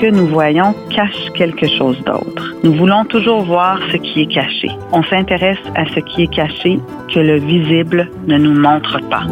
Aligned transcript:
Que 0.00 0.10
nous 0.10 0.26
voyons 0.26 0.74
cache 0.90 1.30
quelque 1.34 1.66
chose 1.66 1.98
d'autre. 2.04 2.54
Nous 2.62 2.74
voulons 2.74 3.04
toujours 3.04 3.42
voir 3.42 3.78
ce 3.90 3.96
qui 3.96 4.22
est 4.22 4.32
caché. 4.32 4.68
On 4.92 5.02
s'intéresse 5.02 5.58
à 5.74 5.86
ce 5.86 6.00
qui 6.00 6.22
est 6.22 6.34
caché 6.34 6.78
que 7.12 7.20
le 7.20 7.38
visible 7.38 8.10
ne 8.26 8.36
nous 8.36 8.54
montre 8.54 9.00
pas. 9.08 9.24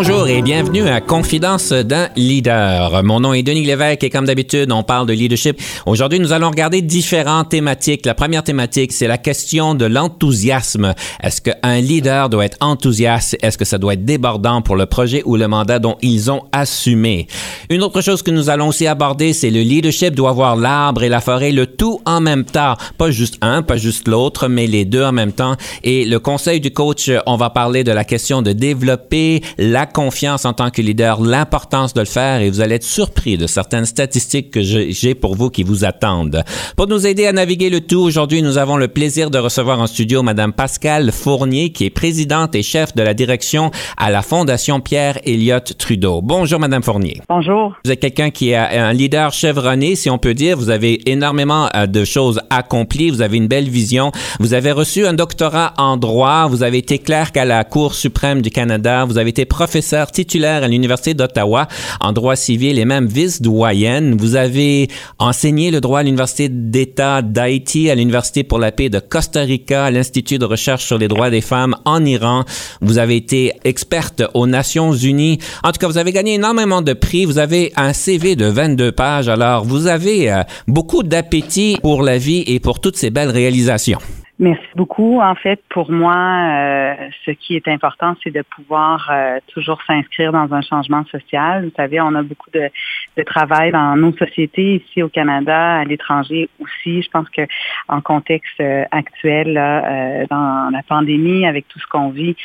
Bonjour 0.00 0.28
et 0.28 0.42
bienvenue 0.42 0.86
à 0.86 1.00
Confidence 1.00 1.72
d'un 1.72 2.08
leader. 2.14 3.02
Mon 3.02 3.18
nom 3.18 3.32
est 3.32 3.42
Denis 3.42 3.64
Lévesque 3.64 4.04
et 4.04 4.10
comme 4.10 4.26
d'habitude, 4.26 4.70
on 4.70 4.84
parle 4.84 5.08
de 5.08 5.12
leadership. 5.12 5.60
Aujourd'hui, 5.86 6.20
nous 6.20 6.32
allons 6.32 6.50
regarder 6.50 6.82
différentes 6.82 7.48
thématiques. 7.48 8.06
La 8.06 8.14
première 8.14 8.44
thématique, 8.44 8.92
c'est 8.92 9.08
la 9.08 9.18
question 9.18 9.74
de 9.74 9.86
l'enthousiasme. 9.86 10.94
Est-ce 11.20 11.40
qu'un 11.40 11.80
leader 11.80 12.28
doit 12.28 12.44
être 12.44 12.56
enthousiaste? 12.60 13.36
Est-ce 13.42 13.58
que 13.58 13.64
ça 13.64 13.78
doit 13.78 13.94
être 13.94 14.04
débordant 14.04 14.62
pour 14.62 14.76
le 14.76 14.86
projet 14.86 15.24
ou 15.26 15.34
le 15.34 15.48
mandat 15.48 15.80
dont 15.80 15.96
ils 16.00 16.30
ont 16.30 16.44
assumé? 16.52 17.26
Une 17.68 17.82
autre 17.82 18.00
chose 18.00 18.22
que 18.22 18.30
nous 18.30 18.50
allons 18.50 18.68
aussi 18.68 18.86
aborder, 18.86 19.32
c'est 19.32 19.50
le 19.50 19.62
leadership 19.62 20.14
doit 20.14 20.30
voir 20.30 20.54
l'arbre 20.54 21.02
et 21.02 21.08
la 21.08 21.20
forêt, 21.20 21.50
le 21.50 21.66
tout 21.66 22.00
en 22.06 22.20
même 22.20 22.44
temps. 22.44 22.76
Pas 22.98 23.10
juste 23.10 23.36
un, 23.40 23.62
pas 23.62 23.76
juste 23.76 24.06
l'autre, 24.06 24.46
mais 24.46 24.68
les 24.68 24.84
deux 24.84 25.02
en 25.02 25.12
même 25.12 25.32
temps. 25.32 25.56
Et 25.82 26.04
le 26.04 26.20
conseil 26.20 26.60
du 26.60 26.70
coach, 26.70 27.10
on 27.26 27.36
va 27.36 27.50
parler 27.50 27.82
de 27.82 27.90
la 27.90 28.04
question 28.04 28.42
de 28.42 28.52
développer 28.52 29.42
la 29.58 29.87
confiance 29.92 30.44
en 30.44 30.52
tant 30.52 30.70
que 30.70 30.82
leader, 30.82 31.20
l'importance 31.20 31.94
de 31.94 32.00
le 32.00 32.06
faire 32.06 32.40
et 32.40 32.50
vous 32.50 32.60
allez 32.60 32.76
être 32.76 32.84
surpris 32.84 33.36
de 33.36 33.46
certaines 33.46 33.86
statistiques 33.86 34.50
que 34.50 34.60
j'ai 34.62 35.14
pour 35.14 35.34
vous 35.34 35.50
qui 35.50 35.62
vous 35.62 35.84
attendent. 35.84 36.44
Pour 36.76 36.86
nous 36.86 37.06
aider 37.06 37.26
à 37.26 37.32
naviguer 37.32 37.70
le 37.70 37.80
tout, 37.80 38.00
aujourd'hui, 38.00 38.42
nous 38.42 38.58
avons 38.58 38.76
le 38.76 38.88
plaisir 38.88 39.30
de 39.30 39.38
recevoir 39.38 39.80
en 39.80 39.86
studio 39.86 40.22
Madame 40.22 40.52
Pascale 40.52 41.12
Fournier, 41.12 41.70
qui 41.70 41.84
est 41.84 41.90
présidente 41.90 42.54
et 42.54 42.62
chef 42.62 42.94
de 42.94 43.02
la 43.02 43.14
direction 43.14 43.70
à 43.96 44.10
la 44.10 44.22
Fondation 44.22 44.80
Pierre 44.80 45.18
Elliott 45.24 45.76
Trudeau. 45.78 46.20
Bonjour, 46.22 46.60
Madame 46.60 46.82
Fournier. 46.82 47.22
Bonjour. 47.28 47.74
Vous 47.84 47.90
êtes 47.90 48.00
quelqu'un 48.00 48.30
qui 48.30 48.50
est 48.50 48.56
un 48.56 48.92
leader 48.92 49.32
chevronné, 49.32 49.96
si 49.96 50.10
on 50.10 50.18
peut 50.18 50.34
dire. 50.34 50.56
Vous 50.56 50.70
avez 50.70 51.10
énormément 51.10 51.68
euh, 51.74 51.86
de 51.86 52.04
choses 52.04 52.40
accomplies. 52.50 53.10
Vous 53.10 53.22
avez 53.22 53.36
une 53.36 53.48
belle 53.48 53.68
vision. 53.68 54.12
Vous 54.40 54.54
avez 54.54 54.72
reçu 54.72 55.06
un 55.06 55.14
doctorat 55.14 55.74
en 55.78 55.96
droit. 55.96 56.46
Vous 56.48 56.62
avez 56.62 56.78
été 56.78 56.98
clerc 56.98 57.30
à 57.36 57.44
la 57.44 57.64
Cour 57.64 57.94
suprême 57.94 58.42
du 58.42 58.50
Canada. 58.50 59.04
Vous 59.04 59.18
avez 59.18 59.30
été 59.30 59.44
professeur 59.44 59.77
professeur 59.78 60.10
titulaire 60.10 60.64
à 60.64 60.68
l'Université 60.68 61.14
d'Ottawa 61.14 61.68
en 62.00 62.12
droit 62.12 62.34
civil 62.34 62.80
et 62.80 62.84
même 62.84 63.06
vice-doyenne. 63.06 64.16
Vous 64.18 64.34
avez 64.34 64.88
enseigné 65.20 65.70
le 65.70 65.80
droit 65.80 66.00
à 66.00 66.02
l'Université 66.02 66.48
d'État 66.48 67.22
d'Haïti, 67.22 67.88
à 67.88 67.94
l'Université 67.94 68.42
pour 68.42 68.58
la 68.58 68.72
paix 68.72 68.88
de 68.88 68.98
Costa 68.98 69.42
Rica, 69.42 69.84
à 69.84 69.92
l'Institut 69.92 70.38
de 70.38 70.44
recherche 70.44 70.84
sur 70.84 70.98
les 70.98 71.06
droits 71.06 71.30
des 71.30 71.40
femmes 71.40 71.76
en 71.84 72.04
Iran. 72.04 72.44
Vous 72.80 72.98
avez 72.98 73.14
été 73.14 73.52
experte 73.62 74.24
aux 74.34 74.48
Nations 74.48 74.92
Unies. 74.92 75.38
En 75.62 75.70
tout 75.70 75.78
cas, 75.78 75.86
vous 75.86 75.98
avez 75.98 76.10
gagné 76.10 76.34
énormément 76.34 76.82
de 76.82 76.92
prix. 76.92 77.24
Vous 77.24 77.38
avez 77.38 77.72
un 77.76 77.92
CV 77.92 78.34
de 78.34 78.46
22 78.46 78.90
pages. 78.90 79.28
Alors, 79.28 79.64
vous 79.64 79.86
avez 79.86 80.28
euh, 80.28 80.42
beaucoup 80.66 81.04
d'appétit 81.04 81.78
pour 81.82 82.02
la 82.02 82.18
vie 82.18 82.42
et 82.48 82.58
pour 82.58 82.80
toutes 82.80 82.96
ces 82.96 83.10
belles 83.10 83.30
réalisations. 83.30 84.00
Merci 84.40 84.68
beaucoup. 84.76 85.20
En 85.20 85.34
fait, 85.34 85.60
pour 85.68 85.90
moi, 85.90 86.14
euh, 86.14 86.94
ce 87.26 87.32
qui 87.32 87.56
est 87.56 87.66
important, 87.66 88.14
c'est 88.22 88.30
de 88.30 88.42
pouvoir 88.42 89.10
euh, 89.10 89.40
toujours 89.52 89.82
s'inscrire 89.84 90.30
dans 90.30 90.54
un 90.54 90.60
changement 90.60 91.04
social. 91.06 91.64
Vous 91.64 91.72
savez, 91.76 92.00
on 92.00 92.14
a 92.14 92.22
beaucoup 92.22 92.48
de, 92.52 92.70
de, 93.16 93.22
travail 93.24 93.72
dans 93.72 93.96
nos 93.96 94.16
sociétés 94.16 94.76
ici 94.76 95.02
au 95.02 95.08
Canada, 95.08 95.78
à 95.78 95.84
l'étranger 95.84 96.48
aussi. 96.60 97.02
Je 97.02 97.10
pense 97.10 97.28
que 97.30 97.42
en 97.88 98.00
contexte 98.00 98.60
euh, 98.60 98.84
actuel, 98.92 99.54
là, 99.54 100.24
dans 100.26 100.70
la 100.70 100.84
pandémie, 100.84 101.44
avec 101.44 101.66
tout 101.66 101.80
ce 101.80 101.86
qu'on 101.88 102.10
vit, 102.10 102.36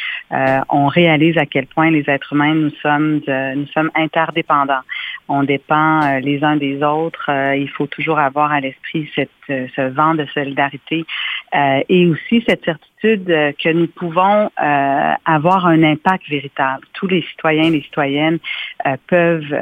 on 0.69 0.87
réalise 0.87 1.37
à 1.37 1.45
quel 1.45 1.67
point 1.67 1.91
les 1.91 2.09
êtres 2.09 2.33
humains 2.33 2.55
nous 2.55 2.71
sommes 2.81 3.21
nous 3.55 3.67
sommes 3.67 3.91
interdépendants. 3.95 4.81
On 5.27 5.43
dépend 5.43 6.19
les 6.19 6.43
uns 6.43 6.55
des 6.55 6.81
autres. 6.83 7.29
il 7.55 7.69
faut 7.69 7.87
toujours 7.87 8.19
avoir 8.19 8.51
à 8.51 8.59
l'esprit 8.59 9.09
cette 9.15 9.29
ce 9.47 9.89
vent 9.89 10.15
de 10.15 10.25
solidarité 10.33 11.05
et 11.53 12.07
aussi 12.07 12.43
cette 12.47 12.63
certitude 12.65 12.92
euh, 13.05 13.51
que 13.61 13.69
nous 13.69 13.87
pouvons 13.87 14.49
euh, 14.61 15.13
avoir 15.25 15.65
un 15.65 15.83
impact 15.83 16.29
véritable. 16.29 16.85
Tous 16.93 17.07
les 17.07 17.21
citoyens 17.23 17.63
et 17.63 17.71
les 17.71 17.81
citoyennes 17.81 18.39
euh, 18.85 18.95
peuvent 19.07 19.53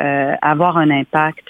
avoir 0.42 0.78
un 0.78 0.90
impact, 0.92 1.50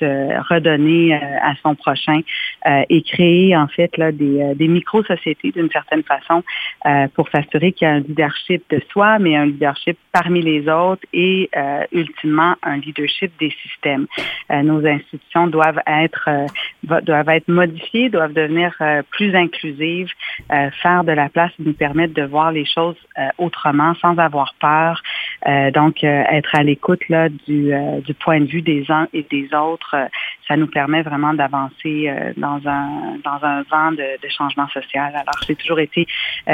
redonner 0.50 1.14
à 1.14 1.54
son 1.62 1.76
prochain 1.76 2.22
et 2.66 3.02
créer 3.02 3.56
en 3.56 3.68
fait 3.68 3.92
des, 4.00 4.54
des 4.56 4.68
micro-sociétés 4.68 5.52
d'une 5.52 5.70
certaine 5.70 6.04
façon 6.04 6.44
pour 7.16 7.30
s'assurer 7.30 7.72
qu'il 7.72 7.88
y 7.88 7.92
a 7.92 7.94
un 7.96 8.00
leadership 8.00 8.64
de 8.70 8.82
soi, 8.92 9.20
mais 9.20 9.36
un 9.36 9.46
leadership 9.46 9.98
parmi 10.12 10.42
les 10.42 10.68
autres 10.70 11.04
et 11.14 11.50
ultimement 11.92 12.56
un 12.64 12.78
leadership 12.78 13.32
des 13.40 13.54
systèmes. 13.64 14.08
nos 14.50 14.86
institutions 14.86 15.48
doivent 15.48 15.82
être 15.88 16.30
doivent 16.84 17.30
être 17.30 17.48
modifiées, 17.48 18.10
doivent 18.10 18.34
devenir 18.34 18.76
plus 19.12 19.36
inclusives, 19.36 20.10
faire 20.82 21.04
de 21.04 21.12
la 21.12 21.30
place 21.30 21.52
nous 21.60 21.74
permettre 21.82 22.14
de 22.14 22.22
voir 22.22 22.52
les 22.52 22.68
choses 22.76 23.02
euh, 23.18 23.30
autrement, 23.40 23.94
sans 23.96 24.16
avoir 24.20 24.54
peur. 24.60 25.02
Euh, 25.48 25.72
donc, 25.72 26.04
euh, 26.04 26.24
être 26.32 26.56
à 26.56 26.64
l'écoute 26.64 27.02
là 27.10 27.30
du, 27.30 27.72
du 28.06 28.14
point 28.14 28.40
de 28.42 28.46
vue 28.46 28.62
des 28.62 28.86
uns 28.90 29.08
et 29.14 29.26
des 29.30 29.50
autres, 29.54 29.96
ça 30.48 30.58
nous 30.58 30.68
permet 30.68 31.02
vraiment 31.02 31.34
d'avancer 31.34 32.12
dans 32.38 32.60
un 32.66 33.18
dans 33.24 33.40
un 33.42 33.64
vent 33.64 33.92
de, 33.92 34.22
de 34.22 34.30
changement 34.30 34.68
social. 34.70 35.14
Alors, 35.14 35.40
j'ai 35.48 35.56
toujours 35.56 35.80
été 35.80 36.06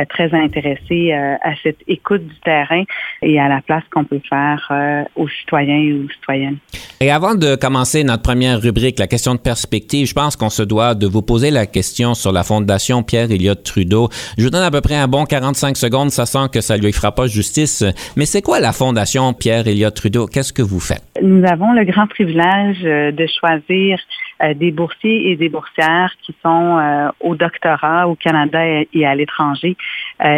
très 0.10 0.34
intéressée 0.34 1.14
à 1.14 1.56
cette 1.64 1.80
écoute 1.88 2.26
du 2.28 2.36
terrain 2.42 2.84
et 3.22 3.40
à 3.40 3.48
la 3.48 3.62
place 3.62 3.84
qu'on 3.92 4.04
peut 4.04 4.22
faire 4.30 5.08
aux 5.16 5.28
citoyens 5.28 5.78
et 5.78 5.94
aux 5.94 6.10
citoyennes. 6.10 6.58
Et 7.00 7.12
avant 7.12 7.36
de 7.36 7.56
commencer 7.56 8.04
notre 8.04 8.24
première 8.24 8.60
rubrique, 8.60 8.98
la 9.00 9.08
question 9.08 9.36
de 9.36 9.40
perspective, 9.40 10.08
je 10.08 10.14
pense 10.14 10.36
qu'on 10.36 10.50
se 10.50 10.64
doit 10.64 10.96
de 10.96 11.06
vous 11.06 11.22
poser 11.22 11.52
la 11.52 11.66
question 11.68 12.16
sur 12.16 12.32
la 12.32 12.44
Fondation 12.44 13.04
Pierre 13.04 13.32
Elliott 13.32 13.62
Trudeau. 13.64 14.10
Je 14.38 14.44
vous 14.44 14.50
donne 14.50 14.64
à 14.64 14.72
peu 14.72 14.82
près 14.82 14.96
un 14.96 15.08
bon 15.08 15.26
45 15.26 15.78
secondes, 15.78 16.12
ça 16.12 16.26
sent 16.26 16.48
que 16.52 16.62
ça 16.62 16.76
lui 16.78 16.92
fera 16.92 17.12
pas 17.14 17.28
justice. 17.28 17.84
Mais 18.16 18.26
c'est 18.26 18.42
quoi 18.42 18.60
la 18.60 18.74
Fondation 18.78 19.34
Pierre 19.34 19.68
Elliott 19.68 19.96
Trudeau? 19.96 20.28
Qu'est-ce 20.28 20.54
que 20.54 20.62
vous 20.62 20.80
faites? 20.80 21.02
Nous 21.24 21.44
avons 21.48 21.74
le 21.74 21.84
grand 21.84 22.06
privilège 22.06 22.86
euh, 22.86 23.12
de 23.12 23.26
choisir 23.26 23.98
euh, 24.44 24.54
des 24.54 24.70
boursiers 24.70 25.32
et 25.32 25.36
des 25.36 25.50
boursières 25.50 26.12
qui 26.22 26.36
sont 26.44 26.78
euh, 26.78 27.10
au 27.20 27.36
doctorat 27.36 28.08
au 28.08 28.14
Canada 28.14 28.60
et 28.94 29.06
à 29.06 29.16
l'étranger 29.16 29.76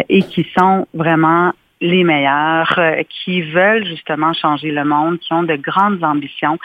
et 0.08 0.22
qui 0.22 0.46
sont 0.58 0.86
vraiment 0.94 1.52
les 1.82 2.04
meilleurs, 2.04 2.78
qui 3.08 3.40
veulent 3.40 3.86
justement 3.86 4.32
changer 4.34 4.70
le 4.70 4.84
monde, 4.84 5.18
qui 5.18 5.32
ont 5.32 5.42
de 5.42 5.56
grandes 5.56 6.04
ambitions 6.04 6.58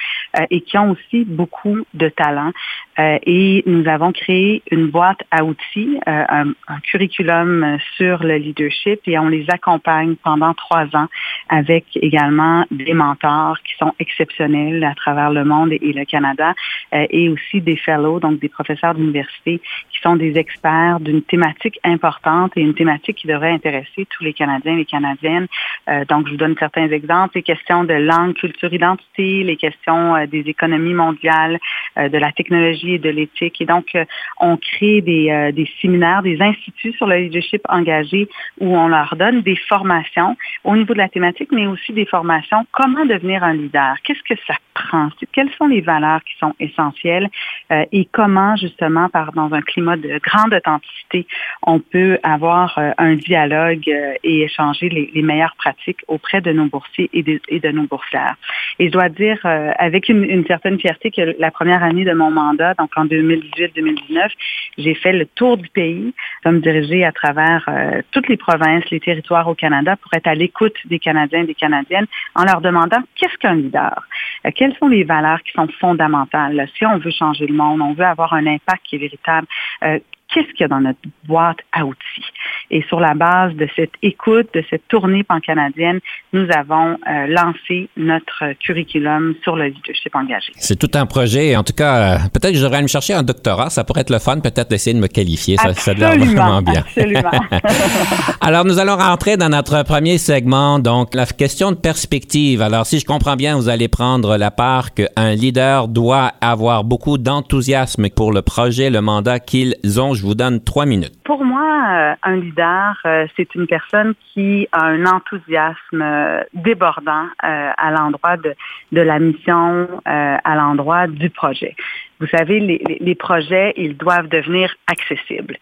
et 0.50 0.60
qui 0.60 0.78
ont 0.78 0.92
aussi 0.92 1.24
beaucoup 1.24 1.78
de 1.94 2.10
talent. 2.10 2.52
Euh, 3.00 3.18
et 3.26 3.64
nous 3.66 3.88
avons 3.88 4.12
créé 4.12 4.62
une 4.72 4.88
boîte 4.88 5.20
à 5.32 5.44
outils, 5.44 6.00
un, 6.06 6.50
un, 6.68 6.80
curriculum 6.84 7.78
sur 7.98 8.24
le 8.24 8.36
leadership 8.38 9.02
et 9.08 9.18
on 9.20 9.28
les 9.28 9.46
accompagne 9.50 10.16
pendant 10.24 10.54
trois 10.54 10.86
ans 10.96 11.08
avec 11.50 11.86
également 11.96 12.66
des 12.72 12.94
mentors 12.94 13.58
qui 13.64 13.74
sont 13.78 13.94
exceptionnels 14.00 14.84
à 14.84 14.96
travers 14.96 15.32
le 15.32 15.44
monde 15.44 15.72
et, 15.72 15.94
le 15.94 16.06
Canada 16.06 16.54
et 16.92 17.30
aussi 17.30 17.62
des 17.62 17.76
fellows, 17.76 18.20
donc 18.20 18.40
des 18.40 18.50
professeurs 18.50 18.94
d'université 18.96 19.62
qui 19.92 20.00
sont 20.02 20.16
des 20.16 20.38
experts 20.38 21.00
d'une 21.00 21.22
thématique 21.22 21.80
importante 21.84 22.54
et 22.56 22.62
une 22.62 22.74
thématique 22.74 23.18
qui 23.18 23.28
devrait 23.28 23.52
intéresser 23.52 24.08
tous 24.10 24.24
les 24.24 24.34
Canadiens 24.34 24.74
et 24.74 24.78
les 24.78 24.86
Canadiens 24.86 25.48
euh, 25.90 26.06
donc, 26.06 26.28
je 26.28 26.32
vous 26.32 26.38
donne 26.38 26.56
certains 26.58 26.90
exemples. 26.90 27.36
Les 27.36 27.44
questions 27.44 27.84
de 27.84 27.94
langue, 27.94 28.34
culture, 28.34 28.74
identité, 28.74 29.44
les 29.44 29.58
questions 29.58 30.16
euh, 30.16 30.26
des 30.26 30.40
économies 30.40 30.94
mondiales, 30.94 31.60
euh, 31.98 32.10
de 32.10 32.18
la 32.18 32.32
technologie 32.32 32.85
et 32.94 33.00
de 33.00 33.10
l'éthique. 33.10 33.60
Et 33.62 33.66
donc, 33.66 33.98
on 34.40 34.58
crée 34.58 35.02
des, 35.02 35.52
des 35.54 35.70
séminaires, 35.82 36.22
des 36.22 36.42
instituts 36.42 36.94
sur 36.94 37.08
le 37.08 37.18
leadership 37.18 37.62
engagé 37.70 38.28
où 38.60 38.78
on 38.78 38.88
leur 38.88 39.16
donne 39.16 39.42
des 39.42 39.56
formations 39.56 40.38
au 40.64 40.76
niveau 40.76 40.94
de 40.94 41.00
la 41.00 41.10
thématique, 41.10 41.50
mais 41.52 41.68
aussi 41.68 41.94
des 41.94 42.06
formations 42.06 42.66
comment 42.72 43.06
devenir 43.06 43.44
un 43.44 43.54
leader. 43.54 43.96
Qu'est-ce 44.04 44.24
que 44.24 44.40
ça 44.48 44.56
prend? 44.74 45.10
quelles 45.32 45.52
sont 45.58 45.68
les 45.68 45.82
valeurs 45.82 46.24
qui 46.24 46.38
sont 46.40 46.54
essentielles? 46.60 47.30
Euh, 47.72 47.86
et 47.92 48.06
comment 48.06 48.56
justement, 48.56 49.10
par 49.10 49.32
dans 49.34 49.54
un 49.54 49.62
climat 49.62 49.98
de 49.98 50.20
grande 50.20 50.54
authenticité, 50.54 51.28
on 51.64 51.80
peut 51.80 52.20
avoir 52.24 52.78
euh, 52.78 52.92
un 52.98 53.16
dialogue 53.16 53.88
euh, 53.88 54.14
et 54.24 54.44
échanger 54.44 54.90
les, 54.90 55.22
meilleures 55.26 55.56
pratiques 55.58 56.02
auprès 56.08 56.40
de 56.40 56.52
nos 56.52 56.66
boursiers 56.66 57.10
et 57.12 57.24
de, 57.24 57.72
nos 57.72 57.84
boursières. 57.88 58.36
Et 58.78 58.88
je 58.88 58.92
dois 58.92 59.10
dire 59.10 59.40
avec 59.44 60.08
une, 60.08 60.46
certaine 60.46 60.80
fierté 60.80 61.10
que 61.10 61.36
la 61.40 61.50
première 61.50 61.84
année 61.84 62.06
de 62.06 62.14
mon 62.14 62.30
mandat, 62.30 62.75
donc 62.78 62.92
en 62.96 63.06
2018-2019, 63.06 64.30
j'ai 64.78 64.96
fait 64.96 65.14
le 65.14 65.26
tour 65.26 65.58
du 65.58 65.70
pays, 65.70 66.14
comme 66.44 66.62
dirigé 66.62 67.04
à 67.04 67.12
travers 67.12 67.70
toutes 68.12 68.28
les 68.28 68.38
provinces, 68.38 68.90
les 68.92 69.00
territoires 69.00 69.48
au 69.48 69.56
Canada 69.56 69.96
pour 69.96 70.14
être 70.14 70.28
à 70.28 70.36
l'écoute 70.36 70.76
des 70.86 71.00
Canadiens 71.00 71.42
et 71.42 71.46
des 71.46 71.56
Canadiennes 71.56 72.08
en 72.36 72.44
leur 72.44 72.62
demandant 72.62 73.02
qu'est-ce 73.16 73.38
qu'un 73.38 73.56
leader? 73.56 74.08
Euh, 74.46 74.52
quelles 74.56 74.76
sont 74.76 74.88
les 74.88 75.04
valeurs 75.04 75.42
qui 75.44 75.52
sont 75.54 75.68
fondamentales? 75.80 76.68
Si 76.78 76.86
on 76.86 76.98
veut 76.98 77.12
changer 77.12 77.48
le 77.48 77.54
monde, 77.54 77.82
on 77.82 77.94
veut 77.94 78.06
avoir 78.06 78.34
un 78.34 78.46
impact 78.46 78.84
qui 78.84 78.96
est 78.96 79.00
véritable, 79.00 79.48
euh, 79.84 80.00
qu'est-ce 80.34 80.48
qu'il 80.54 80.62
y 80.62 80.64
a 80.64 80.68
dans 80.68 80.82
notre 80.82 81.00
boîte 81.28 81.58
à 81.72 81.86
outils. 81.86 82.26
Et 82.72 82.84
sur 82.90 83.00
la 83.00 83.14
base 83.14 83.54
de 83.56 83.68
cette 83.76 83.94
écoute, 84.02 84.48
de 84.54 84.64
cette 84.70 84.88
tournée 84.88 85.24
pan-canadienne, 85.24 86.00
nous 86.34 86.48
avons 86.54 86.98
euh, 87.08 87.28
lancé 87.28 87.90
notre 87.96 88.54
curriculum 88.60 89.36
sur 89.44 89.56
le 89.56 89.66
leadership 89.66 90.16
engagé. 90.16 90.52
C'est 90.58 90.78
tout 90.78 90.92
un 90.96 91.06
projet. 91.06 91.56
En 91.56 91.64
tout 91.64 91.74
cas, 91.74 91.96
euh, 91.96 92.18
peut-être 92.34 92.54
que 92.54 92.58
je 92.58 92.64
devrais 92.64 92.82
me 92.82 92.88
chercher 92.88 93.14
un 93.14 93.24
doctorat. 93.24 93.70
Ça 93.70 93.84
pourrait 93.84 94.02
être 94.02 94.10
le 94.10 94.20
fun, 94.20 94.40
peut-être 94.40 94.70
d'essayer 94.70 94.96
de 94.96 95.00
me 95.00 95.08
qualifier. 95.08 95.58
Ça, 95.58 95.74
ça 95.74 95.94
vraiment 95.94 96.62
bien. 96.62 96.82
Absolument. 96.82 97.32
Alors, 98.42 98.66
nous 98.66 98.80
allons 98.80 98.96
rentrer 98.96 99.38
dans 99.38 99.50
notre 99.50 99.84
premier 99.84 100.18
segment. 100.18 100.80
Donc, 100.80 101.14
la 101.14 101.26
question 101.26 101.72
de 101.72 101.78
perspective. 101.78 102.62
Alors, 102.62 102.86
si 102.86 103.00
je 103.00 103.06
comprends 103.06 103.36
bien, 103.36 103.56
vous 103.56 103.70
allez 103.70 103.88
prendre 103.88 104.38
la 104.38 104.52
part 104.52 104.94
qu'un 104.94 105.36
leader 105.36 105.88
doit 105.88 106.34
avoir 106.42 106.84
beaucoup 106.84 107.18
d'enthousiasme 107.18 108.10
pour 108.10 108.32
le 108.32 108.42
projet, 108.42 108.90
le 108.90 109.02
mandat 109.02 109.40
qu'ils 109.40 109.76
ont 110.00 110.15
je 110.16 110.24
vous 110.24 110.36
donne 110.36 110.64
trois 110.64 110.86
minutes. 110.86 111.14
Pour 111.24 111.44
moi, 111.44 111.62
euh, 111.62 112.14
un 112.24 112.38
leader, 112.38 112.98
euh, 113.06 113.28
c'est 113.36 113.54
une 113.56 113.68
personne 113.68 114.14
qui 114.34 114.68
a 114.72 114.86
un 114.86 115.06
enthousiasme 115.06 116.02
euh, 116.02 116.44
débordant 116.54 117.28
à 117.40 117.92
l'endroit 117.92 118.38
de, 118.38 118.56
la 118.92 119.20
mission, 119.20 119.88
à 120.06 120.56
l'endroit 120.56 121.08
du 121.08 121.30
projet. 121.30 121.76
Vous 122.20 122.28
savez, 122.28 122.60
les, 122.60 123.16
projets, 123.16 123.74
ils 123.76 123.96
doivent 123.98 124.28
devenir 124.28 124.74
accessibles. 124.88 125.58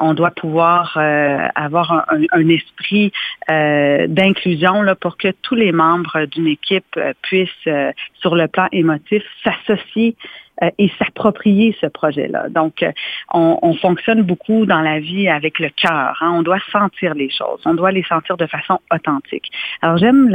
on 0.00 0.14
doit 0.14 0.30
pouvoir 0.30 0.96
avoir 1.54 2.06
un, 2.32 2.48
esprit 2.48 3.12
d'inclusion 3.48 4.84
pour 5.00 5.16
que 5.18 5.28
tous 5.42 5.54
les 5.54 5.72
membres 5.72 6.24
d'une 6.26 6.46
équipe 6.46 6.98
puissent, 7.22 7.68
sur 8.14 8.34
le 8.34 8.48
plan 8.48 8.66
émotif, 8.72 9.22
s'associer 9.44 10.16
et 10.78 10.90
s'approprier 10.98 11.74
ce 11.80 11.86
projet-là. 11.86 12.48
Donc, 12.50 12.82
euh, 12.82 12.92
on, 13.32 13.58
on, 13.62 13.74
fonctionne 13.74 14.22
beaucoup 14.22 14.66
dans 14.66 14.80
la 14.80 15.00
vie 15.00 15.28
avec 15.28 15.58
le 15.58 15.70
cœur. 15.70 16.18
Hein. 16.20 16.32
On 16.34 16.42
doit 16.42 16.58
sentir 16.70 17.14
les 17.14 17.30
choses. 17.30 17.60
On 17.64 17.74
doit 17.74 17.92
les 17.92 18.02
sentir 18.02 18.36
de 18.36 18.46
façon 18.46 18.78
authentique. 18.92 19.50
Alors, 19.80 19.96
j'aime 19.96 20.28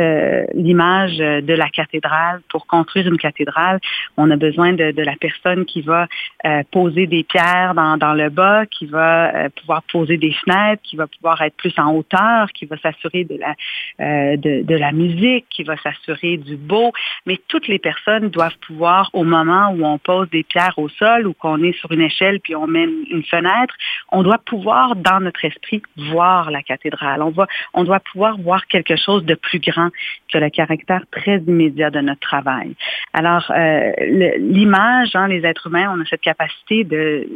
l'image 0.53 1.17
de 1.17 1.53
la 1.53 1.69
cathédrale. 1.69 2.41
Pour 2.49 2.65
construire 2.65 3.07
une 3.07 3.17
cathédrale, 3.17 3.79
on 4.17 4.31
a 4.31 4.35
besoin 4.35 4.73
de, 4.73 4.91
de 4.91 5.01
la 5.03 5.15
personne 5.15 5.65
qui 5.65 5.81
va 5.81 6.07
euh, 6.45 6.63
poser 6.71 7.05
des 7.05 7.23
pierres 7.23 7.73
dans, 7.75 7.97
dans, 7.97 8.13
le 8.13 8.29
bas, 8.29 8.65
qui 8.65 8.85
va 8.87 9.35
euh, 9.35 9.49
pouvoir 9.49 9.83
poser 9.83 10.17
des 10.17 10.33
fenêtres, 10.33 10.81
qui 10.83 10.95
va 10.95 11.07
pouvoir 11.07 11.41
être 11.41 11.55
plus 11.55 11.73
en 11.77 11.93
hauteur, 11.93 12.51
qui 12.53 12.65
va 12.65 12.77
s'assurer 12.77 13.25
de 13.25 13.37
la 13.37 13.55
de, 13.99 14.63
de 14.63 14.75
la 14.75 14.91
musique, 14.91 15.45
qui 15.49 15.63
va 15.63 15.77
s'assurer 15.77 16.37
du 16.37 16.55
beau. 16.55 16.91
Mais 17.25 17.39
toutes 17.47 17.67
les 17.67 17.79
personnes 17.79 18.29
doivent 18.29 18.57
pouvoir, 18.65 19.09
au 19.13 19.23
moment 19.23 19.69
où 19.69 19.85
on 19.85 19.97
pose 19.97 20.14
des 20.23 20.43
pierres 20.43 20.77
au 20.77 20.89
sol 20.89 21.27
ou 21.27 21.33
qu'on 21.33 21.61
est 21.63 21.77
sur 21.79 21.91
une 21.91 22.01
échelle 22.01 22.39
puis 22.39 22.55
on 22.55 22.67
met 22.67 22.83
une 22.83 23.23
fenêtre, 23.23 23.75
on 24.11 24.23
doit 24.23 24.37
pouvoir, 24.37 24.95
dans 24.95 25.19
notre 25.19 25.43
esprit, 25.45 25.81
voir 25.97 26.51
la 26.51 26.61
cathédrale. 26.63 27.21
On, 27.21 27.33
on 27.73 27.83
doit 27.83 27.99
pouvoir 27.99 28.37
voir 28.37 28.65
quelque 28.67 28.95
chose 28.95 29.25
de 29.25 29.35
plus 29.35 29.59
grand 29.59 29.89
que 30.31 30.37
le 30.37 30.49
caractère 30.49 31.03
très 31.11 31.37
immédiat 31.39 31.89
de 31.89 31.99
notre 31.99 32.21
travail. 32.21 32.75
Alors, 33.13 33.51
euh, 33.51 33.91
l'image, 34.37 35.15
hein, 35.15 35.27
les 35.27 35.45
êtres 35.45 35.67
humains, 35.67 35.93
on 35.95 36.01
a 36.01 36.05
cette 36.05 36.21
capacité 36.21 36.83
de 36.83 37.27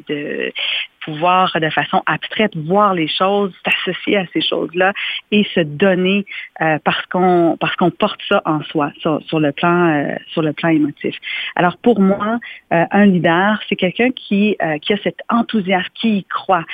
pouvoir 1.09 1.51
de 1.59 1.69
façon 1.69 2.01
abstraite 2.05 2.55
voir 2.55 2.93
les 2.93 3.07
choses, 3.07 3.51
s'associer 3.65 4.17
à 4.17 4.25
ces 4.33 4.41
choses-là 4.41 4.93
et 5.31 5.43
se 5.55 5.61
donner 5.61 6.25
euh, 6.61 6.77
parce 6.83 7.05
qu'on 7.07 7.57
parce 7.59 7.75
qu'on 7.75 7.91
porte 7.91 8.21
ça 8.27 8.41
en 8.45 8.61
soi 8.63 8.91
sur, 8.99 9.21
sur 9.27 9.39
le 9.39 9.51
plan 9.51 9.87
euh, 9.89 10.15
sur 10.27 10.41
le 10.41 10.53
plan 10.53 10.69
émotif. 10.69 11.15
Alors 11.55 11.77
pour 11.77 11.99
moi, 11.99 12.39
euh, 12.73 12.85
un 12.91 13.05
leader, 13.05 13.59
c'est 13.67 13.75
quelqu'un 13.75 14.11
qui 14.11 14.57
qui 14.81 14.93
a 14.93 14.97
cet 15.03 15.19
enthousiasme, 15.29 15.89
qui 15.95 16.17
y 16.17 16.23
croit, 16.23 16.65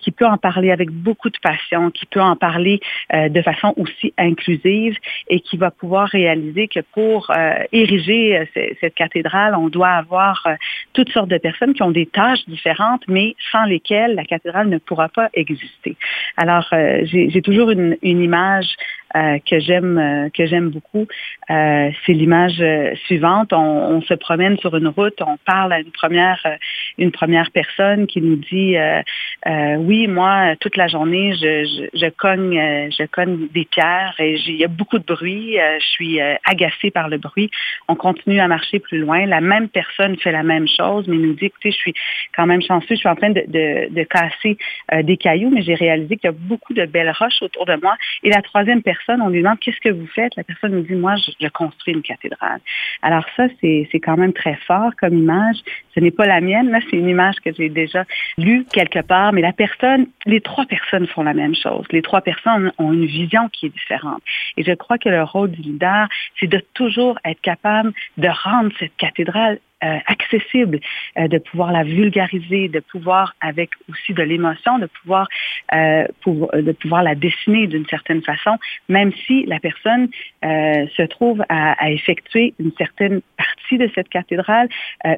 qui 0.00 0.10
peut 0.10 0.26
en 0.26 0.38
parler 0.38 0.70
avec 0.70 0.90
beaucoup 0.90 1.30
de 1.30 1.38
passion, 1.42 1.90
qui 1.90 2.06
peut 2.06 2.20
en 2.20 2.36
parler 2.36 2.80
de 3.12 3.42
façon 3.42 3.74
aussi 3.76 4.12
inclusive 4.18 4.96
et 5.28 5.40
qui 5.40 5.56
va 5.56 5.70
pouvoir 5.70 6.08
réaliser 6.08 6.68
que 6.68 6.80
pour 6.80 7.30
ériger 7.72 8.48
cette 8.80 8.94
cathédrale, 8.94 9.54
on 9.54 9.68
doit 9.68 9.90
avoir 9.90 10.46
toutes 10.92 11.10
sortes 11.10 11.28
de 11.28 11.38
personnes 11.38 11.74
qui 11.74 11.82
ont 11.82 11.90
des 11.90 12.06
tâches 12.06 12.44
différentes, 12.46 13.02
mais 13.08 13.34
sans 13.52 13.64
les 13.64 13.80
la 13.90 14.24
cathédrale 14.24 14.68
ne 14.68 14.78
pourra 14.78 15.08
pas 15.08 15.30
exister. 15.34 15.96
Alors, 16.36 16.68
euh, 16.72 17.00
j'ai 17.04 17.42
toujours 17.42 17.70
une, 17.70 17.96
une 18.02 18.20
image 18.20 18.76
euh, 19.16 19.38
que 19.48 19.60
j'aime 19.60 19.96
euh, 19.96 20.28
que 20.28 20.44
j'aime 20.44 20.70
beaucoup. 20.70 21.06
Euh, 21.48 21.90
c'est 22.04 22.12
l'image 22.12 22.62
suivante. 23.06 23.52
On, 23.52 24.02
se 24.02 24.14
promène 24.14 24.58
sur 24.58 24.76
une 24.76 24.88
route, 24.88 25.22
on 25.22 25.36
parle 25.46 25.72
à 25.72 25.78
une 25.78 25.92
première 25.92 26.44
une 26.98 27.12
première 27.12 27.50
personne 27.52 28.06
qui 28.06 28.20
nous 28.20 28.36
dit 28.36 28.76
oui 29.78 30.08
moi 30.08 30.56
toute 30.60 30.76
la 30.76 30.88
journée 30.88 31.32
je, 31.34 32.08
cogne 32.10 32.90
je 32.90 33.06
cogne 33.06 33.48
des 33.54 33.64
pierres 33.64 34.14
et 34.18 34.34
il 34.34 34.56
y 34.56 34.64
a 34.64 34.68
beaucoup 34.68 34.98
de 34.98 35.04
bruit. 35.04 35.56
je 35.56 35.86
suis 35.86 36.20
agacée 36.44 36.90
par 36.90 37.08
le 37.08 37.18
bruit. 37.18 37.50
On 37.88 37.94
continue 37.94 38.40
à 38.40 38.48
marcher 38.48 38.80
plus 38.80 38.98
loin. 38.98 39.24
La 39.26 39.40
même 39.40 39.68
personne 39.68 40.18
fait 40.18 40.32
la 40.32 40.42
même 40.42 40.66
chose, 40.68 41.06
mais 41.08 41.16
nous 41.16 41.34
dit 41.34 41.46
écoutez 41.46 41.70
je 41.70 41.76
suis 41.76 41.94
quand 42.36 42.46
même 42.46 42.62
chanceux. 42.62 42.86
Je 42.90 42.96
suis 42.96 43.08
en 43.08 43.16
train 43.16 43.30
de, 43.30 43.44
de, 43.46 43.94
de 43.94 44.02
casser 44.02 44.58
des 45.02 45.16
cailloux, 45.16 45.50
mais 45.50 45.62
j'ai 45.62 45.74
réalisé 45.74 46.16
qu'il 46.16 46.28
y 46.28 46.34
a 46.34 46.36
beaucoup 46.36 46.74
de 46.74 46.84
belles 46.84 47.14
roches 47.16 47.40
autour 47.42 47.64
de 47.64 47.76
moi. 47.80 47.96
Et 48.22 48.30
la 48.30 48.42
troisième 48.42 48.82
personne 48.82 49.03
on 49.08 49.28
lui 49.28 49.42
demande 49.42 49.58
qu'est-ce 49.58 49.80
que 49.80 49.90
vous 49.90 50.06
faites? 50.06 50.34
La 50.36 50.44
personne 50.44 50.72
nous 50.72 50.82
dit, 50.82 50.94
moi, 50.94 51.14
je, 51.16 51.48
construis 51.48 51.94
une 51.94 52.02
cathédrale. 52.02 52.60
Alors 53.02 53.24
ça, 53.36 53.44
c'est 53.60 53.88
quand 53.94 54.16
même 54.16 54.32
très 54.32 54.56
fort 54.66 54.90
comme 55.00 55.16
image. 55.16 55.56
Ce 55.94 56.00
n'est 56.00 56.10
pas 56.10 56.26
la 56.26 56.40
mienne, 56.40 56.70
là, 56.70 56.80
c'est 56.90 56.96
une 56.96 57.08
image 57.08 57.36
que 57.44 57.52
j'ai 57.52 57.68
déjà 57.68 58.04
lue 58.38 58.64
quelque 58.72 59.00
part, 59.00 59.32
mais 59.32 59.40
la 59.40 59.52
personne, 59.52 60.06
les 60.26 60.40
trois 60.40 60.66
personnes 60.66 61.06
font 61.06 61.22
la 61.22 61.34
même 61.34 61.54
chose. 61.54 61.84
Les 61.90 62.02
trois 62.02 62.20
personnes 62.20 62.72
ont 62.78 62.92
une 62.92 63.06
vision 63.06 63.48
qui 63.50 63.66
est 63.66 63.70
différente. 63.70 64.22
Et 64.56 64.64
je 64.64 64.72
crois 64.72 64.98
que 64.98 65.08
le 65.08 65.22
rôle 65.22 65.50
du 65.50 65.62
leader, 65.62 66.08
c'est 66.40 66.48
de 66.48 66.62
toujours 66.74 67.18
être 67.24 67.40
capable 67.40 67.92
de 68.16 68.28
rendre 68.28 68.72
cette 68.78 68.96
cathédrale 68.96 69.58
euh, 69.84 69.98
accessible, 70.06 70.80
euh, 71.18 71.28
de 71.28 71.38
pouvoir 71.38 71.70
la 71.70 71.82
vulgariser, 71.82 72.68
de 72.68 72.80
pouvoir 72.80 73.34
avec 73.40 73.70
aussi 73.90 74.14
de 74.14 74.22
l'émotion, 74.22 74.78
de 74.78 74.86
pouvoir 74.86 75.28
euh, 75.74 76.06
pour, 76.22 76.50
de 76.52 76.72
pouvoir 76.72 77.02
la 77.02 77.14
dessiner 77.14 77.66
d'une 77.66 77.86
certaine 77.86 78.22
façon, 78.22 78.56
même 78.88 79.12
si 79.26 79.44
la 79.46 79.60
personne 79.60 80.08
se 80.42 81.02
trouve 81.06 81.42
à, 81.48 81.72
à, 81.84 81.90
effectuer 81.90 82.54
une 82.58 82.72
certaine 82.76 83.20
partie 83.36 83.78
de 83.78 83.90
cette 83.94 84.08
cathédrale, 84.08 84.68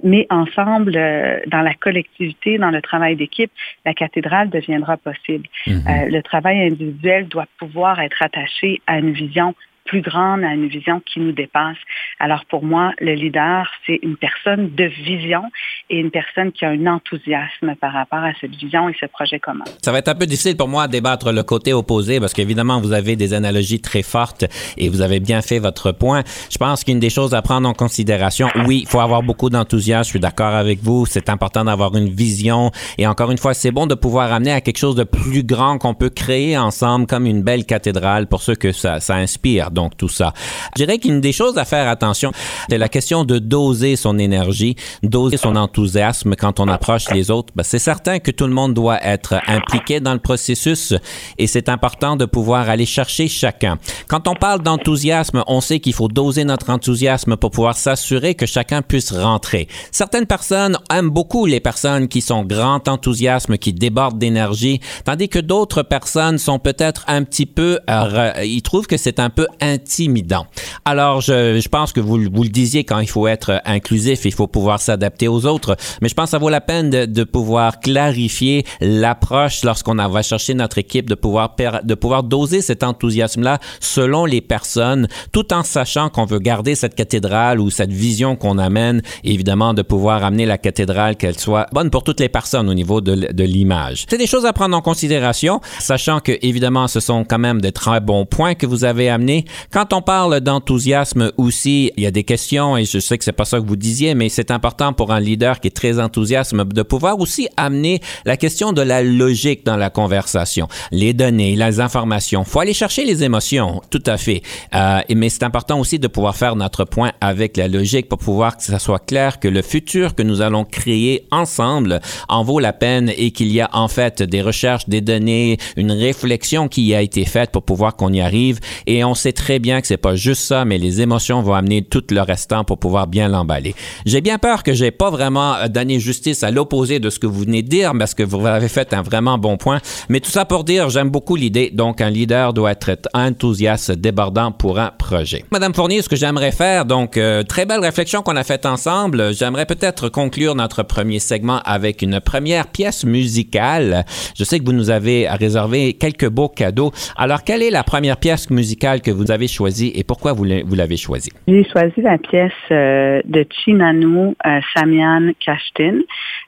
mais 0.03 0.27
ensemble 0.31 0.93
dans 0.93 1.63
la 1.63 1.75
collectivité, 1.75 2.59
dans 2.59 2.71
le 2.71 2.81
travail 2.81 3.17
d'équipe, 3.17 3.51
la 3.85 3.93
cathédrale 3.93 4.51
deviendra 4.51 4.97
possible. 4.97 5.49
Mm-hmm. 5.67 6.11
le 6.11 6.23
travail 6.23 6.61
individuel 6.63 7.27
doit 7.29 7.47
pouvoir 7.59 8.01
être 8.01 8.23
attaché 8.23 8.81
à 8.87 8.99
une 8.99 9.13
vision 9.13 9.55
plus 9.87 10.03
grande, 10.03 10.45
à 10.45 10.53
une 10.53 10.69
vision 10.69 11.01
qui 11.01 11.21
nous 11.21 11.33
dépasse. 11.33 11.77
Alors 12.19 12.45
pour 12.47 12.65
moi, 12.65 12.93
le 13.01 13.15
leader, 13.15 13.71
c'est 13.87 13.99
une 14.03 14.17
personne 14.17 14.75
de 14.75 14.85
vision 14.85 15.43
et 15.89 15.99
une 15.99 16.11
personne 16.11 16.53
qui 16.53 16.65
a 16.65 16.71
un 16.71 16.87
enthousiasme 16.87 17.75
par 17.81 17.93
rapport 17.93 18.19
à 18.19 18.33
cette 18.41 18.55
vision 18.55 18.89
et 18.89 18.97
ce 19.01 19.07
projet 19.07 19.39
commun. 19.39 19.65
Ça 19.83 19.93
va 19.93 19.99
être 19.99 20.09
un 20.09 20.15
peu 20.15 20.27
difficile 20.27 20.57
pour 20.57 20.69
moi 20.69 20.87
de 20.87 20.93
débattre 20.93 21.33
le 21.33 21.43
côté 21.43 21.73
opposé 21.73 22.21
parce 22.21 22.35
qu'évidemment, 22.35 22.81
vous 22.81 22.93
avez 22.93 23.17
des 23.17 23.35
analogies 23.35 23.81
très 23.81 24.03
fortes 24.03 24.45
et 24.77 24.89
vous 24.89 25.01
avez 25.01 25.21
bien 25.21 25.43
fait 25.43 25.59
votre 25.59 25.93
point. 25.93 26.23
Je 26.51 26.59
pense 26.59 26.85
qu'une 26.85 27.01
des 27.01 27.11
choses 27.11 27.35
à 27.35 27.43
prendre 27.43 27.69
en 27.69 27.75
considération, 27.75 28.49
oui, 28.67 28.81
il 28.83 28.89
faut 28.89 29.01
avoir 29.01 29.23
beaucoup 29.23 29.51
d'enthousiasme, 29.51 30.05
je 30.05 30.11
suis 30.11 30.21
d'accord 30.21 30.55
avec 30.55 30.81
vous, 30.81 31.07
c'est 31.07 31.29
important 31.29 31.65
d'avoir 31.65 31.95
une 31.97 32.09
vision 32.09 32.71
et 32.99 33.07
encore 33.07 33.31
une 33.31 33.39
fois, 33.39 33.55
c'est 33.55 33.71
bon 33.71 33.87
de 33.87 33.95
pouvoir 33.95 34.33
amener 34.33 34.53
à 34.53 34.61
quelque 34.61 34.79
chose 34.79 34.97
de 34.97 35.05
plus 35.05 35.45
grand 35.45 35.79
qu'on 35.79 35.95
peut 35.95 36.11
créer 36.11 36.59
ensemble 36.59 37.07
comme 37.07 37.27
une 37.27 37.43
belle 37.43 37.65
cathédrale 37.65 38.27
pour 38.27 38.43
ceux 38.43 38.55
que 38.55 38.73
ça 38.73 38.99
inspire 39.11 39.71
donc 39.77 39.97
tout 39.97 40.09
ça. 40.09 40.33
Je 40.77 40.83
dirais 40.83 40.99
qu'une 40.99 41.21
des 41.21 41.33
choses 41.33 41.59
à 41.59 41.65
faire 41.65 41.89
attention, 41.89 42.33
c'est 42.69 42.79
la 42.79 42.89
question 42.89 43.25
de 43.25 43.39
doser 43.39 43.95
son 43.95 44.19
énergie, 44.19 44.75
doser 45.05 45.37
son 45.37 45.55
enthousiasme 45.55 46.35
quand 46.35 46.59
on 46.59 46.67
approche 46.67 47.11
les 47.11 47.31
autres. 47.31 47.53
Ben, 47.55 47.63
c'est 47.63 47.79
certain 47.79 48.19
que 48.19 48.33
tout 48.33 48.47
le 48.47 48.55
monde 48.55 48.75
doit 48.75 48.99
être 49.05 49.35
impliqué 49.47 50.01
dans 50.01 50.15
le 50.15 50.19
processus 50.19 50.95
et 51.39 51.47
c'est 51.47 51.69
important 51.69 52.17
de 52.17 52.25
pouvoir 52.25 52.69
aller 52.69 52.87
chercher 52.87 53.29
chacun. 53.29 53.79
Quand 54.09 54.27
on 54.27 54.35
parle 54.35 54.63
d'enthousiasme, 54.63 55.45
on 55.47 55.61
sait 55.61 55.79
qu'il 55.79 55.93
faut 55.93 56.09
doser 56.09 56.45
notre 56.45 56.71
enthousiasme 56.71 57.37
pour 57.37 57.51
pouvoir 57.51 57.77
s'assurer 57.77 58.35
que 58.35 58.47
chacun 58.47 58.81
puisse 58.83 59.13
rentrer. 59.13 59.69
Certaines 59.93 60.27
personnes 60.27 60.79
aiment 60.91 61.11
beaucoup 61.11 61.45
les 61.47 61.61
personnes 61.61 62.09
qui 62.09 62.23
sont 62.23 62.45
grand 62.45 62.89
enthousiasme, 62.89 63.59
qui 63.59 63.75
débordent 63.75 64.19
d'énergie, 64.19 64.81
tandis 65.05 65.29
que 65.29 65.39
d'autres 65.39 65.83
personnes 65.83 66.39
sont 66.39 66.59
peut-être 66.59 67.05
un 67.09 67.23
petit 67.25 67.47
peu, 67.47 67.79
euh, 67.91 68.33
ils 68.43 68.63
trouvent 68.63 68.87
que 68.87 68.97
c'est 68.97 69.21
un 69.21 69.31
peu 69.31 69.47
intimidant. 69.73 70.47
Alors, 70.85 71.21
je, 71.21 71.61
je 71.61 71.69
pense 71.69 71.93
que 71.93 72.01
vous, 72.01 72.19
vous, 72.33 72.43
le 72.43 72.49
disiez, 72.49 72.85
quand 72.85 72.99
il 73.01 73.09
faut 73.09 73.27
être 73.27 73.61
inclusif, 73.65 74.25
il 74.25 74.33
faut 74.33 74.47
pouvoir 74.47 74.81
s'adapter 74.81 75.29
aux 75.29 75.47
autres, 75.47 75.77
mais 76.01 76.09
je 76.09 76.15
pense 76.15 76.27
que 76.27 76.31
ça 76.31 76.39
vaut 76.39 76.49
la 76.49 76.61
peine 76.61 76.91
de, 76.91 77.05
de 77.07 77.25
pouvoir 77.25 77.81
clarifier 77.81 78.65
l'approche 78.81 79.65
lorsqu'on 79.65 79.95
va 79.95 80.23
chercher 80.23 80.55
notre 80.55 80.79
équipe, 80.79 81.09
de 81.09 81.15
pouvoir, 81.15 81.55
de 81.83 81.95
pouvoir 81.95 82.23
doser 82.23 82.61
cet 82.61 82.83
enthousiasme-là 82.83 83.59
selon 83.81 84.25
les 84.25 84.41
personnes, 84.41 85.09
tout 85.33 85.53
en 85.53 85.63
sachant 85.63 86.09
qu'on 86.09 86.25
veut 86.25 86.39
garder 86.39 86.75
cette 86.75 86.95
cathédrale 86.95 87.61
ou 87.61 87.71
cette 87.71 87.93
vision 87.93 88.37
qu'on 88.37 88.59
amène, 88.59 89.03
évidemment, 89.25 89.75
de 89.75 89.83
pouvoir 89.83 90.25
amener 90.25 90.47
la 90.47 90.59
cathédrale 90.59 91.17
qu'elle 91.17 91.39
soit 91.39 91.67
bonne 91.73 91.91
pour 91.91 92.05
toutes 92.05 92.21
les 92.21 92.29
personnes 92.29 92.69
au 92.69 92.75
niveau 92.75 93.01
de, 93.01 93.33
de 93.33 93.45
l'image. 93.45 94.07
C'est 94.09 94.19
des 94.19 94.27
choses 94.27 94.47
à 94.47 94.53
prendre 94.53 94.77
en 94.77 94.83
considération, 94.83 95.61
sachant 95.79 96.21
que, 96.21 96.33
évidemment, 96.43 96.89
ce 96.89 97.01
sont 97.01 97.25
quand 97.25 97.39
même 97.39 97.61
de 97.61 97.71
très 97.71 98.01
bons 98.01 98.27
points 98.27 98.55
que 98.55 98.67
vous 98.67 98.85
avez 98.85 99.09
amenés. 99.09 99.45
Quand 99.73 99.93
on 99.93 100.03
parle 100.03 100.41
d'enthousiasme 100.41 101.33
aussi, 101.37 101.93
il 101.97 102.03
y 102.03 102.07
a 102.07 102.11
des 102.11 102.25
questions, 102.25 102.77
et 102.77 102.85
je 102.85 102.99
sais 102.99 103.19
que 103.19 103.25
c'est 103.25 103.33
pas 103.33 103.45
ça 103.45 103.59
que 103.61 103.67
vous 103.67 103.77
disiez, 103.77 104.15
mais 104.15 104.29
c'est 104.29 104.51
important 104.51 104.93
pour 104.93 105.13
un 105.13 105.21
leader 105.21 105.61
qui 105.61 105.69
est 105.69 105.77
très 105.77 105.99
enthousiaste 105.99 106.55
de 106.55 106.83
pouvoir 106.83 107.19
aussi 107.21 107.49
amener 107.57 108.01
la 108.25 108.37
question 108.37 108.73
de 108.73 108.83
la 108.83 109.03
logique 109.03 109.65
dans 109.65 109.77
la 109.77 109.91
conversation, 109.91 110.69
les 110.91 111.13
données, 111.13 111.57
les 111.57 111.81
informations. 111.81 112.45
Faut 112.45 112.61
aller 112.61 112.75
chercher 112.75 113.05
les 113.05 113.25
émotions, 113.25 113.83
tout 113.91 114.03
à 114.07 114.17
fait. 114.17 114.43
Euh, 114.75 115.01
mais 115.15 115.29
c'est 115.29 115.43
important 115.43 115.79
aussi 115.79 115.99
de 115.99 116.09
pouvoir 116.09 116.37
faire 116.37 116.57
notre 116.57 116.85
point 116.85 117.13
avec 117.21 117.57
la 117.57 117.69
logique 117.69 118.09
pour 118.09 118.19
pouvoir 118.19 118.57
que 118.57 118.63
ça 118.63 118.79
soit 118.79 119.05
clair 119.05 119.41
que 119.41 119.49
le 119.49 119.63
futur 119.63 120.15
que 120.15 120.23
nous 120.23 120.41
allons 120.41 120.65
créer 120.65 121.27
ensemble 121.31 122.01
en 122.29 122.43
vaut 122.45 122.61
la 122.61 122.73
peine 122.73 123.13
et 123.17 123.31
qu'il 123.31 123.53
y 123.53 123.61
a 123.61 123.71
en 123.73 123.89
fait 123.89 124.23
des 124.23 124.43
recherches, 124.43 124.89
des 124.89 125.01
données, 125.01 125.59
une 125.77 125.93
réflexion 125.93 126.69
qui 126.69 126.95
a 126.95 127.03
été 127.03 127.25
faite 127.25 127.51
pour 127.51 127.63
pouvoir 127.63 127.97
qu'on 127.97 128.13
y 128.13 128.21
arrive. 128.21 128.61
Et 128.87 129.05
on 129.05 129.15
sait 129.15 129.33
très 129.33 129.46
bien 129.59 129.81
que 129.81 129.87
c'est 129.87 129.97
pas 129.97 130.15
juste 130.17 130.43
ça, 130.43 130.65
mais 130.65 130.79
les 130.79 131.01
émotions 131.01 131.41
vont 131.41 131.55
amener 131.55 131.83
tout 131.83 132.03
le 132.11 132.21
restant 132.21 132.65
pour 132.65 132.79
pouvoir 132.79 133.07
bien 133.07 133.29
l'emballer. 133.29 133.75
J'ai 134.05 134.21
bien 134.21 134.39
peur 134.39 134.63
que 134.63 134.73
j'ai 134.73 134.91
pas 134.91 135.11
vraiment 135.11 135.55
euh, 135.55 135.69
donné 135.69 136.01
justice 136.01 136.43
à 136.43 136.51
l'opposé 136.51 136.99
de 136.99 137.11
ce 137.11 137.19
que 137.19 137.27
vous 137.27 137.41
venez 137.41 137.63
de 137.63 137.69
dire 137.69 137.93
parce 137.99 138.15
que 138.15 138.23
vous 138.23 138.45
avez 138.47 138.69
fait 138.69 138.93
un 138.93 139.03
vraiment 139.03 139.39
bon 139.39 139.57
point. 139.57 139.81
Mais 140.09 140.21
tout 140.21 140.31
ça 140.31 140.45
pour 140.45 140.65
dire, 140.65 140.91
j'aime 140.91 141.11
beaucoup 141.11 141.37
l'idée. 141.37 141.71
Donc, 141.73 142.01
un 142.01 142.11
leader 142.11 142.53
doit 142.53 142.73
être 142.73 142.99
enthousiaste, 143.15 143.93
débordant 143.93 144.53
pour 144.53 144.79
un 144.79 144.91
projet. 144.91 145.45
Madame 145.51 145.75
Fournier, 145.75 146.03
ce 146.03 146.09
que 146.09 146.17
j'aimerais 146.17 146.53
faire, 146.53 146.85
donc, 146.85 147.17
euh, 147.17 147.43
très 147.43 147.67
belle 147.67 147.81
réflexion 147.81 148.23
qu'on 148.23 148.37
a 148.37 148.45
faite 148.45 148.67
ensemble. 148.67 149.33
J'aimerais 149.35 149.67
peut-être 149.67 150.09
conclure 150.09 150.55
notre 150.55 150.83
premier 150.83 151.19
segment 151.19 151.61
avec 151.65 152.03
une 152.03 152.21
première 152.21 152.67
pièce 152.67 153.05
musicale. 153.05 154.05
Je 154.37 154.45
sais 154.45 154.59
que 154.59 154.65
vous 154.65 154.73
nous 154.73 154.91
avez 154.91 155.29
réservé 155.29 155.95
quelques 155.95 156.29
beaux 156.29 156.49
cadeaux. 156.49 156.93
Alors, 157.17 157.45
quelle 157.45 157.63
est 157.63 157.71
la 157.71 157.85
première 157.85 158.17
pièce 158.17 158.51
musicale 158.51 159.01
que 159.01 159.11
vous 159.11 159.26
avez 159.31 159.49
choisie 159.49 159.93
et 159.95 160.05
pourquoi 160.05 160.33
vous 160.33 160.45
l'avez 160.45 160.97
choisie? 160.97 161.31
J'ai 161.49 161.65
choisi 161.65 162.01
la 162.01 162.19
pièce 162.19 162.53
euh, 162.71 163.21
de 163.25 163.47
Chinanu 163.51 164.35
euh, 164.47 164.61
Samian 164.75 165.33
Kashtin. 165.41 166.01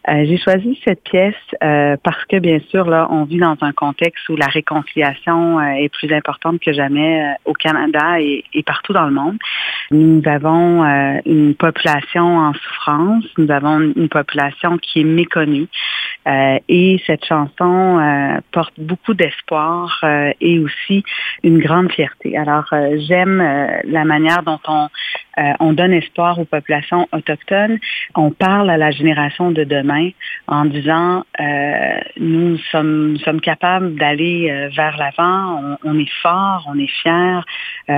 Euh, 0.08 0.25
j'ai 0.26 0.38
choisi 0.38 0.78
cette 0.85 1.02
pièce 1.02 1.35
euh, 1.62 1.97
parce 2.02 2.25
que, 2.26 2.38
bien 2.38 2.58
sûr, 2.70 2.87
là, 2.87 3.08
on 3.11 3.25
vit 3.25 3.38
dans 3.38 3.56
un 3.61 3.73
contexte 3.73 4.28
où 4.28 4.37
la 4.37 4.47
réconciliation 4.47 5.61
est 5.61 5.88
plus 5.88 6.12
importante 6.12 6.61
que 6.61 6.73
jamais 6.73 7.35
au 7.44 7.52
Canada 7.52 8.20
et, 8.20 8.44
et, 8.54 8.62
partout 8.62 8.92
dans 8.92 9.06
le 9.06 9.12
monde. 9.12 9.38
Nous 9.90 10.23
avons 10.26 10.85
une 11.25 11.54
population 11.54 12.38
en 12.38 12.52
souffrance, 12.52 13.25
nous 13.38 13.50
avons 13.50 13.80
une 13.80 14.08
population 14.08 14.78
qui 14.78 15.00
est 15.00 15.04
méconnue 15.04 15.66
et 16.26 17.00
cette 17.06 17.25
chanson 17.25 18.40
porte 18.52 18.75
beaucoup 18.78 19.14
d'espoir 19.14 20.04
et 20.40 20.58
aussi 20.58 21.02
une 21.42 21.58
grande 21.58 21.90
fierté. 21.90 22.37
Alors, 22.37 22.68
j'aime 22.71 23.39
la 23.85 24.05
manière 24.05 24.43
dont 24.43 24.61
on 24.67 24.89
euh, 25.38 25.52
on 25.61 25.73
donne 25.73 25.92
espoir 25.92 26.38
aux 26.38 26.45
populations 26.45 27.09
autochtones. 27.12 27.78
On 28.14 28.30
parle 28.30 28.71
à 28.71 28.76
la 28.76 28.90
génération 28.90 29.50
de 29.50 29.64
demain 29.64 30.11
en 30.47 30.64
disant 30.64 31.25
euh, 31.40 32.00
nous 32.18 32.59
sommes 32.71 33.40
capables 33.42 33.95
d'aller 33.95 34.50
euh, 34.50 34.68
vers 34.75 34.97
l'avant. 34.97 35.78
On, 35.85 35.99
est 35.99 36.11
fort, 36.23 36.66
on 36.68 36.78
est 36.78 36.90
fier. 37.02 37.45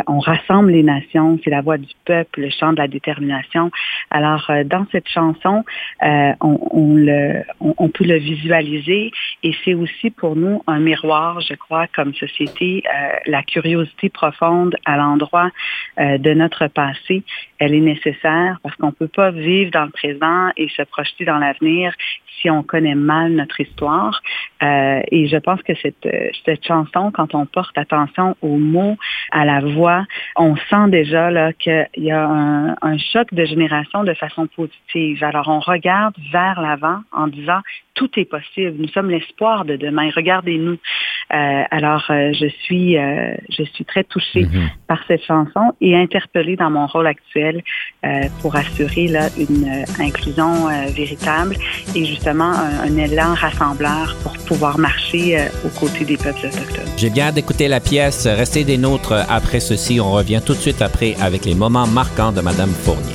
on 0.07 0.19
rassemble 0.19 0.73
les 0.73 0.83
nations. 0.83 1.39
C'est 1.43 1.51
la 1.51 1.63
voix 1.63 1.79
du 1.79 1.93
peuple, 2.05 2.43
le 2.43 2.51
chant 2.51 2.73
de 2.73 2.79
la 2.79 2.89
détermination. 2.89 3.71
Alors 4.11 4.51
dans 4.67 4.87
cette 4.93 5.09
chanson, 5.09 5.65
on, 6.03 7.89
peut 7.95 8.05
le 8.05 8.17
visualiser 8.17 9.13
et 9.43 9.53
c'est 9.65 9.75
aussi 9.75 10.11
pour 10.11 10.37
nous 10.37 10.63
un 10.67 10.79
miroir, 10.79 11.41
je 11.41 11.55
crois, 11.55 11.87
comme 11.89 12.15
société, 12.15 12.83
la 13.27 13.43
curiosité 13.43 14.09
profonde 14.09 14.77
à 14.85 14.97
l'endroit 14.97 15.51
de 15.99 16.35
notre 16.35 16.67
passé 16.67 17.25
elle 17.59 17.75
est 17.75 17.81
nécessaire 17.81 18.59
parce 18.63 18.75
qu'on 18.77 18.89
ne 18.89 18.93
peut 18.93 19.09
pas 19.09 19.31
vivre 19.31 19.71
dans 19.71 19.85
le 19.85 19.91
présent 19.91 20.51
et 20.57 20.69
se 20.69 20.83
projeter 20.83 21.25
dans 21.25 21.39
l'avenir 21.39 21.93
si 22.41 22.49
on 22.49 22.63
connaît 22.63 22.95
mal 22.95 23.33
notre 23.33 23.61
histoire. 23.61 24.23
Euh, 24.63 25.01
et 25.11 25.27
je 25.29 25.37
pense 25.37 25.63
que 25.63 25.75
cette, 25.83 26.09
cette 26.45 26.65
chanson, 26.65 27.11
quand 27.13 27.35
on 27.35 27.45
porte 27.45 27.77
attention 27.77 28.37
aux 28.41 28.57
mots, 28.57 28.97
à 29.31 29.45
la 29.45 29.61
voix, 29.61 30.05
on 30.37 30.57
sent 30.57 30.89
déjà 30.89 31.31
là 31.31 31.53
qu'il 31.53 31.89
y 31.97 32.11
a 32.11 32.27
un, 32.27 32.77
un 32.81 32.99
choc 32.99 33.33
de 33.33 33.45
génération 33.45 34.05
de 34.05 34.15
façon 34.15 34.47
positive. 34.47 35.23
Alors 35.23 35.49
on 35.49 35.61
regarde 35.61 36.15
vers 36.33 36.61
l'avant 36.61 37.01
en 37.13 37.27
disant 37.27 37.61
tout 37.95 38.11
est 38.19 38.25
possible. 38.25 38.77
Nous 38.79 38.89
sommes 38.89 39.11
l'espoir 39.11 39.67
de 39.67 39.77
demain. 39.77 40.11
Regardez-nous. 40.15 40.79
Euh, 41.33 41.63
alors, 41.71 42.05
euh, 42.11 42.33
je 42.33 42.47
suis, 42.63 42.97
euh, 42.97 43.35
je 43.51 43.63
suis 43.65 43.85
très 43.85 44.05
touchée 44.05 44.45
mm-hmm. 44.45 44.69
par 44.89 45.05
cette 45.07 45.23
chanson 45.23 45.75
et 45.81 45.97
interpellée 45.97 46.57
dans 46.57 46.71
mon 46.71 46.87
rôle 46.87 47.07
actuel 47.21 47.63
euh, 48.05 48.29
pour 48.41 48.57
assurer 48.57 49.09
là 49.09 49.29
une 49.39 49.69
euh, 49.69 50.03
inclusion 50.03 50.69
véritable 50.91 51.57
et 51.95 52.05
justement 52.05 52.53
un, 52.53 52.81
un, 52.81 52.97
élan 52.97 53.35
rassembleur 53.35 54.17
pour 54.23 54.33
pouvoir 54.39 54.79
marcher 54.79 55.49
aux 55.65 55.69
côtés 55.69 56.05
des 56.05 56.17
peuples 56.17 56.47
autochtones. 56.47 56.93
J'ai 56.97 57.11
bien 57.11 57.33
d'écouter 57.33 57.69
la 57.69 57.81
pièce. 57.81 58.27
Restez 58.27 58.65
des 58.65 58.79
nôtres 58.79 59.15
après 59.29 59.61
ceci. 59.61 60.01
On 60.01 60.13
revient 60.13 60.41
tout 60.45 60.55
de 60.55 60.61
suite 60.61 60.83
après 60.83 61.15
avec 61.21 61.45
les 61.45 61.55
moments 61.55 61.87
marquants 61.87 62.33
de 62.33 62.41
Madame 62.41 62.71
Fournier. 62.71 63.15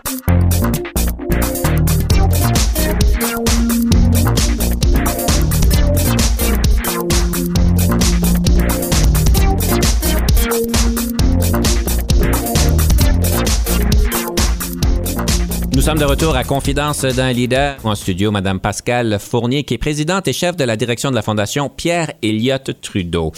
Nous 15.81 15.87
sommes 15.87 15.97
de 15.97 16.05
retour 16.05 16.35
à 16.35 16.43
Confidence 16.43 17.01
d'un 17.01 17.31
leader 17.31 17.75
en 17.83 17.95
studio, 17.95 18.29
Madame 18.29 18.59
Pascale 18.59 19.17
Fournier, 19.19 19.63
qui 19.63 19.73
est 19.73 19.79
présidente 19.79 20.27
et 20.27 20.31
chef 20.31 20.55
de 20.55 20.63
la 20.63 20.77
direction 20.77 21.09
de 21.09 21.15
la 21.15 21.23
Fondation 21.23 21.69
Pierre 21.69 22.11
Elliott 22.21 22.79
Trudeau. 22.81 23.31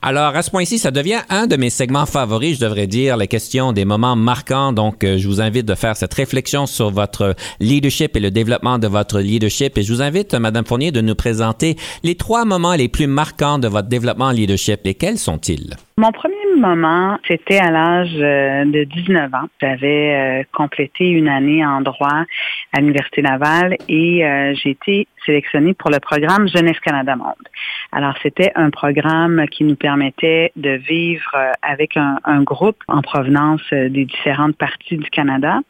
Alors, 0.00 0.36
à 0.36 0.42
ce 0.42 0.50
point-ci, 0.52 0.78
ça 0.78 0.92
devient 0.92 1.22
un 1.28 1.48
de 1.48 1.56
mes 1.56 1.70
segments 1.70 2.06
favoris, 2.06 2.54
je 2.54 2.64
devrais 2.64 2.86
dire, 2.86 3.16
la 3.16 3.26
question 3.26 3.72
des 3.72 3.84
moments 3.84 4.14
marquants. 4.14 4.72
Donc, 4.72 5.02
euh, 5.02 5.18
je 5.18 5.26
vous 5.26 5.40
invite 5.40 5.66
de 5.66 5.74
faire 5.74 5.96
cette 5.96 6.14
réflexion 6.14 6.66
sur 6.66 6.90
votre 6.90 7.34
leadership 7.58 8.16
et 8.16 8.20
le 8.20 8.30
développement 8.30 8.78
de 8.78 8.86
votre 8.86 9.18
leadership. 9.18 9.76
Et 9.76 9.82
je 9.82 9.92
vous 9.92 10.00
invite, 10.00 10.34
Madame 10.34 10.64
Fournier, 10.64 10.92
de 10.92 11.00
nous 11.00 11.16
présenter 11.16 11.76
les 12.04 12.14
trois 12.14 12.44
moments 12.44 12.74
les 12.74 12.86
plus 12.86 13.08
marquants 13.08 13.58
de 13.58 13.66
votre 13.66 13.88
développement 13.88 14.26
en 14.26 14.30
leadership. 14.30 14.82
Lesquels 14.84 15.18
sont-ils? 15.18 15.76
Mon 15.98 16.12
premier 16.12 16.36
moment, 16.56 17.18
c'était 17.26 17.58
à 17.58 17.72
l'âge 17.72 18.14
euh, 18.14 18.64
de 18.66 18.84
19 18.84 19.34
ans. 19.34 19.48
J'avais 19.60 20.14
euh, 20.14 20.44
complété 20.54 21.08
une 21.08 21.26
année 21.26 21.66
en 21.66 21.80
droit 21.80 22.22
à 22.72 22.78
l'Université 22.80 23.20
Laval 23.20 23.76
et 23.88 24.24
euh, 24.24 24.54
j'ai 24.54 24.70
été 24.70 25.08
sélectionnée 25.26 25.74
pour 25.74 25.90
le 25.90 25.98
programme 25.98 26.46
Jeunesse 26.46 26.78
Canada 26.84 27.16
Monde. 27.16 27.34
Alors, 27.92 28.14
c'était 28.22 28.52
un 28.54 28.70
programme 28.70 29.46
qui 29.48 29.64
nous 29.64 29.76
permettait 29.76 30.52
de 30.56 30.70
vivre 30.70 31.36
avec 31.62 31.96
un, 31.96 32.18
un 32.24 32.42
groupe 32.42 32.82
en 32.86 33.02
provenance 33.02 33.62
des 33.72 34.04
différentes 34.04 34.56
parties 34.56 34.96
du 34.96 35.08
Canada 35.10 35.60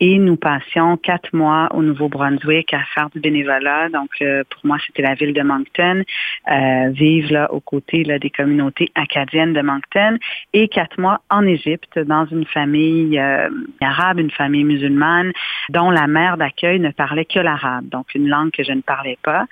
et 0.00 0.18
nous 0.18 0.36
passions 0.36 0.96
quatre 0.96 1.32
mois 1.32 1.68
au 1.72 1.82
Nouveau-Brunswick 1.82 2.74
à 2.74 2.80
faire 2.94 3.08
du 3.10 3.20
bénévolat. 3.20 3.88
Donc, 3.88 4.10
pour 4.18 4.60
moi, 4.64 4.76
c'était 4.86 5.02
la 5.02 5.14
ville 5.14 5.32
de 5.32 5.42
Moncton, 5.42 6.02
vivre 6.92 7.32
là, 7.32 7.52
aux 7.52 7.60
côtés 7.60 8.04
là, 8.04 8.18
des 8.18 8.30
communautés 8.30 8.90
acadiennes 8.94 9.52
de 9.52 9.62
Moncton 9.62 10.18
et 10.52 10.68
quatre 10.68 10.98
mois 10.98 11.20
en 11.30 11.46
Égypte 11.46 11.98
dans 11.98 12.26
une 12.26 12.44
famille 12.46 13.18
euh, 13.18 13.48
arabe, 13.80 14.18
une 14.18 14.30
famille 14.30 14.64
musulmane 14.64 15.32
dont 15.68 15.90
la 15.90 16.06
mère 16.06 16.36
d'accueil 16.36 16.80
ne 16.80 16.90
parlait 16.90 17.24
que 17.24 17.38
l'arabe, 17.38 17.88
donc 17.88 18.14
une 18.14 18.28
langue 18.28 18.50
que 18.50 18.62
je 18.62 18.72
ne 18.72 18.80
parlais 18.80 19.18
pas. 19.22 19.46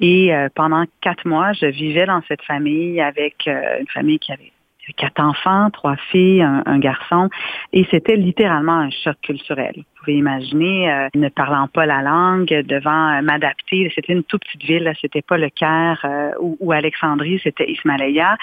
Et 0.00 0.34
euh, 0.34 0.48
pendant 0.54 0.84
quatre 1.00 1.26
mois, 1.26 1.52
vivais 1.70 2.06
dans 2.06 2.22
cette 2.28 2.42
famille 2.42 3.00
avec 3.00 3.46
euh, 3.46 3.80
une 3.80 3.88
famille 3.88 4.18
qui 4.18 4.32
avait 4.32 4.52
quatre 4.96 5.20
enfants, 5.20 5.70
trois 5.70 5.96
filles, 5.96 6.42
un 6.42 6.78
garçon, 6.78 7.30
et 7.72 7.86
c'était 7.90 8.16
littéralement 8.16 8.78
un 8.80 8.90
choc 8.90 9.16
culturel 9.22 9.84
pouvez 10.04 10.18
imaginer, 10.18 10.92
euh, 10.92 11.08
ne 11.14 11.28
parlant 11.28 11.68
pas 11.68 11.86
la 11.86 12.02
langue, 12.02 12.48
devant 12.48 13.18
euh, 13.18 13.22
m'adapter. 13.22 13.90
C'était 13.94 14.12
une 14.12 14.24
toute 14.24 14.44
petite 14.44 14.62
ville, 14.62 14.92
c'était 15.00 15.22
pas 15.22 15.38
le 15.38 15.48
Caire 15.48 16.00
euh, 16.04 16.30
ou, 16.40 16.72
Alexandrie, 16.72 17.40
c'était 17.42 17.70
Ismaïlia. 17.70 18.36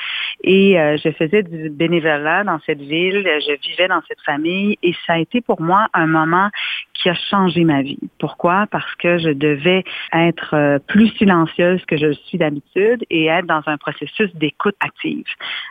Et 0.43 0.73
je 0.73 1.11
faisais 1.11 1.43
du 1.43 1.69
bénévolat 1.69 2.43
dans 2.43 2.59
cette 2.65 2.81
ville, 2.81 3.23
je 3.23 3.69
vivais 3.69 3.87
dans 3.87 4.01
cette 4.07 4.21
famille 4.21 4.77
et 4.81 4.93
ça 5.05 5.13
a 5.13 5.19
été 5.19 5.41
pour 5.41 5.61
moi 5.61 5.87
un 5.93 6.07
moment 6.07 6.49
qui 6.93 7.09
a 7.09 7.13
changé 7.13 7.63
ma 7.63 7.81
vie. 7.81 7.99
Pourquoi? 8.19 8.65
Parce 8.71 8.95
que 8.95 9.17
je 9.17 9.29
devais 9.29 9.83
être 10.13 10.79
plus 10.87 11.09
silencieuse 11.17 11.83
que 11.85 11.97
je 11.97 12.11
suis 12.13 12.37
d'habitude 12.37 13.03
et 13.09 13.25
être 13.25 13.45
dans 13.45 13.61
un 13.67 13.77
processus 13.77 14.33
d'écoute 14.35 14.75
active. 14.79 15.25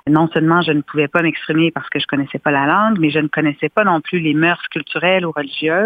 Non 0.07 0.29
seulement 0.29 0.63
je 0.63 0.73
ne 0.73 0.83
pouvais 0.83 1.09
pas 1.09 1.23
m'exprimer 1.23 1.71
parce 1.71 1.89
que 1.89 1.99
je 1.99 2.07
connaissais 2.07 2.39
pas 2.39 2.51
la 2.51 2.67
langue, 2.67 2.99
mais 3.01 3.11
je 3.11 3.19
ne 3.19 3.29
connaissais 3.29 3.69
pas 3.69 3.85
non 3.85 4.01
plus 4.01 4.21
les 4.21 4.35
mœurs 4.35 4.63
culturelles 4.71 5.27
ou 5.27 5.33
religieuses 5.33 5.80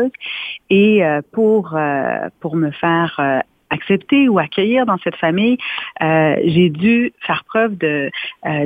et 0.70 1.04
euh, 1.04 1.20
pour, 1.32 1.76
euh, 1.76 2.28
pour 2.40 2.56
me 2.56 2.70
faire 2.70 3.16
euh, 3.18 3.40
accepter 3.70 4.28
ou 4.28 4.38
accueillir 4.38 4.86
dans 4.86 4.98
cette 4.98 5.16
famille, 5.16 5.58
euh, 6.02 6.36
j'ai 6.44 6.70
dû 6.70 7.12
faire 7.20 7.44
preuve 7.44 7.76
euh, 7.82 8.10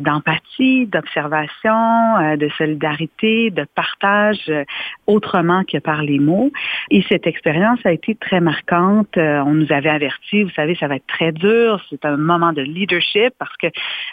d'empathie, 0.01 0.87
d'observation, 0.87 2.17
euh, 2.17 2.37
de 2.37 2.49
solidarité, 2.51 3.51
de 3.51 3.67
partage 3.75 4.51
autrement 5.07 5.65
que 5.65 5.79
par 5.79 6.03
les 6.03 6.19
mots. 6.19 6.51
Et 6.91 7.03
cette 7.09 7.27
expérience 7.27 7.79
a 7.85 7.93
été 7.93 8.15
très 8.15 8.41
marquante. 8.41 9.17
on 9.17 9.55
nous 9.55 9.73
avait 9.73 9.91
averti, 9.91 10.43
vous 10.43 10.51
savez, 10.51 10.75
ça 10.75 10.89
va 10.89 10.97
être 10.97 11.07
très 11.07 11.33
dur. 11.33 11.83
C'est 11.91 12.05
un 12.05 12.17
moment 12.17 12.53
de 12.53 12.63
leadership 12.63 13.33
parce 13.39 13.57
que 13.57 13.69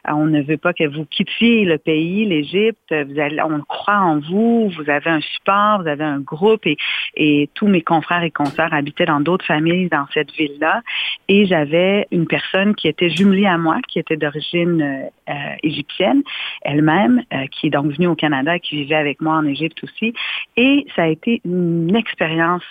on 0.07 0.25
ne 0.25 0.41
veut 0.41 0.57
pas 0.57 0.73
que 0.73 0.87
vous 0.87 1.05
quittiez 1.05 1.65
le 1.65 1.77
pays, 1.77 2.25
l'Égypte. 2.25 2.93
On 2.93 3.61
croit 3.61 3.99
en 3.99 4.19
vous. 4.19 4.69
Vous 4.69 4.89
avez 4.89 5.09
un 5.09 5.21
support, 5.21 5.81
vous 5.81 5.87
avez 5.87 6.03
un 6.03 6.19
groupe 6.19 6.65
et, 6.65 6.77
et 7.15 7.49
tous 7.53 7.67
mes 7.67 7.81
confrères 7.81 8.23
et 8.23 8.31
consoeurs 8.31 8.73
habitaient 8.73 9.05
dans 9.05 9.19
d'autres 9.19 9.45
familles 9.45 9.89
dans 9.89 10.05
cette 10.13 10.31
ville-là. 10.31 10.81
Et 11.27 11.45
j'avais 11.45 12.07
une 12.11 12.27
personne 12.27 12.75
qui 12.75 12.87
était 12.87 13.09
jumelée 13.09 13.45
à 13.45 13.57
moi, 13.57 13.79
qui 13.87 13.99
était 13.99 14.17
d'origine 14.17 14.81
euh, 14.81 15.33
euh, 15.33 15.55
égyptienne 15.63 16.21
elle-même, 16.61 17.23
euh, 17.33 17.45
qui 17.51 17.67
est 17.67 17.69
donc 17.69 17.91
venue 17.91 18.07
au 18.07 18.15
Canada, 18.15 18.59
qui 18.59 18.75
vivait 18.75 18.95
avec 18.95 19.21
moi 19.21 19.35
en 19.35 19.45
Égypte 19.45 19.83
aussi. 19.83 20.13
Et 20.57 20.85
ça 20.95 21.03
a 21.03 21.07
été 21.07 21.41
une 21.45 21.95
expérience 21.95 22.63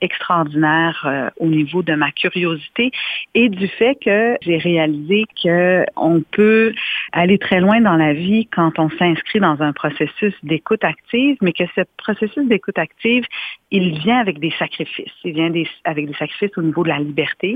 extraordinaire 0.00 1.30
au 1.38 1.46
niveau 1.46 1.82
de 1.82 1.94
ma 1.94 2.10
curiosité 2.12 2.90
et 3.34 3.48
du 3.48 3.68
fait 3.68 3.96
que 4.04 4.36
j'ai 4.42 4.58
réalisé 4.58 5.24
qu'on 5.42 6.22
peut 6.30 6.72
aller 7.12 7.38
très 7.38 7.60
loin 7.60 7.80
dans 7.80 7.96
la 7.96 8.12
vie 8.12 8.46
quand 8.46 8.78
on 8.78 8.88
s'inscrit 8.90 9.40
dans 9.40 9.60
un 9.60 9.72
processus 9.72 10.34
d'écoute 10.42 10.84
active, 10.84 11.36
mais 11.40 11.52
que 11.52 11.64
ce 11.74 11.82
processus 11.96 12.46
d'écoute 12.46 12.78
active, 12.78 13.24
il 13.70 13.98
vient 13.98 14.18
avec 14.18 14.38
des 14.38 14.52
sacrifices. 14.58 15.12
Il 15.24 15.34
vient 15.34 15.52
avec 15.84 16.06
des 16.06 16.14
sacrifices 16.14 16.56
au 16.56 16.62
niveau 16.62 16.84
de 16.84 16.88
la 16.88 16.98
liberté, 16.98 17.51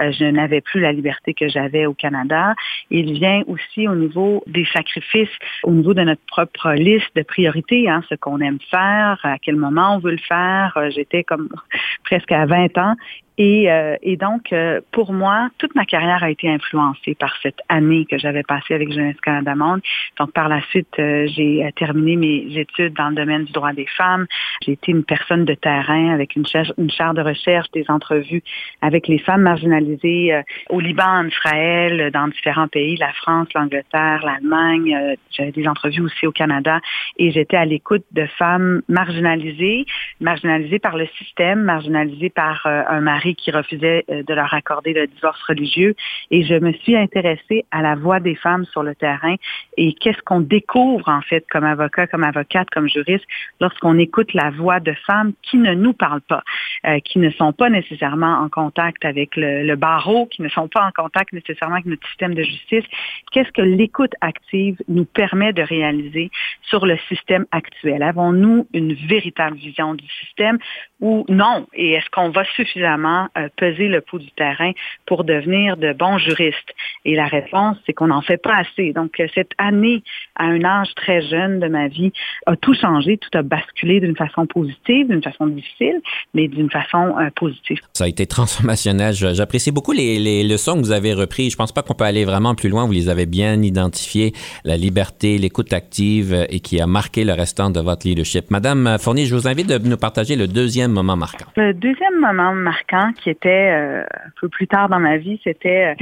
euh, 0.00 0.12
je 0.12 0.24
n'avais 0.24 0.60
plus 0.60 0.80
la 0.80 0.92
liberté 0.92 1.34
que 1.34 1.48
j'avais 1.48 1.86
au 1.86 1.94
Canada. 1.94 2.54
Il 2.90 3.12
vient 3.12 3.42
aussi 3.46 3.88
au 3.88 3.94
niveau 3.94 4.42
des 4.46 4.66
sacrifices, 4.72 5.36
au 5.62 5.72
niveau 5.72 5.94
de 5.94 6.02
notre 6.02 6.24
propre 6.26 6.72
liste 6.72 7.14
de 7.14 7.22
priorités, 7.22 7.88
hein, 7.88 8.02
ce 8.08 8.14
qu'on 8.14 8.40
aime 8.40 8.58
faire, 8.70 9.18
à 9.22 9.38
quel 9.38 9.56
moment 9.56 9.96
on 9.96 9.98
veut 9.98 10.12
le 10.12 10.18
faire. 10.18 10.72
Euh, 10.76 10.90
j'étais 10.90 11.24
comme 11.24 11.48
presque 12.04 12.32
à 12.32 12.46
20 12.46 12.78
ans 12.78 12.94
et, 13.38 13.70
euh, 13.70 13.96
et, 14.02 14.16
donc, 14.16 14.52
euh, 14.52 14.80
pour 14.92 15.12
moi, 15.12 15.50
toute 15.58 15.74
ma 15.74 15.84
carrière 15.84 16.22
a 16.22 16.30
été 16.30 16.48
influencée 16.48 17.14
par 17.14 17.36
cette 17.42 17.58
année 17.68 18.06
que 18.06 18.16
j'avais 18.16 18.42
passée 18.42 18.74
avec 18.74 18.90
Jeunesse 18.90 19.20
Canada 19.20 19.54
Monde. 19.54 19.82
Donc, 20.18 20.32
par 20.32 20.48
la 20.48 20.62
suite, 20.70 20.98
euh, 20.98 21.26
j'ai 21.26 21.70
terminé 21.76 22.16
mes 22.16 22.58
études 22.58 22.94
dans 22.94 23.10
le 23.10 23.14
domaine 23.14 23.44
du 23.44 23.52
droit 23.52 23.74
des 23.74 23.86
femmes. 23.86 24.26
J'ai 24.64 24.72
été 24.72 24.92
une 24.92 25.04
personne 25.04 25.44
de 25.44 25.52
terrain 25.52 26.14
avec 26.14 26.34
une 26.34 26.46
chaire, 26.46 26.72
une 26.78 26.90
chaire 26.90 27.12
de 27.12 27.20
recherche, 27.20 27.70
des 27.72 27.84
entrevues 27.88 28.42
avec 28.80 29.06
les 29.06 29.18
femmes 29.18 29.42
marginalisées 29.42 30.40
au 30.70 30.80
Liban, 30.80 31.04
en 31.04 31.28
Israël, 31.28 32.10
dans 32.12 32.28
différents 32.28 32.68
pays, 32.68 32.96
la 32.96 33.12
France, 33.12 33.48
l'Angleterre, 33.54 34.24
l'Allemagne. 34.24 35.16
J'avais 35.30 35.52
des 35.52 35.68
entrevues 35.68 36.00
aussi 36.00 36.26
au 36.26 36.32
Canada 36.32 36.80
et 37.18 37.30
j'étais 37.32 37.56
à 37.56 37.66
l'écoute 37.66 38.04
de 38.12 38.26
femmes 38.38 38.82
marginalisées, 38.88 39.84
marginalisées 40.20 40.78
par 40.78 40.96
le 40.96 41.06
système, 41.18 41.62
marginalisées 41.62 42.30
par 42.30 42.64
un 42.64 43.00
mari 43.00 43.25
qui 43.34 43.50
refusait 43.50 44.04
euh, 44.10 44.22
de 44.22 44.34
leur 44.34 44.52
accorder 44.54 44.92
le 44.92 45.06
divorce 45.06 45.42
religieux. 45.42 45.94
Et 46.30 46.44
je 46.44 46.54
me 46.54 46.72
suis 46.72 46.96
intéressée 46.96 47.64
à 47.70 47.82
la 47.82 47.94
voix 47.94 48.20
des 48.20 48.34
femmes 48.34 48.64
sur 48.66 48.82
le 48.82 48.94
terrain 48.94 49.36
et 49.76 49.94
qu'est-ce 49.94 50.22
qu'on 50.22 50.40
découvre 50.40 51.08
en 51.08 51.20
fait 51.22 51.44
comme 51.50 51.64
avocat, 51.64 52.06
comme 52.06 52.24
avocate, 52.24 52.68
comme 52.70 52.88
juriste 52.88 53.24
lorsqu'on 53.60 53.98
écoute 53.98 54.32
la 54.34 54.50
voix 54.50 54.80
de 54.80 54.94
femmes 55.06 55.32
qui 55.42 55.56
ne 55.56 55.74
nous 55.74 55.92
parlent 55.92 56.22
pas, 56.22 56.42
euh, 56.86 56.98
qui 57.00 57.18
ne 57.18 57.30
sont 57.30 57.52
pas 57.52 57.70
nécessairement 57.70 58.38
en 58.38 58.48
contact 58.48 59.04
avec 59.04 59.36
le, 59.36 59.74
barreau, 59.76 60.26
qui 60.26 60.42
ne 60.42 60.48
sont 60.48 60.68
pas 60.68 60.84
en 60.84 60.90
contact 60.90 61.32
nécessairement 61.32 61.76
avec 61.76 61.86
notre 61.86 62.06
système 62.08 62.34
de 62.34 62.42
justice. 62.42 62.84
Qu'est-ce 63.32 63.52
que 63.52 63.62
l'écoute 63.62 64.14
active 64.20 64.76
nous 64.88 65.04
permet 65.04 65.52
de 65.52 65.62
réaliser 65.62 66.30
sur 66.62 66.86
le 66.86 66.96
système 67.08 67.46
actuel? 67.50 68.02
Avons-nous 68.02 68.66
une 68.72 68.94
véritable 68.94 69.56
vision 69.56 69.94
du 69.94 70.06
système 70.20 70.58
ou 71.00 71.24
non? 71.28 71.66
Et 71.74 71.92
est-ce 71.92 72.08
qu'on 72.10 72.30
va 72.30 72.44
suffisamment 72.56 73.15
euh, 73.36 73.48
peser 73.56 73.88
le 73.88 74.00
pouls 74.00 74.18
du 74.18 74.30
terrain 74.32 74.72
pour 75.06 75.24
devenir 75.24 75.76
de 75.76 75.92
bons 75.92 76.18
juristes? 76.18 76.74
Et 77.04 77.14
la 77.14 77.26
réponse, 77.26 77.76
c'est 77.86 77.92
qu'on 77.92 78.08
n'en 78.08 78.22
fait 78.22 78.36
pas 78.36 78.56
assez. 78.56 78.92
Donc, 78.92 79.20
euh, 79.20 79.26
cette 79.34 79.52
année, 79.58 80.02
à 80.34 80.44
un 80.44 80.64
âge 80.64 80.88
très 80.96 81.22
jeune 81.22 81.60
de 81.60 81.68
ma 81.68 81.88
vie, 81.88 82.12
a 82.46 82.56
tout 82.56 82.74
changé, 82.74 83.18
tout 83.18 83.36
a 83.36 83.42
basculé 83.42 84.00
d'une 84.00 84.16
façon 84.16 84.46
positive, 84.46 85.08
d'une 85.08 85.22
façon 85.22 85.46
difficile, 85.46 86.00
mais 86.34 86.48
d'une 86.48 86.70
façon 86.70 87.14
euh, 87.18 87.30
positive. 87.34 87.78
Ça 87.94 88.04
a 88.04 88.08
été 88.08 88.26
transformationnel. 88.26 89.14
J'apprécie 89.14 89.72
beaucoup 89.72 89.92
les, 89.92 90.42
leçons 90.44 90.74
que 90.74 90.80
vous 90.80 90.92
avez 90.92 91.12
reprises. 91.12 91.52
Je 91.52 91.56
pense 91.56 91.72
pas 91.72 91.82
qu'on 91.82 91.94
peut 91.94 92.04
aller 92.04 92.24
vraiment 92.24 92.54
plus 92.54 92.68
loin. 92.68 92.86
Vous 92.86 92.92
les 92.92 93.08
avez 93.08 93.26
bien 93.26 93.62
identifiées. 93.62 94.32
La 94.64 94.76
liberté, 94.76 95.38
l'écoute 95.38 95.72
active 95.72 96.46
et 96.48 96.60
qui 96.60 96.80
a 96.80 96.86
marqué 96.86 97.24
le 97.24 97.32
restant 97.32 97.70
de 97.70 97.80
votre 97.80 98.06
leadership. 98.06 98.50
Madame 98.50 98.96
Fournier, 98.98 99.26
je 99.26 99.34
vous 99.34 99.48
invite 99.48 99.68
de 99.68 99.78
nous 99.78 99.96
partager 99.96 100.36
le 100.36 100.46
deuxième 100.46 100.92
moment 100.92 101.16
marquant. 101.16 101.46
Le 101.56 101.72
deuxième 101.72 102.20
moment 102.20 102.52
marquant, 102.54 103.05
qui 103.12 103.30
était 103.30 103.70
un 103.70 104.30
peu 104.40 104.48
plus 104.48 104.66
tard 104.66 104.88
dans 104.88 104.98
ma 104.98 105.16
vie, 105.16 105.40
c'était 105.44 105.96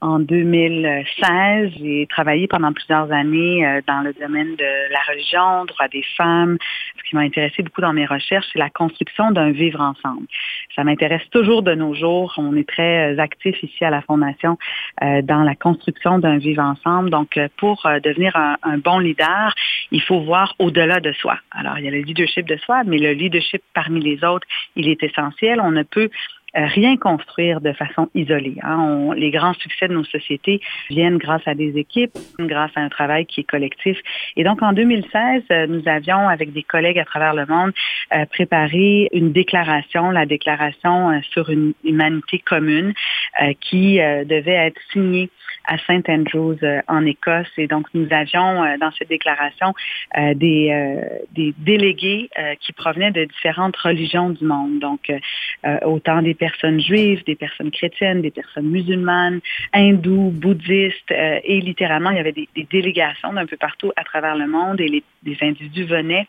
en 0.00 0.18
2016. 0.18 1.72
J'ai 1.78 2.06
travaillé 2.08 2.46
pendant 2.46 2.72
plusieurs 2.72 3.10
années 3.12 3.80
dans 3.86 4.00
le 4.00 4.12
domaine 4.14 4.56
de 4.56 4.92
la 4.92 5.00
religion, 5.08 5.64
droit 5.66 5.88
des 5.88 6.04
femmes. 6.16 6.56
Ce 6.98 7.08
qui 7.08 7.16
m'a 7.16 7.22
intéressé 7.22 7.62
beaucoup 7.62 7.80
dans 7.80 7.92
mes 7.92 8.06
recherches, 8.06 8.46
c'est 8.52 8.58
la 8.58 8.70
construction 8.70 9.30
d'un 9.30 9.50
vivre 9.50 9.80
ensemble. 9.80 10.26
Ça 10.74 10.84
m'intéresse 10.84 11.28
toujours 11.30 11.62
de 11.62 11.74
nos 11.74 11.94
jours. 11.94 12.32
On 12.38 12.56
est 12.56 12.68
très 12.68 13.18
actifs 13.18 13.62
ici 13.62 13.84
à 13.84 13.90
la 13.90 14.02
Fondation 14.02 14.56
dans 15.00 15.42
la 15.42 15.54
construction 15.54 16.18
d'un 16.18 16.38
vivre 16.38 16.62
ensemble. 16.62 17.10
Donc, 17.10 17.38
pour 17.56 17.86
devenir 18.02 18.34
un, 18.36 18.56
un 18.62 18.78
bon 18.78 18.98
leader, 18.98 19.54
il 19.90 20.02
faut 20.02 20.20
voir 20.20 20.54
au-delà 20.58 21.00
de 21.00 21.12
soi. 21.12 21.38
Alors, 21.50 21.78
il 21.78 21.84
y 21.84 21.88
a 21.88 21.90
le 21.90 22.00
leadership 22.00 22.46
de 22.46 22.56
soi, 22.56 22.82
mais 22.84 22.98
le 22.98 23.12
leadership 23.12 23.62
parmi 23.74 24.00
les 24.00 24.22
autres, 24.24 24.46
il 24.76 24.88
est 24.88 25.02
essentiel. 25.02 25.60
On 25.60 25.70
ne 25.70 25.82
peut 25.82 26.10
euh, 26.49 26.49
rien 26.54 26.96
construire 26.96 27.60
de 27.60 27.72
façon 27.72 28.08
isolée. 28.14 28.56
Hein. 28.62 29.10
les 29.16 29.30
grands 29.30 29.54
succès 29.54 29.88
de 29.88 29.94
nos 29.94 30.04
sociétés 30.04 30.60
viennent 30.88 31.18
grâce 31.18 31.46
à 31.46 31.54
des 31.54 31.78
équipes, 31.78 32.16
grâce 32.38 32.70
à 32.76 32.80
un 32.80 32.88
travail 32.88 33.26
qui 33.26 33.40
est 33.40 33.44
collectif. 33.44 33.98
Et 34.36 34.44
donc, 34.44 34.62
en 34.62 34.72
2016, 34.72 35.42
euh, 35.50 35.66
nous 35.66 35.82
avions, 35.86 36.28
avec 36.28 36.52
des 36.52 36.62
collègues 36.62 36.98
à 36.98 37.04
travers 37.04 37.34
le 37.34 37.46
monde, 37.46 37.72
euh, 38.14 38.24
préparé 38.26 39.08
une 39.12 39.32
déclaration, 39.32 40.10
la 40.10 40.26
déclaration 40.26 41.20
sur 41.30 41.50
une 41.50 41.72
humanité 41.84 42.38
commune, 42.38 42.92
qui 43.60 43.98
devait 43.98 44.66
être 44.68 44.80
signée 44.92 45.30
à 45.66 45.78
St. 45.78 46.08
Andrews 46.08 46.58
en 46.88 47.06
Écosse. 47.06 47.50
Et 47.56 47.66
donc, 47.66 47.86
nous 47.94 48.06
avions 48.10 48.76
dans 48.78 48.90
cette 48.92 49.08
déclaration 49.08 49.72
des, 50.16 50.98
des 51.32 51.54
délégués 51.58 52.28
qui 52.60 52.72
provenaient 52.72 53.12
de 53.12 53.24
différentes 53.24 53.76
religions 53.76 54.30
du 54.30 54.44
monde. 54.44 54.80
Donc, 54.80 55.12
autant 55.84 56.22
des 56.22 56.34
personnes 56.40 56.80
juives, 56.80 57.22
des 57.24 57.36
personnes 57.36 57.70
chrétiennes, 57.70 58.22
des 58.22 58.30
personnes 58.30 58.68
musulmanes, 58.68 59.40
hindous, 59.72 60.30
bouddhistes, 60.30 61.12
euh, 61.12 61.38
et 61.44 61.60
littéralement, 61.60 62.10
il 62.10 62.16
y 62.16 62.20
avait 62.20 62.32
des, 62.32 62.48
délégations 62.70 63.32
d'un 63.32 63.46
peu 63.46 63.58
partout 63.58 63.92
à 63.96 64.04
travers 64.04 64.36
le 64.36 64.46
monde 64.46 64.80
et 64.80 64.88
les, 64.88 65.04
les 65.24 65.36
individus 65.42 65.84
venaient 65.84 66.26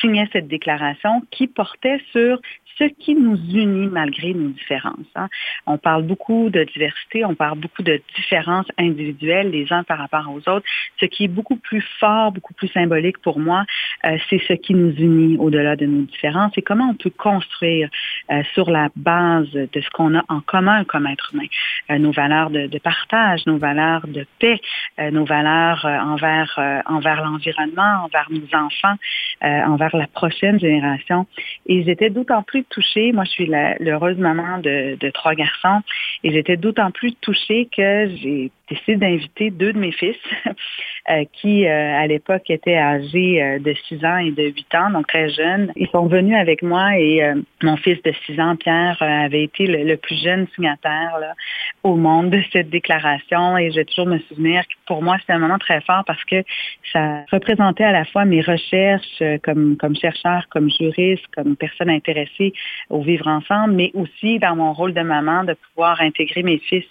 signer 0.00 0.26
cette 0.32 0.48
déclaration 0.48 1.22
qui 1.30 1.46
portait 1.46 2.00
sur 2.12 2.40
ce 2.78 2.84
qui 2.84 3.14
nous 3.14 3.36
unit 3.36 3.88
malgré 3.88 4.34
nos 4.34 4.50
différences. 4.50 5.06
Hein. 5.14 5.28
On 5.66 5.78
parle 5.78 6.04
beaucoup 6.04 6.50
de 6.50 6.64
diversité, 6.64 7.24
on 7.24 7.34
parle 7.34 7.58
beaucoup 7.58 7.82
de 7.82 8.00
différences 8.16 8.66
individuelles 8.78 9.50
les 9.50 9.72
uns 9.72 9.84
par 9.84 9.98
rapport 9.98 10.26
aux 10.32 10.48
autres. 10.48 10.66
Ce 11.00 11.06
qui 11.06 11.24
est 11.24 11.28
beaucoup 11.28 11.56
plus 11.56 11.84
fort, 12.00 12.32
beaucoup 12.32 12.54
plus 12.54 12.68
symbolique 12.68 13.18
pour 13.18 13.38
moi, 13.38 13.64
euh, 14.04 14.16
c'est 14.28 14.40
ce 14.48 14.54
qui 14.54 14.74
nous 14.74 14.92
unit 14.92 15.36
au-delà 15.38 15.76
de 15.76 15.86
nos 15.86 16.02
différences 16.02 16.52
et 16.56 16.62
comment 16.62 16.90
on 16.90 16.94
peut 16.94 17.10
construire 17.10 17.88
euh, 18.30 18.42
sur 18.54 18.70
la 18.70 18.88
base 18.96 19.50
de 19.50 19.80
ce 19.80 19.90
qu'on 19.90 20.16
a 20.16 20.24
en 20.28 20.40
commun 20.40 20.84
comme 20.84 21.06
être 21.06 21.30
humain, 21.32 21.46
euh, 21.90 21.98
nos 21.98 22.12
valeurs 22.12 22.50
de, 22.50 22.66
de, 22.66 22.78
partage, 22.78 23.46
nos 23.46 23.58
valeurs 23.58 24.06
de 24.06 24.26
paix, 24.38 24.60
nos 25.10 25.24
valeurs 25.24 25.84
envers 25.84 26.82
envers 26.86 27.22
l'environnement, 27.22 28.04
envers 28.04 28.28
nos 28.30 28.58
enfants, 28.58 28.96
envers 29.42 29.96
la 29.96 30.06
prochaine 30.06 30.58
génération. 30.58 31.26
Et 31.66 31.82
j'étais 31.84 32.10
d'autant 32.10 32.42
plus 32.42 32.61
touchée. 32.64 33.12
Moi, 33.12 33.24
je 33.24 33.30
suis 33.30 33.50
l'heureuse 33.80 34.18
maman 34.18 34.58
de, 34.58 35.10
trois 35.10 35.34
garçons 35.34 35.82
et 36.24 36.32
j'étais 36.32 36.56
d'autant 36.56 36.90
plus 36.90 37.14
touchée 37.14 37.68
que 37.74 38.08
j'ai 38.16 38.50
décidé 38.72 38.96
d'inviter 38.96 39.50
deux 39.50 39.72
de 39.72 39.78
mes 39.78 39.92
fils 39.92 40.16
euh, 41.10 41.24
qui, 41.32 41.66
euh, 41.66 42.00
à 42.00 42.06
l'époque, 42.06 42.48
étaient 42.48 42.76
âgés 42.76 43.42
euh, 43.42 43.58
de 43.58 43.74
6 43.88 44.04
ans 44.04 44.18
et 44.18 44.30
de 44.30 44.44
8 44.44 44.74
ans, 44.74 44.90
donc 44.90 45.06
très 45.06 45.30
jeunes. 45.30 45.72
Ils 45.76 45.88
sont 45.88 46.06
venus 46.06 46.36
avec 46.36 46.62
moi 46.62 46.98
et 46.98 47.22
mon 47.62 47.76
fils 47.76 48.02
de 48.02 48.12
6 48.26 48.40
ans, 48.40 48.56
Pierre, 48.56 48.96
avait 49.00 49.44
été 49.44 49.66
le, 49.66 49.96
plus 49.96 50.22
jeune 50.22 50.46
signataire 50.54 51.18
là, 51.20 51.34
au 51.82 51.96
monde 51.96 52.30
de 52.30 52.42
cette 52.52 52.70
déclaration 52.70 53.56
et 53.58 53.70
je 53.70 53.76
vais 53.76 53.84
toujours 53.84 54.06
me 54.06 54.18
souvenir 54.20 54.62
que 54.62 54.74
pour 54.86 55.02
moi, 55.02 55.16
c'était 55.20 55.34
un 55.34 55.38
moment 55.38 55.58
très 55.58 55.80
fort 55.82 56.02
parce 56.06 56.22
que 56.24 56.42
ça 56.92 57.24
représentait 57.30 57.84
à 57.84 57.92
la 57.92 58.04
fois 58.04 58.24
mes 58.24 58.40
recherches 58.40 59.22
comme, 59.42 59.76
comme 59.76 59.94
chercheur, 59.96 60.46
comme 60.50 60.70
juriste, 60.70 61.24
comme 61.34 61.56
personne 61.56 61.90
intéressée 61.90 62.52
au 62.90 63.02
vivre 63.02 63.26
ensemble, 63.26 63.74
mais 63.74 63.90
aussi 63.94 64.38
dans 64.38 64.56
mon 64.56 64.72
rôle 64.72 64.94
de 64.94 65.02
maman 65.02 65.44
de 65.44 65.54
pouvoir 65.54 66.00
intégrer 66.00 66.42
mes 66.42 66.58
fils 66.58 66.86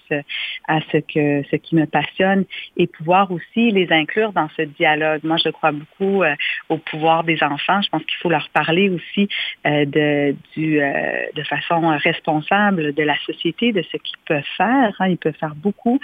à 0.67 0.79
ce 0.91 0.97
que 0.97 1.43
ce 1.49 1.55
qui 1.55 1.70
me 1.75 1.85
passionne 1.85 2.45
et 2.77 2.87
pouvoir 2.87 3.31
aussi 3.31 3.71
les 3.71 3.91
inclure 3.91 4.31
dans 4.33 4.49
ce 4.57 4.63
dialogue. 4.63 5.21
Moi, 5.23 5.37
je 5.43 5.49
crois 5.49 5.71
beaucoup 5.71 6.23
euh, 6.23 6.35
au 6.69 6.77
pouvoir 6.77 7.23
des 7.23 7.41
enfants. 7.43 7.81
Je 7.81 7.89
pense 7.89 8.03
qu'il 8.03 8.17
faut 8.21 8.29
leur 8.29 8.49
parler 8.49 8.89
aussi 8.89 9.27
euh, 9.65 9.85
de, 9.85 10.35
du, 10.55 10.81
euh, 10.81 10.91
de 11.35 11.43
façon 11.43 11.87
responsable 11.97 12.93
de 12.93 13.03
la 13.03 13.17
société, 13.25 13.71
de 13.71 13.81
ce 13.81 13.97
qu'ils 13.97 14.17
peuvent 14.25 14.43
faire. 14.57 14.93
Hein. 14.99 15.07
Ils 15.09 15.17
peuvent 15.17 15.37
faire 15.39 15.55
beaucoup 15.55 15.99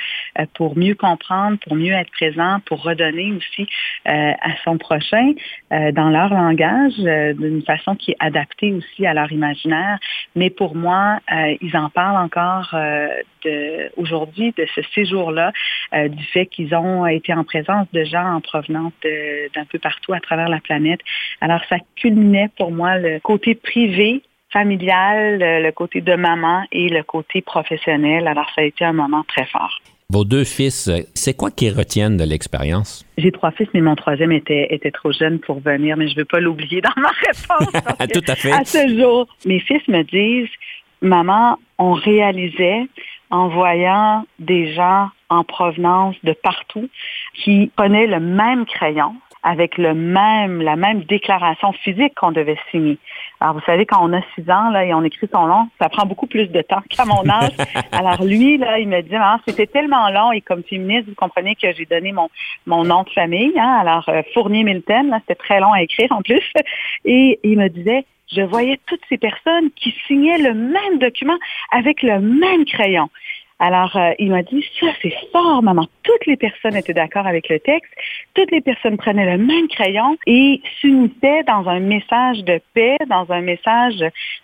pour 0.53 0.77
mieux 0.77 0.95
comprendre, 0.95 1.57
pour 1.59 1.75
mieux 1.75 1.93
être 1.93 2.11
présent, 2.11 2.59
pour 2.65 2.83
redonner 2.83 3.33
aussi 3.33 3.67
à 4.05 4.55
son 4.63 4.77
prochain 4.77 5.33
dans 5.71 6.09
leur 6.09 6.29
langage 6.29 6.97
d'une 7.35 7.63
façon 7.63 7.95
qui 7.95 8.11
est 8.11 8.17
adaptée 8.19 8.73
aussi 8.73 9.05
à 9.05 9.13
leur 9.13 9.31
imaginaire. 9.31 9.97
Mais 10.35 10.49
pour 10.49 10.75
moi, 10.75 11.19
ils 11.61 11.75
en 11.75 11.89
parlent 11.89 12.23
encore 12.23 12.75
aujourd'hui 13.97 14.53
de 14.57 14.65
ce 14.75 14.81
séjour-là 14.93 15.51
euh, 15.93 16.07
du 16.07 16.23
fait 16.25 16.45
qu'ils 16.45 16.73
ont 16.75 17.05
été 17.05 17.33
en 17.33 17.43
présence 17.43 17.87
de 17.93 18.03
gens 18.03 18.35
en 18.35 18.41
provenance 18.41 18.93
d'un 19.03 19.65
peu 19.65 19.79
partout 19.79 20.13
à 20.13 20.19
travers 20.19 20.49
la 20.49 20.59
planète. 20.59 20.99
Alors, 21.41 21.61
ça 21.69 21.77
culminait 21.95 22.49
pour 22.57 22.71
moi 22.71 22.97
le 22.97 23.19
côté 23.19 23.55
privé 23.55 24.21
familial, 24.51 25.39
le 25.39 25.71
côté 25.71 26.01
de 26.01 26.15
maman 26.15 26.63
et 26.71 26.89
le 26.89 27.03
côté 27.03 27.41
professionnel. 27.41 28.27
Alors, 28.27 28.49
ça 28.55 28.61
a 28.61 28.65
été 28.65 28.85
un 28.85 28.93
moment 28.93 29.23
très 29.27 29.45
fort. 29.45 29.81
Vos 30.09 30.23
deux 30.23 30.45
fils, 30.45 30.89
c'est 31.15 31.35
quoi 31.35 31.51
qu'ils 31.51 31.73
retiennent 31.73 32.15
de 32.15 32.23
l'expérience? 32.23 33.05
J'ai 33.17 33.31
trois 33.33 33.51
fils, 33.51 33.67
mais 33.73 33.81
mon 33.81 33.95
troisième 33.95 34.31
était, 34.31 34.73
était 34.73 34.91
trop 34.91 35.11
jeune 35.11 35.39
pour 35.39 35.59
venir, 35.59 35.97
mais 35.97 36.07
je 36.07 36.13
ne 36.13 36.19
veux 36.19 36.25
pas 36.25 36.39
l'oublier 36.39 36.79
dans 36.79 37.01
ma 37.01 37.09
réponse. 37.09 38.07
Tout 38.13 38.31
à 38.31 38.35
fait. 38.35 38.53
À 38.53 38.63
ce 38.63 38.87
jour, 38.97 39.27
mes 39.45 39.59
fils 39.59 39.85
me 39.89 40.03
disent, 40.03 40.49
maman, 41.01 41.57
on 41.77 41.91
réalisait 41.91 42.87
en 43.29 43.47
voyant 43.49 44.25
des 44.39 44.73
gens 44.73 45.09
en 45.29 45.43
provenance 45.43 46.15
de 46.23 46.33
partout 46.33 46.89
qui 47.33 47.71
prenaient 47.75 48.07
le 48.07 48.19
même 48.19 48.65
crayon 48.65 49.15
avec 49.43 49.77
le 49.77 49.93
même, 49.93 50.61
la 50.61 50.75
même 50.75 51.03
déclaration 51.03 51.71
physique 51.71 52.13
qu'on 52.15 52.31
devait 52.31 52.57
signer. 52.69 52.97
Alors, 53.39 53.53
vous 53.53 53.61
savez, 53.65 53.85
quand 53.85 53.99
on 54.01 54.11
a 54.11 54.21
six 54.35 54.49
ans, 54.49 54.69
là, 54.71 54.83
et 54.83 54.93
on 54.93 55.03
écrit 55.03 55.27
son 55.31 55.47
nom, 55.47 55.69
ça 55.79 55.87
prend 55.89 56.05
beaucoup 56.05 56.27
plus 56.27 56.47
de 56.47 56.61
temps 56.61 56.81
qu'à 56.89 57.05
mon 57.05 57.27
âge. 57.29 57.53
Alors, 57.93 58.23
lui, 58.23 58.57
là, 58.57 58.79
il 58.79 58.89
me 58.89 59.01
dit, 59.01 59.15
ah, 59.15 59.39
c'était 59.47 59.67
tellement 59.67 60.09
long, 60.09 60.31
et 60.31 60.41
comme 60.41 60.63
féministe, 60.63 61.07
vous 61.07 61.15
comprenez 61.15 61.55
que 61.55 61.71
j'ai 61.71 61.85
donné 61.85 62.11
mon, 62.11 62.29
mon 62.65 62.83
nom 62.83 63.03
de 63.03 63.09
famille, 63.11 63.53
hein, 63.57 63.77
alors, 63.81 64.09
euh, 64.09 64.21
Fournier-Milton, 64.33 65.09
là, 65.09 65.19
c'était 65.21 65.35
très 65.35 65.59
long 65.59 65.71
à 65.71 65.81
écrire 65.81 66.11
en 66.11 66.21
plus. 66.21 66.43
Et 67.05 67.39
il 67.43 67.57
me 67.57 67.69
disait, 67.69 68.05
je 68.31 68.41
voyais 68.41 68.79
toutes 68.85 69.01
ces 69.09 69.17
personnes 69.17 69.71
qui 69.75 69.93
signaient 70.07 70.37
le 70.37 70.53
même 70.53 70.99
document 70.99 71.37
avec 71.71 72.01
le 72.03 72.19
même 72.19 72.65
crayon. 72.65 73.09
Alors, 73.59 73.95
euh, 73.95 74.11
il 74.19 74.29
m'a 74.29 74.43
dit, 74.43 74.63
ça, 74.79 74.87
c'est 75.01 75.13
fort, 75.31 75.63
maman. 75.63 75.87
Toutes 76.03 76.27
les 76.27 76.37
personnes 76.37 76.75
étaient 76.75 76.93
d'accord 76.93 77.25
avec 77.25 77.49
le 77.49 77.59
texte. 77.59 77.91
Toutes 78.35 78.51
les 78.51 78.61
personnes 78.61 78.97
prenaient 78.97 79.35
le 79.35 79.43
même 79.43 79.67
crayon 79.67 80.15
et 80.27 80.61
s'unissaient 80.79 81.43
dans 81.47 81.67
un 81.67 81.79
message 81.79 82.43
de 82.43 82.61
paix, 82.75 82.97
dans 83.09 83.31
un 83.31 83.41
message 83.41 83.95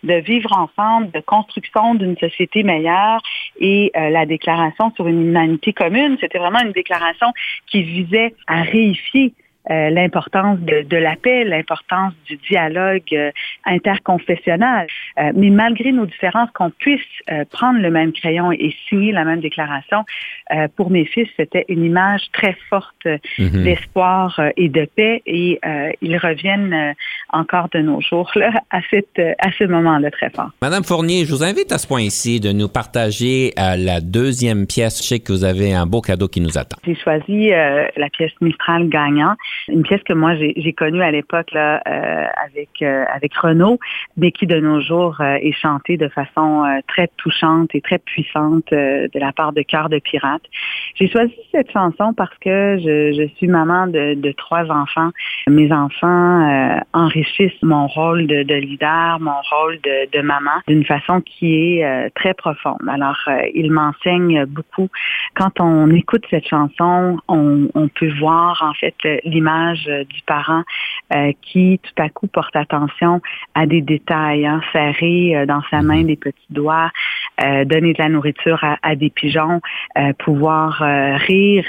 de 0.04 0.16
vivre 0.16 0.52
ensemble, 0.58 1.12
de 1.12 1.20
construction 1.20 1.94
d'une 1.94 2.18
société 2.18 2.64
meilleure. 2.64 3.22
Et 3.60 3.92
euh, 3.96 4.10
la 4.10 4.26
déclaration 4.26 4.92
sur 4.96 5.08
une 5.08 5.28
humanité 5.28 5.74
commune, 5.74 6.18
c'était 6.20 6.40
vraiment 6.40 6.62
une 6.62 6.72
déclaration 6.72 7.28
qui 7.68 7.84
visait 7.84 8.34
à 8.48 8.64
réifier 8.64 9.34
euh, 9.72 9.90
l'importance 9.92 10.60
de, 10.60 10.82
de, 10.82 10.98
la 10.98 11.16
paix, 11.16 11.46
l'importance 11.46 12.12
du 12.26 12.36
dialogue 12.50 13.04
euh, 13.14 13.32
interconfessionnel. 13.66 14.88
Euh, 15.18 15.32
mais 15.36 15.50
malgré 15.52 15.94
nos 15.94 16.06
différences, 16.06 16.50
qu'on 16.54 16.70
puisse 16.70 17.00
prendre 17.52 17.80
le 17.80 17.90
même 17.90 18.12
crayon 18.12 18.52
et 18.52 18.76
signer 18.90 19.14
la 19.14 19.24
même 19.24 19.40
déclaration, 19.40 20.04
pour 20.76 20.90
mes 20.90 21.06
fils, 21.06 21.28
c'était 21.38 21.66
une 21.70 21.84
image 21.86 22.22
très 22.34 22.56
forte 22.70 23.06
mhm. 23.40 23.64
d'espoir 23.64 24.40
et 24.58 24.70
de 24.70 24.86
paix 24.86 25.22
et 25.26 25.60
ils 26.02 26.18
reviennent 26.18 26.94
encore 27.32 27.70
de 27.70 27.80
nos 27.80 28.02
jours 28.02 28.30
là, 28.36 28.52
à, 28.70 28.82
cette, 28.90 29.20
à 29.40 29.52
ce 29.58 29.64
moment-là 29.64 30.12
très 30.12 30.30
fort. 30.30 30.52
Madame 30.62 30.84
Fournier, 30.84 31.26
je 31.26 31.32
vous 31.32 31.44
invite 31.44 31.72
à 31.72 31.78
ce 31.78 31.88
point-ci 31.88 32.40
de 32.40 32.52
nous 32.52 32.68
partager 32.68 33.54
la 33.58 34.02
deuxième 34.02 34.68
pièce. 34.68 35.02
Je 35.02 35.08
sais 35.08 35.20
que 35.20 35.32
vous 35.32 35.46
avez 35.46 35.74
un 35.74 35.86
beau 35.86 36.02
cadeau 36.02 36.28
qui 36.28 36.42
nous 36.42 36.58
attend. 36.58 36.78
J'ai 36.86 36.96
choisi 36.96 37.50
la 37.50 38.10
pièce 38.12 38.34
Mistral 38.42 38.90
gagnant 38.90 39.36
une 39.68 39.84
pièce 39.84 40.04
que 40.04 40.14
moi 40.14 40.36
j'ai 40.36 40.74
connue 40.74 41.02
à 41.02 41.12
l'époque 41.12 41.52
là 41.52 41.78
avec 42.46 42.82
avec 42.82 43.36
Renaud, 43.36 43.80
mais 44.18 44.32
qui 44.32 44.48
de 44.48 44.60
nos 44.60 44.82
jours 44.82 45.20
est 45.22 45.54
chantée 45.54 45.98
de 45.98 46.08
façon 46.08 46.64
très 46.88 47.10
touchante 47.18 47.74
et 47.74 47.82
très 47.82 48.00
puissante 48.00 48.66
de 48.72 49.20
la 49.20 49.32
part 49.32 49.54
de 49.54 49.62
Cœur 49.62 49.90
de 49.90 50.00
Pirate. 50.00 50.44
J'ai 50.96 51.10
choisi 51.10 51.34
cette 51.52 51.72
chanson 51.72 52.14
parce 52.14 52.38
que 52.40 52.78
je, 52.80 53.14
je 53.14 53.28
suis 53.36 53.48
maman 53.48 53.88
de, 53.88 54.14
de, 54.16 54.32
trois 54.32 54.70
enfants. 54.70 55.10
Mes 55.48 55.72
enfants 55.72 56.84
enrichissent 56.94 57.62
mon 57.62 57.88
rôle 57.88 58.28
de, 58.28 58.44
de 58.44 58.56
leader, 58.56 59.20
mon 59.20 59.42
rôle 59.52 59.80
de, 59.82 60.18
de 60.18 60.22
maman 60.22 60.52
d'une 60.68 60.86
façon 60.86 61.22
qui 61.22 61.56
est 61.56 62.10
très 62.16 62.34
profonde. 62.34 62.80
Alors, 62.88 63.18
ils 63.54 63.72
m'enseignent 63.72 64.46
beaucoup. 64.46 64.90
Quand 65.36 65.60
on 65.60 65.90
écoute 65.92 66.26
cette 66.30 66.48
chanson, 66.48 67.18
on, 67.28 67.70
on 67.74 67.88
peut 67.88 68.12
voir 68.20 68.62
en 68.64 68.74
fait 68.74 68.96
l'image 69.44 69.86
du 70.10 70.22
parent 70.26 70.64
euh, 71.14 71.34
qui 71.42 71.80
tout 71.84 72.02
à 72.02 72.10
coup 72.10 72.28
porte 72.28 72.56
attention 72.56 73.22
à 73.54 73.66
des 73.66 73.82
détails, 73.82 74.46
hein, 74.46 74.62
serrer 74.72 75.36
euh, 75.36 75.46
dans 75.46 75.62
sa 75.70 75.82
main 75.82 76.00
mhm. 76.00 76.08
des 76.08 76.16
petits 76.16 76.48
doigts, 76.50 76.92
euh, 77.44 77.66
donner 77.66 77.94
de 77.94 78.02
la 78.02 78.10
nourriture 78.10 78.64
à, 78.64 78.78
à 78.82 78.96
des 78.96 79.10
pigeons, 79.10 79.62
pouvoir 80.20 80.80
rire 80.80 81.66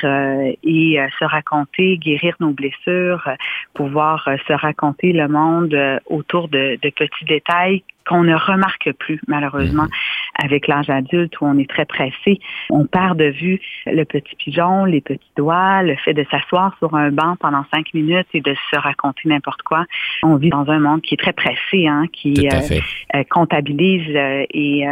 et 0.62 0.98
se 1.18 1.24
raconter, 1.24 1.98
guérir 1.98 2.36
nos 2.40 2.50
blessures, 2.50 3.28
pouvoir 3.74 4.28
se 4.46 4.52
raconter 4.52 5.12
le 5.12 5.28
monde 5.28 5.76
autour 6.06 6.48
de, 6.48 6.78
de 6.80 6.90
petits 6.90 7.24
détails 7.24 7.82
qu'on 8.06 8.24
ne 8.24 8.34
remarque 8.34 8.92
plus, 8.92 9.20
malheureusement, 9.26 9.84
mhm. 9.84 10.44
avec 10.44 10.66
l'âge 10.66 10.90
adulte 10.90 11.40
où 11.40 11.46
on 11.46 11.58
est 11.58 11.68
très 11.68 11.84
pressé. 11.84 12.38
On 12.70 12.86
perd 12.86 13.18
de 13.18 13.30
vue 13.30 13.60
le 13.86 14.04
petit 14.04 14.34
pigeon, 14.36 14.84
les 14.84 15.00
petits 15.00 15.32
doigts, 15.36 15.82
le 15.82 15.96
fait 15.96 16.14
de 16.14 16.24
s'asseoir 16.30 16.76
sur 16.78 16.94
un 16.94 17.10
banc 17.10 17.36
pendant 17.40 17.64
cinq 17.72 17.94
minutes 17.94 18.26
et 18.34 18.40
de 18.40 18.54
se 18.70 18.78
raconter 18.78 19.28
n'importe 19.28 19.62
quoi. 19.62 19.84
On 20.22 20.36
vit 20.36 20.50
dans 20.50 20.68
un 20.68 20.78
monde 20.78 21.02
qui 21.02 21.14
est 21.14 21.18
très 21.18 21.32
pressé, 21.32 21.86
hein, 21.86 22.04
qui 22.12 22.48
euh, 22.48 22.78
euh, 23.14 23.24
comptabilise 23.30 24.14
euh, 24.14 24.44
et, 24.50 24.84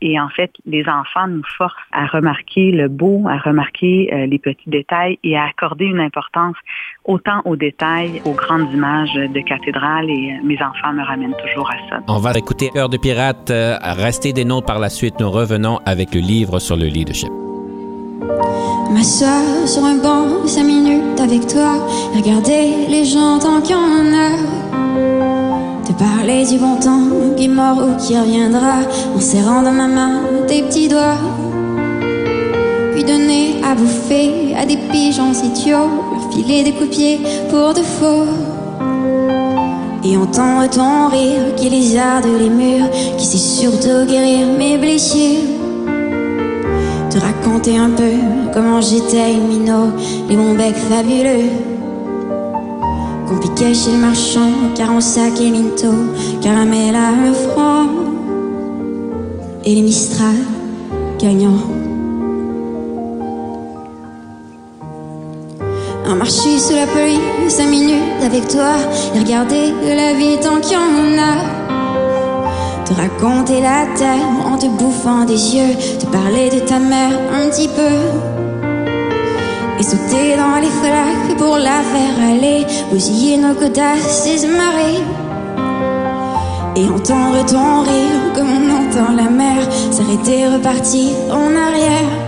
et 0.00 0.20
en 0.20 0.28
fait, 0.28 0.52
les 0.66 0.86
enfants 0.88 1.28
nous 1.28 1.42
forcent 1.56 1.74
à 1.92 2.06
remarquer 2.06 2.72
le 2.72 2.88
beau, 2.88 3.26
à 3.28 3.38
remarquer 3.38 4.26
les 4.26 4.38
petits 4.38 4.70
détails 4.70 5.18
et 5.22 5.36
à 5.36 5.44
accorder 5.44 5.84
une 5.84 6.00
importance 6.00 6.56
autant 7.04 7.42
aux 7.44 7.56
détails, 7.56 8.20
aux 8.24 8.32
grandes 8.32 8.72
images 8.72 9.14
de 9.14 9.40
cathédrale 9.40 10.10
et 10.10 10.38
mes 10.44 10.60
enfants 10.62 10.92
me 10.92 11.02
ramènent 11.02 11.36
toujours 11.46 11.70
à 11.70 11.76
ça. 11.88 12.00
On 12.08 12.18
va 12.18 12.32
écouter 12.48 12.70
Heure 12.78 12.88
de 12.88 12.96
pirate. 12.96 13.52
restez 13.82 14.32
des 14.32 14.46
notes 14.46 14.64
par 14.64 14.78
la 14.78 14.88
suite. 14.88 15.20
Nous 15.20 15.30
revenons 15.30 15.80
avec 15.84 16.14
le 16.14 16.22
livre 16.22 16.60
sur 16.60 16.76
le 16.76 16.86
leadership. 16.86 17.28
Ma 18.90 19.02
soeur 19.02 19.68
sur 19.68 19.84
un 19.84 19.96
banc, 19.96 20.46
cinq 20.46 20.64
minutes 20.64 21.20
avec 21.20 21.46
toi. 21.46 21.74
Regarder 22.16 22.86
les 22.88 23.04
gens 23.04 23.38
tant 23.38 23.60
qu'il 23.60 23.72
y 23.72 23.78
en 23.78 24.14
a. 24.14 24.30
Te 25.86 25.92
parler 25.92 26.46
du 26.46 26.56
bon 26.56 26.76
temps 26.76 27.34
qui 27.36 27.44
est 27.44 27.48
mort 27.48 27.76
ou 27.86 27.96
qui 28.02 28.18
reviendra. 28.18 28.78
En 29.14 29.20
serrant 29.20 29.60
dans 29.60 29.72
ma 29.72 29.86
main 29.86 30.22
tes 30.46 30.62
petits 30.62 30.88
doigts. 30.88 31.18
Puis 32.94 33.04
donner 33.04 33.56
à 33.62 33.74
bouffer 33.74 34.54
à 34.56 34.64
des 34.64 34.78
pigeons 34.90 35.34
idiots. 35.34 35.90
Leur 36.12 36.32
filer 36.32 36.64
des 36.64 36.72
coups 36.72 36.88
de 36.88 36.94
pied 36.94 37.20
pour 37.50 37.74
de 37.74 37.82
faux. 37.82 38.57
Et 40.04 40.16
entendre 40.16 40.68
ton 40.70 41.08
rire 41.08 41.54
qui 41.56 41.68
lézarde 41.70 42.26
les 42.26 42.50
murs. 42.50 42.90
Qui 43.18 43.26
sait 43.26 43.36
surtout 43.36 44.06
guérir 44.06 44.46
mes 44.58 44.78
blessures 44.78 45.58
te 47.10 47.18
raconter 47.18 47.76
un 47.76 47.90
peu 47.90 48.12
comment 48.52 48.80
j'étais 48.80 49.32
une 49.32 49.48
minot, 49.48 49.92
les 50.28 50.36
bons 50.36 50.54
becs 50.54 50.76
fabuleux. 50.76 51.48
Compliqué 53.28 53.74
chez 53.74 53.92
le 53.92 53.98
marchand, 53.98 54.52
car 54.74 54.90
on 54.92 55.00
sac 55.00 55.40
et 55.40 55.50
linto, 55.50 55.92
caramel 56.42 56.94
à 56.94 57.08
un 57.08 57.32
franc. 57.32 57.86
Et 59.64 59.74
les 59.74 59.82
Mistral 59.82 60.36
gagnants. 61.18 61.77
Un 66.08 66.14
marché 66.14 66.58
sous 66.58 66.74
la 66.74 66.86
pluie, 66.86 67.20
cinq 67.48 67.68
minutes 67.68 68.22
avec 68.24 68.48
toi, 68.48 68.76
et 69.14 69.18
regarder 69.18 69.72
de 69.72 69.94
la 69.94 70.14
vie 70.14 70.38
tant 70.40 70.58
qu'il 70.58 70.72
y 70.72 70.76
en 70.76 71.22
a 71.22 71.58
te 72.88 72.94
raconter 72.94 73.60
la 73.60 73.84
terre 73.94 74.26
en 74.46 74.56
te 74.56 74.66
bouffant 74.66 75.26
des 75.26 75.34
yeux, 75.34 75.74
te 75.98 76.06
parler 76.06 76.48
de 76.48 76.60
ta 76.60 76.78
mère 76.78 77.12
un 77.30 77.50
petit 77.50 77.68
peu. 77.68 77.98
Et 79.78 79.82
sauter 79.82 80.36
dans 80.36 80.56
les 80.56 80.70
flaques 80.80 81.36
pour 81.36 81.58
la 81.58 81.82
faire 81.82 82.30
aller, 82.30 82.64
bousiller 82.90 83.36
nos 83.36 83.52
godasses 83.52 84.26
et 84.26 84.38
se 84.38 84.46
marrer. 84.46 85.02
Et 86.76 86.88
entendre 86.88 87.44
ton 87.44 87.82
rire 87.82 88.32
comme 88.34 88.48
on 88.48 88.70
entend 88.70 89.12
la 89.14 89.28
mer 89.28 89.60
s'arrêter, 89.90 90.46
repartir 90.46 91.10
en 91.30 91.54
arrière. 91.54 92.27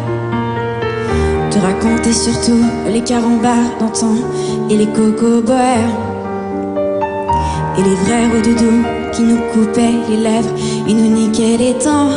Te 1.60 1.66
raconter 1.66 2.14
surtout 2.14 2.64
les 2.88 3.02
carambars 3.02 3.76
d'antan 3.78 4.14
et 4.70 4.76
les 4.78 4.86
cocos 4.86 5.42
boers. 5.42 5.92
Et 7.76 7.82
les 7.82 7.94
vrais 7.96 8.28
redoudous 8.28 8.82
qui 9.12 9.22
nous 9.22 9.40
coupait 9.52 9.92
les 10.08 10.16
lèvres 10.16 10.54
et 10.88 10.94
nous 10.94 11.10
niquait 11.10 11.58
les 11.58 11.74
temps. 11.74 12.12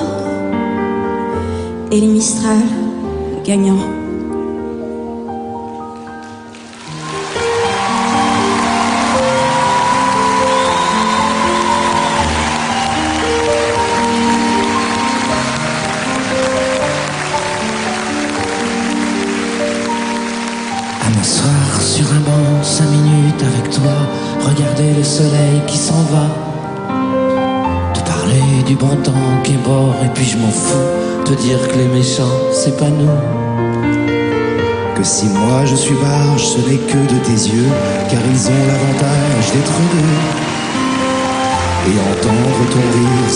Et 1.91 1.99
les 1.99 2.07
Mistral 2.07 2.61
gagnants. 3.43 4.02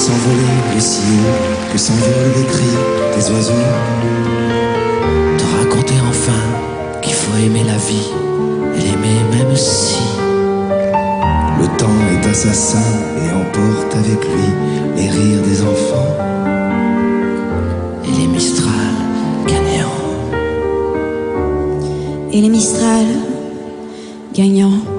S'envoler 0.07 0.57
les 0.73 0.79
cieux, 0.79 1.27
que 1.71 1.77
s'envolent 1.77 2.33
les 2.37 2.45
cris 2.45 2.77
des 3.15 3.31
oiseaux. 3.31 3.67
Te 5.37 5.45
raconter 5.57 5.95
enfin 6.09 6.43
qu'il 7.01 7.13
faut 7.13 7.37
aimer 7.37 7.65
la 7.65 7.77
vie, 7.89 8.09
et 8.75 8.81
l'aimer 8.85 9.19
même 9.35 9.55
si 9.55 9.99
le 11.59 11.67
temps 11.77 11.99
est 12.13 12.25
assassin 12.25 12.89
et 13.21 13.29
emporte 13.41 13.93
avec 13.95 14.21
lui 14.33 14.49
les 14.95 15.09
rires 15.09 15.41
des 15.41 15.61
enfants. 15.73 16.13
Et 18.07 18.21
les 18.21 18.27
Mistral 18.27 18.93
gagnants. 19.45 19.99
Et 22.31 22.39
les 22.41 22.49
Mistral 22.49 23.07
gagnants. 24.33 24.96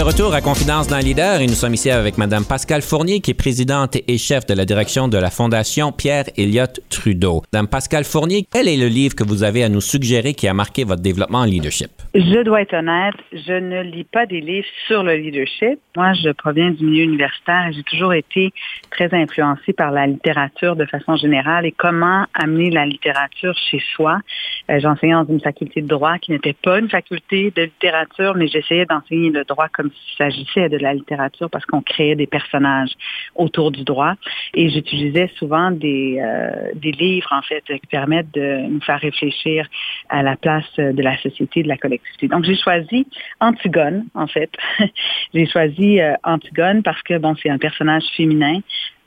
De 0.00 0.04
retour 0.04 0.32
à 0.32 0.40
Confidence 0.40 0.88
d'un 0.88 1.00
leader 1.00 1.42
et 1.42 1.46
nous 1.46 1.52
sommes 1.52 1.74
ici 1.74 1.90
avec 1.90 2.16
Madame 2.16 2.46
Pascale 2.46 2.80
Fournier 2.80 3.20
qui 3.20 3.32
est 3.32 3.34
présidente 3.34 3.98
et 4.08 4.16
chef 4.16 4.46
de 4.46 4.54
la 4.54 4.64
direction 4.64 5.08
de 5.08 5.18
la 5.18 5.28
Fondation 5.28 5.92
Pierre 5.92 6.24
Elliott 6.38 6.80
Trudeau. 6.88 7.42
Madame 7.52 7.68
Pascale 7.68 8.04
Fournier, 8.04 8.46
quel 8.50 8.66
est 8.66 8.78
le 8.78 8.86
livre 8.86 9.14
que 9.14 9.24
vous 9.24 9.42
avez 9.42 9.62
à 9.62 9.68
nous 9.68 9.82
suggérer 9.82 10.32
qui 10.32 10.48
a 10.48 10.54
marqué 10.54 10.84
votre 10.84 11.02
développement 11.02 11.40
en 11.40 11.44
leadership? 11.44 11.90
Je 12.14 12.42
dois 12.42 12.62
être 12.62 12.72
honnête, 12.72 13.14
je 13.30 13.52
ne 13.52 13.82
lis 13.82 14.04
pas 14.04 14.24
des 14.24 14.40
livres 14.40 14.66
sur 14.86 15.02
le 15.02 15.16
leadership. 15.16 15.78
Moi, 15.94 16.14
je 16.14 16.30
proviens 16.30 16.70
du 16.70 16.82
milieu 16.82 17.04
universitaire 17.04 17.66
et 17.68 17.74
j'ai 17.74 17.82
toujours 17.82 18.14
été 18.14 18.54
très 18.90 19.12
influencée 19.12 19.74
par 19.74 19.90
la 19.90 20.06
littérature 20.06 20.76
de 20.76 20.86
façon 20.86 21.16
générale 21.16 21.66
et 21.66 21.72
comment 21.72 22.24
amener 22.32 22.70
la 22.70 22.86
littérature 22.86 23.54
chez 23.70 23.82
soi. 23.94 24.18
Euh, 24.70 24.78
j'enseignais 24.78 25.14
dans 25.14 25.24
une 25.24 25.40
faculté 25.40 25.82
de 25.82 25.88
droit 25.88 26.18
qui 26.18 26.30
n'était 26.30 26.52
pas 26.52 26.78
une 26.78 26.88
faculté 26.88 27.50
de 27.54 27.62
littérature, 27.62 28.34
mais 28.36 28.46
j'essayais 28.46 28.86
d'enseigner 28.86 29.30
le 29.30 29.44
droit 29.44 29.68
comme 29.68 29.90
s'il 29.90 30.16
s'agissait 30.16 30.68
de 30.68 30.76
la 30.76 30.94
littérature 30.94 31.50
parce 31.50 31.64
qu'on 31.66 31.82
créait 31.82 32.14
des 32.14 32.26
personnages 32.26 32.92
autour 33.34 33.70
du 33.72 33.82
droit. 33.84 34.14
Et 34.54 34.70
j'utilisais 34.70 35.30
souvent 35.38 35.70
des, 35.70 36.20
euh, 36.20 36.70
des 36.74 36.92
livres, 36.92 37.32
en 37.32 37.42
fait, 37.42 37.64
qui 37.66 37.86
permettent 37.90 38.32
de 38.32 38.68
nous 38.68 38.80
faire 38.80 39.00
réfléchir 39.00 39.66
à 40.08 40.22
la 40.22 40.36
place 40.36 40.70
de 40.76 41.02
la 41.02 41.16
société, 41.18 41.62
de 41.62 41.68
la 41.68 41.76
collectivité. 41.76 42.28
Donc, 42.28 42.44
j'ai 42.44 42.56
choisi 42.56 43.06
Antigone, 43.40 44.04
en 44.14 44.26
fait. 44.26 44.50
j'ai 45.34 45.46
choisi 45.46 46.00
euh, 46.00 46.14
Antigone 46.22 46.82
parce 46.82 47.02
que, 47.02 47.18
bon, 47.18 47.34
c'est 47.42 47.50
un 47.50 47.58
personnage 47.58 48.04
féminin 48.16 48.60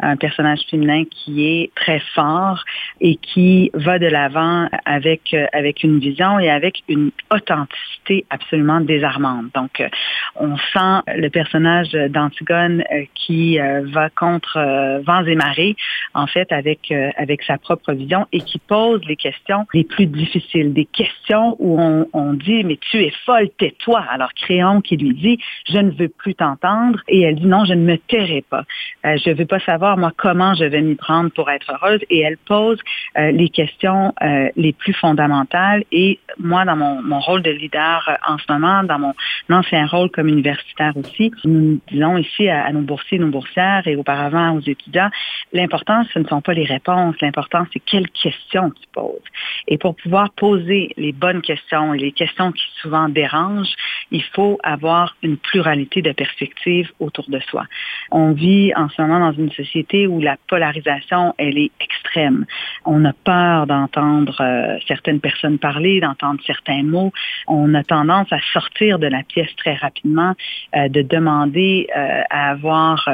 un 0.04 0.18
personnage 0.18 0.60
féminin 0.70 1.04
qui 1.10 1.46
est 1.46 1.72
très 1.76 2.02
fort 2.14 2.64
et 3.00 3.16
qui 3.16 3.72
va 3.74 4.00
de 4.00 4.08
l'avant 4.08 4.68
avec 4.86 5.34
euh, 5.34 5.46
avec 5.54 5.84
une 5.84 6.00
vision 6.00 6.40
et 6.40 6.50
avec 6.50 6.84
une 6.88 7.12
authenticité 7.34 8.26
absolument 8.30 8.82
désarmante. 8.82 9.46
Donc, 9.56 9.80
euh, 9.80 9.88
on 10.36 10.58
sent 10.58 11.02
le 11.16 11.30
personnage 11.30 11.92
d'Antigone 11.92 12.84
euh, 12.92 13.06
qui 13.16 13.58
va 13.58 14.10
contre 14.10 14.58
vents 15.06 15.26
et 15.26 15.36
marées, 15.36 15.76
en 16.14 16.28
fait, 16.28 16.52
avec 16.52 16.94
avec 17.18 17.44
sa 17.44 17.58
propre 17.58 17.94
vision 17.94 18.28
et 18.32 18.42
qui 18.42 18.60
pose 18.60 19.02
les 19.06 19.16
questions 19.16 19.66
les 19.74 19.84
plus 19.84 20.08
difficiles, 20.08 20.74
des 20.74 20.86
questions 20.86 21.56
où 21.60 21.80
on, 21.80 22.08
on 22.14 22.34
dit 22.34 22.64
mais 22.64 22.78
tu 22.78 22.98
es 22.98 23.14
folle, 23.26 23.50
tais-toi. 23.58 24.04
Alors 24.10 24.34
Créon 24.34 24.82
qui 24.82 24.98
lui 24.98 25.14
dit 25.14 25.40
je 25.70 25.78
ne 25.78 25.92
veux 25.92 26.10
plus 26.10 26.36
t'entendre 26.36 27.00
et 27.08 27.22
elle 27.22 27.36
dit 27.36 27.46
non, 27.46 27.66
je 27.66 27.74
ne 27.74 27.84
me 27.84 27.98
tairai 27.98 28.44
pas. 28.50 28.64
je 29.04 29.30
ne 29.30 29.36
veux 29.36 29.46
pas 29.46 29.60
savoir 29.60 29.93
moi, 29.98 30.12
comment 30.16 30.54
je 30.54 30.66
vais 30.66 30.82
m'y 30.82 30.96
prendre 30.96 31.32
pour 31.32 31.50
être 31.50 31.72
heureuse. 31.72 32.00
Et 32.10 32.20
elle 32.20 32.38
pose 32.38 32.80
euh, 33.18 33.32
les 33.32 33.50
questions 33.50 34.14
euh, 34.22 34.50
les 34.56 34.74
plus 34.74 34.94
fondamentales. 34.94 35.84
Et 35.92 36.20
moi, 36.40 36.66
dans 36.66 36.76
mon, 36.76 37.20
rôle 37.20 37.42
de 37.42 37.52
leader 37.52 38.08
euh, 38.08 38.32
en 38.32 38.38
ce 38.38 38.52
moment, 38.52 38.84
dans 38.84 39.00
mon 39.00 39.14
ancien 39.50 39.86
rôle 39.86 40.10
comme 40.10 40.28
universitaire 40.28 40.94
aussi, 40.98 41.32
nous 41.46 41.80
disons 41.90 42.18
ici 42.18 42.50
à, 42.50 42.72
nos 42.72 42.82
boursiers, 42.82 43.20
nos 43.20 43.30
boursières 43.30 43.88
et 43.88 43.96
auparavant 43.96 44.56
aux 44.56 44.62
étudiants, 44.62 45.10
l'important, 45.54 46.04
ce 46.14 46.20
ne 46.20 46.26
sont 46.26 46.42
pas 46.42 46.54
les 46.54 46.66
réponses. 46.66 47.16
L'important, 47.22 47.66
c'est 47.72 47.80
quelles 47.80 48.10
questions 48.10 48.72
tu 48.72 48.88
poses. 48.94 49.22
Et 49.68 49.78
pour 49.78 49.96
pouvoir 49.96 50.32
poser 50.32 50.94
les 50.98 51.12
bonnes 51.12 51.42
questions 51.42 51.94
et 51.94 51.98
les 51.98 52.12
questions 52.12 52.52
qui 52.52 52.66
souvent 52.82 53.10
dérangent, 53.10 53.76
il 54.12 54.24
faut 54.24 54.60
avoir 54.64 55.16
une 55.24 55.38
pluralité 55.38 56.02
de 56.02 56.12
perspectives 56.12 56.92
autour 57.00 57.30
de 57.30 57.40
soi. 57.40 57.66
On 58.12 58.32
vit 58.32 58.74
en 58.76 58.90
ce 58.90 59.02
moment 59.02 59.20
dans 59.20 59.34
une 59.34 59.52
société 59.52 59.73
où 60.08 60.22
la 60.22 60.38
polarisation, 60.48 61.34
elle 61.38 61.58
est 61.58 61.72
extrême. 61.80 62.46
On 62.86 63.06
a 63.06 63.14
peur 63.14 63.68
d'entendre 63.68 64.40
euh, 64.42 64.78
certaines 64.88 65.20
personnes 65.20 65.58
parler, 65.58 66.00
d'entendre 66.00 66.40
certains 66.46 66.84
mots. 66.84 67.12
On 67.48 67.74
a 67.74 67.84
tendance 67.84 68.32
à 68.32 68.40
sortir 68.54 69.00
de 69.00 69.08
la 69.08 69.24
pièce 69.24 69.54
très 69.58 69.76
rapidement, 69.76 70.34
euh, 70.76 70.90
de 70.90 71.02
demander 71.02 71.88
euh, 71.96 72.22
à 72.30 72.52
avoir 72.52 73.10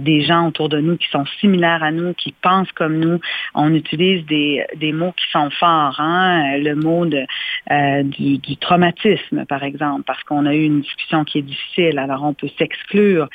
des 0.00 0.22
gens 0.22 0.48
autour 0.48 0.68
de 0.68 0.80
nous 0.80 0.96
qui 0.96 1.08
sont 1.08 1.24
similaires 1.40 1.82
à 1.82 1.90
nous, 1.90 2.14
qui 2.14 2.32
pensent 2.32 2.72
comme 2.72 2.98
nous. 2.98 3.20
On 3.54 3.74
utilise 3.74 4.24
des, 4.26 4.64
des 4.76 4.92
mots 4.92 5.12
qui 5.12 5.24
sont 5.30 5.50
forts, 5.50 6.00
hein? 6.00 6.58
le 6.58 6.74
mot 6.74 7.06
de, 7.06 7.24
du, 8.02 8.38
du 8.38 8.56
traumatisme, 8.56 9.44
par 9.46 9.62
exemple, 9.62 10.02
parce 10.06 10.22
qu'on 10.24 10.46
a 10.46 10.54
eu 10.54 10.64
une 10.64 10.80
discussion 10.80 11.24
qui 11.24 11.38
est 11.38 11.42
difficile. 11.42 11.98
Alors, 11.98 12.24
on 12.24 12.34
peut 12.34 12.48
s'exclure 12.58 13.28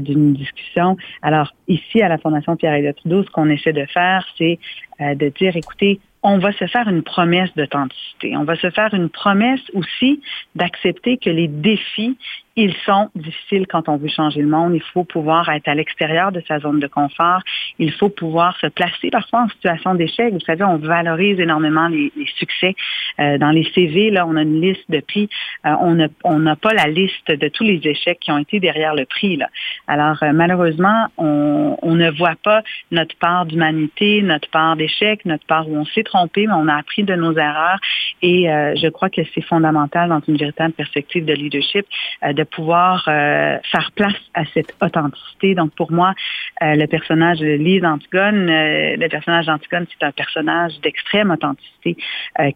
d'une 0.00 0.32
discussion. 0.34 0.96
Alors, 1.22 1.52
ici, 1.68 1.93
à 2.02 2.08
la 2.08 2.18
Fondation 2.18 2.56
Pierre-Éliott 2.56 2.96
Trudeau, 2.96 3.22
ce 3.24 3.30
qu'on 3.30 3.48
essaie 3.48 3.72
de 3.72 3.86
faire, 3.86 4.26
c'est 4.38 4.58
euh, 5.00 5.14
de 5.14 5.28
dire, 5.28 5.56
écoutez, 5.56 6.00
on 6.22 6.38
va 6.38 6.52
se 6.52 6.66
faire 6.66 6.88
une 6.88 7.02
promesse 7.02 7.50
d'authenticité. 7.54 8.36
On 8.36 8.44
va 8.44 8.56
se 8.56 8.70
faire 8.70 8.94
une 8.94 9.10
promesse 9.10 9.60
aussi 9.74 10.22
d'accepter 10.54 11.18
que 11.18 11.30
les 11.30 11.48
défis, 11.48 12.16
ils 12.56 12.74
sont 12.86 13.10
difficiles 13.16 13.66
quand 13.66 13.88
on 13.88 13.96
veut 13.96 14.08
changer 14.08 14.40
le 14.40 14.48
monde. 14.48 14.74
Il 14.74 14.82
faut 14.92 15.02
pouvoir 15.02 15.48
être 15.48 15.66
à 15.66 15.74
l'extérieur 15.74 16.30
de 16.30 16.40
sa 16.46 16.60
zone 16.60 16.78
de 16.78 16.86
confort. 16.86 17.40
Il 17.78 17.92
faut 17.92 18.10
pouvoir 18.10 18.56
se 18.60 18.68
placer 18.68 19.10
parfois 19.10 19.42
en 19.42 19.48
situation 19.48 19.94
d'échec. 19.94 20.32
Vous 20.32 20.40
savez, 20.40 20.62
on 20.62 20.76
valorise 20.76 21.40
énormément 21.40 21.88
les, 21.88 22.12
succès. 22.38 22.74
Euh, 23.18 23.38
dans 23.38 23.50
les 23.50 23.64
CV, 23.74 24.10
là, 24.10 24.24
on 24.26 24.36
a 24.36 24.42
une 24.42 24.60
liste 24.60 24.88
de 24.88 25.00
prix. 25.00 25.28
Euh, 25.66 26.06
on 26.24 26.38
n'a 26.38 26.56
pas 26.56 26.74
la 26.74 26.86
liste 26.86 27.30
de 27.30 27.48
tous 27.48 27.64
les 27.64 27.80
échecs 27.84 28.20
qui 28.20 28.30
ont 28.30 28.38
été 28.38 28.60
derrière 28.60 28.94
le 28.94 29.04
prix. 29.04 29.36
Là. 29.36 29.48
Alors, 29.88 30.22
euh, 30.22 30.32
malheureusement, 30.32 31.08
on, 31.18 31.76
on, 31.82 31.94
ne 31.94 32.10
voit 32.10 32.36
pas 32.42 32.62
notre 32.92 33.16
part 33.16 33.46
d'humanité, 33.46 34.22
notre 34.22 34.48
part 34.50 34.76
d'échec, 34.76 35.24
notre 35.24 35.46
part 35.46 35.68
où 35.68 35.76
on 35.76 35.84
s'est 35.86 36.04
trompé, 36.04 36.46
mais 36.46 36.54
on 36.56 36.68
a 36.68 36.76
appris 36.76 37.02
de 37.02 37.14
nos 37.14 37.36
erreurs. 37.36 37.78
Et 38.22 38.44
je 38.76 38.88
crois 38.88 39.10
que 39.10 39.20
c'est 39.34 39.42
fondamental 39.42 40.08
dans 40.08 40.20
une 40.26 40.36
véritable 40.36 40.72
perspective 40.72 41.24
de 41.24 41.34
leadership 41.34 41.84
de 42.22 42.43
pouvoir 42.44 43.04
euh, 43.08 43.56
faire 43.70 43.90
place 43.94 44.14
à 44.34 44.44
cette 44.52 44.74
authenticité. 44.82 45.54
Donc 45.54 45.72
pour 45.74 45.92
moi, 45.92 46.14
euh, 46.62 46.74
le 46.74 46.86
personnage 46.86 47.38
de 47.38 47.46
Lise 47.46 47.84
Antigone, 47.84 48.48
euh, 48.48 48.96
le 48.96 49.08
personnage 49.08 49.46
d'Antigone, 49.46 49.86
c'est 49.90 50.06
un 50.06 50.12
personnage 50.12 50.72
d'extrême 50.82 51.30
authenticité 51.30 51.96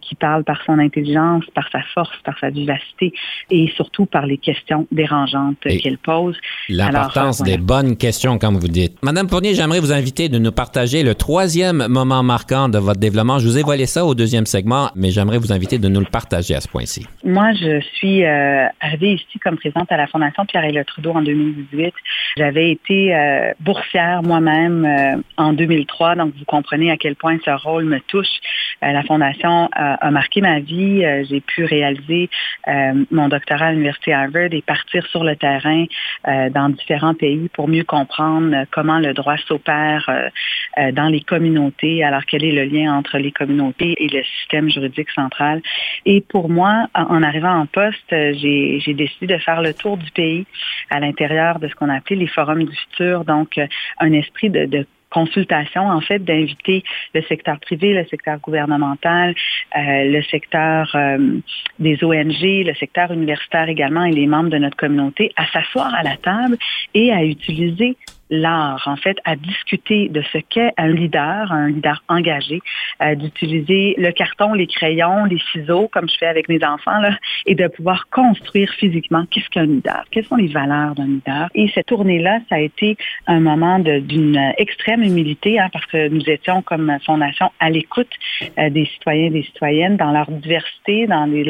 qui 0.01 0.15
parle 0.15 0.43
par 0.43 0.63
son 0.65 0.79
intelligence, 0.79 1.45
par 1.55 1.69
sa 1.71 1.83
force, 1.95 2.17
par 2.25 2.39
sa 2.39 2.49
vivacité 2.49 3.13
et 3.51 3.71
surtout 3.77 4.07
par 4.07 4.25
les 4.25 4.39
questions 4.39 4.87
dérangeantes 4.91 5.59
qu'elle 5.61 5.99
pose. 5.99 6.35
L'importance 6.71 7.43
des 7.43 7.59
bonnes 7.59 7.97
questions, 7.97 8.39
comme 8.39 8.57
vous 8.57 8.69
dites. 8.69 8.97
Madame 9.03 9.29
Fournier, 9.29 9.55
j'aimerais 9.55 9.81
vous 9.81 9.93
inviter 9.93 10.31
de 10.31 10.39
nous 10.39 10.51
partager 10.51 11.03
le 11.03 11.15
troisième 11.15 11.87
moment 11.89 12.23
marquant 12.23 12.71
de 12.71 12.79
votre 12.79 12.99
développement. 12.99 13.39
Je 13.39 13.47
vous 13.47 13.59
ai 13.59 13.63
voilé 13.63 13.85
ça 13.85 14.07
au 14.07 14.15
deuxième 14.15 14.47
segment, 14.47 14.91
mais 14.97 15.11
j'aimerais 15.11 15.39
vous 15.39 15.53
inviter 15.53 15.79
de 15.79 15.89
nous 15.89 16.01
le 16.01 16.07
partager 16.07 16.55
à 16.55 16.61
ce 16.61 16.69
point-ci. 16.69 17.07
Moi, 17.23 17.53
je 17.53 17.81
suis 17.81 18.25
arrivée 18.25 19.15
ici 19.15 19.39
comme 19.39 19.57
présidente 19.57 19.78
à 19.89 19.97
la 19.97 20.07
Fondation 20.07 20.45
Pierre-Éliott 20.47 20.87
Trudeau 20.87 21.13
en 21.13 21.23
2018. 21.23 21.95
J'avais 22.37 22.71
été 22.71 23.15
euh, 23.15 23.53
boursière 23.61 24.23
moi-même 24.23 24.85
euh, 24.85 25.23
en 25.37 25.53
2003, 25.53 26.17
donc 26.17 26.35
vous 26.37 26.45
comprenez 26.45 26.91
à 26.91 26.97
quel 26.97 27.17
point 27.17 27.37
ce 27.45 27.51
rôle 27.51 27.85
me 27.85 28.01
touche. 28.01 28.27
Euh, 28.83 28.93
la 28.93 29.03
Fondation 29.03 29.69
a 29.73 30.11
marqué 30.11 30.41
ma 30.41 30.61
vie. 30.61 31.05
J'ai 31.29 31.41
pu 31.41 31.65
réaliser 31.65 32.31
mon 33.11 33.29
doctorat 33.29 33.67
à 33.67 33.73
l'Université 33.73 34.13
Harvard 34.13 34.53
et 34.53 34.63
partir 34.63 35.05
sur 35.07 35.25
le 35.25 35.35
terrain 35.37 35.85
dans 36.25 36.69
différents 36.69 37.15
pays 37.15 37.49
pour 37.53 37.69
mieux 37.69 37.85
comprendre 37.85 38.65
comment 38.71 38.99
le 38.99 39.15
droit 39.15 39.37
s'opère 39.49 40.31
dans 40.93 41.09
les 41.09 41.21
communautés. 41.21 42.05
Alors, 42.05 42.25
quel 42.25 42.45
est 42.45 42.53
le 42.53 42.65
lien 42.65 42.95
entre 42.95 43.19
les 43.19 43.33
communautés 43.33 43.95
et 43.99 44.09
le 44.09 44.23
système 44.23 44.71
juridique 44.71 45.11
central? 45.11 45.61
Et 46.07 46.21
pour 46.21 46.49
moi, 46.49 46.87
en 46.95 47.23
arrivant 47.23 47.59
en 47.61 47.67
poste, 47.67 48.11
j'ai 48.11 48.95
décidé 48.95 49.27
de 49.27 49.39
faire 49.39 49.63
le 49.63 49.68
tour 49.73 49.97
du 49.97 50.11
pays 50.11 50.47
à 50.91 51.01
l'intérieur 51.01 51.59
de 51.59 51.69
ce 51.69 51.75
qu'on 51.75 51.89
appelait 51.89 52.17
les 52.17 52.27
forums 52.27 52.65
du 52.65 52.75
futur, 52.75 53.25
donc 53.25 53.59
euh, 53.59 53.67
un 53.99 54.13
esprit 54.13 54.51
de, 54.51 54.87
consultation, 55.11 55.89
en 55.89 56.03
fait, 56.03 56.19
d'inviter 56.19 56.85
le 57.15 57.23
secteur 57.23 57.59
privé, 57.61 57.95
le 57.95 58.05
secteur 58.09 58.39
gouvernemental, 58.41 59.35
euh, 59.75 60.05
le 60.05 60.23
secteur 60.23 60.91
euh, 60.95 61.39
des 61.79 62.05
ONG, 62.05 62.43
le 62.43 62.75
secteur 62.75 63.11
universitaire 63.11 63.71
également 63.71 64.05
et 64.05 64.13
les 64.13 64.27
membres 64.27 64.51
de 64.51 64.59
notre 64.59 64.77
communauté 64.77 65.33
à 65.37 65.47
s'asseoir 65.47 65.95
à 65.95 66.03
la 66.03 66.19
table 66.19 66.59
et 66.93 67.11
à 67.11 67.25
utiliser 67.25 67.97
l'art, 68.31 68.83
en 68.87 68.97
fait, 68.97 69.17
à 69.25 69.37
discuter 69.37 70.09
de 70.09 70.23
ce 70.33 70.39
qu'est 70.39 70.73
un 70.77 70.89
leader, 70.89 71.53
un 71.53 71.69
leader 71.69 72.03
engagé, 72.09 72.61
euh, 73.03 73.15
d'utiliser 73.15 73.95
le 73.99 74.11
carton, 74.13 74.55
les 74.55 74.67
crayons, 74.67 75.25
les 75.25 75.41
ciseaux, 75.53 75.89
comme 75.89 76.09
je 76.09 76.17
fais 76.19 76.27
avec 76.27 76.49
mes 76.49 76.63
enfants, 76.65 76.99
là, 77.01 77.17
et 77.47 77.55
de 77.55 77.67
pouvoir 77.69 78.09
construire 78.11 78.71
physiquement 78.75 79.25
qu'est-ce 79.31 79.49
qu'un 79.49 79.67
leader, 79.67 80.05
quelles 80.11 80.27
sont 80.27 80.37
les 80.37 80.49
valeurs 80.49 80.95
d'un 80.95 81.07
leader. 81.07 81.49
Et 81.55 81.71
cette 81.75 81.87
tournée-là, 81.87 82.41
ça 82.49 82.57
a 82.57 82.61
été 82.61 82.97
un 83.27 83.41
moment 83.41 83.79
d'une 83.79 84.53
extrême 84.59 85.03
humilité, 85.03 85.59
hein, 85.59 85.69
parce 85.73 85.87
que 85.87 86.09
nous 86.09 86.29
étions 86.29 86.63
comme 86.63 86.97
fondation 87.05 87.51
à 87.61 87.71
l'écoute 87.71 88.11
euh, 88.59 88.71
des 88.71 88.85
citoyens 88.87 89.27
et 89.27 89.31
des 89.31 89.43
citoyennes 89.45 89.97
dans 89.97 90.13
leur 90.13 90.31
diversité, 90.31 91.07
dans 91.07 91.27
des 91.27 91.45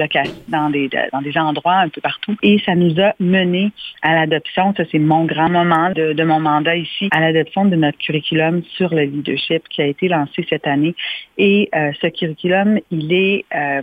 dans 0.49 0.71
des, 0.71 0.89
dans 1.13 1.21
des 1.21 1.37
endroits 1.37 1.77
un 1.77 1.89
peu 1.89 2.01
partout. 2.01 2.37
Et 2.43 2.59
ça 2.65 2.75
nous 2.75 3.01
a 3.01 3.15
mené 3.19 3.73
à 4.03 4.15
l'adoption, 4.15 4.75
ça 4.77 4.85
c'est 4.91 4.99
mon 4.99 5.25
grand 5.25 5.49
moment 5.49 5.91
de 5.91 6.25
mon 6.25 6.41
mandat 6.41 6.68
ici 6.77 7.09
à 7.11 7.21
l'adoption 7.21 7.65
de 7.65 7.77
notre 7.77 7.99
curriculum 7.99 8.63
sur 8.77 8.95
le 8.95 9.03
leadership 9.03 9.69
qui 9.69 9.83
a 9.83 9.87
été 9.87 10.09
lancé 10.09 10.47
cette 10.49 10.67
année. 10.67 10.95
Et 11.37 11.69
euh, 11.75 11.93
ce 12.01 12.09
curriculum, 12.09 12.79
il 12.91 13.13
est 13.13 13.45
euh, 13.55 13.83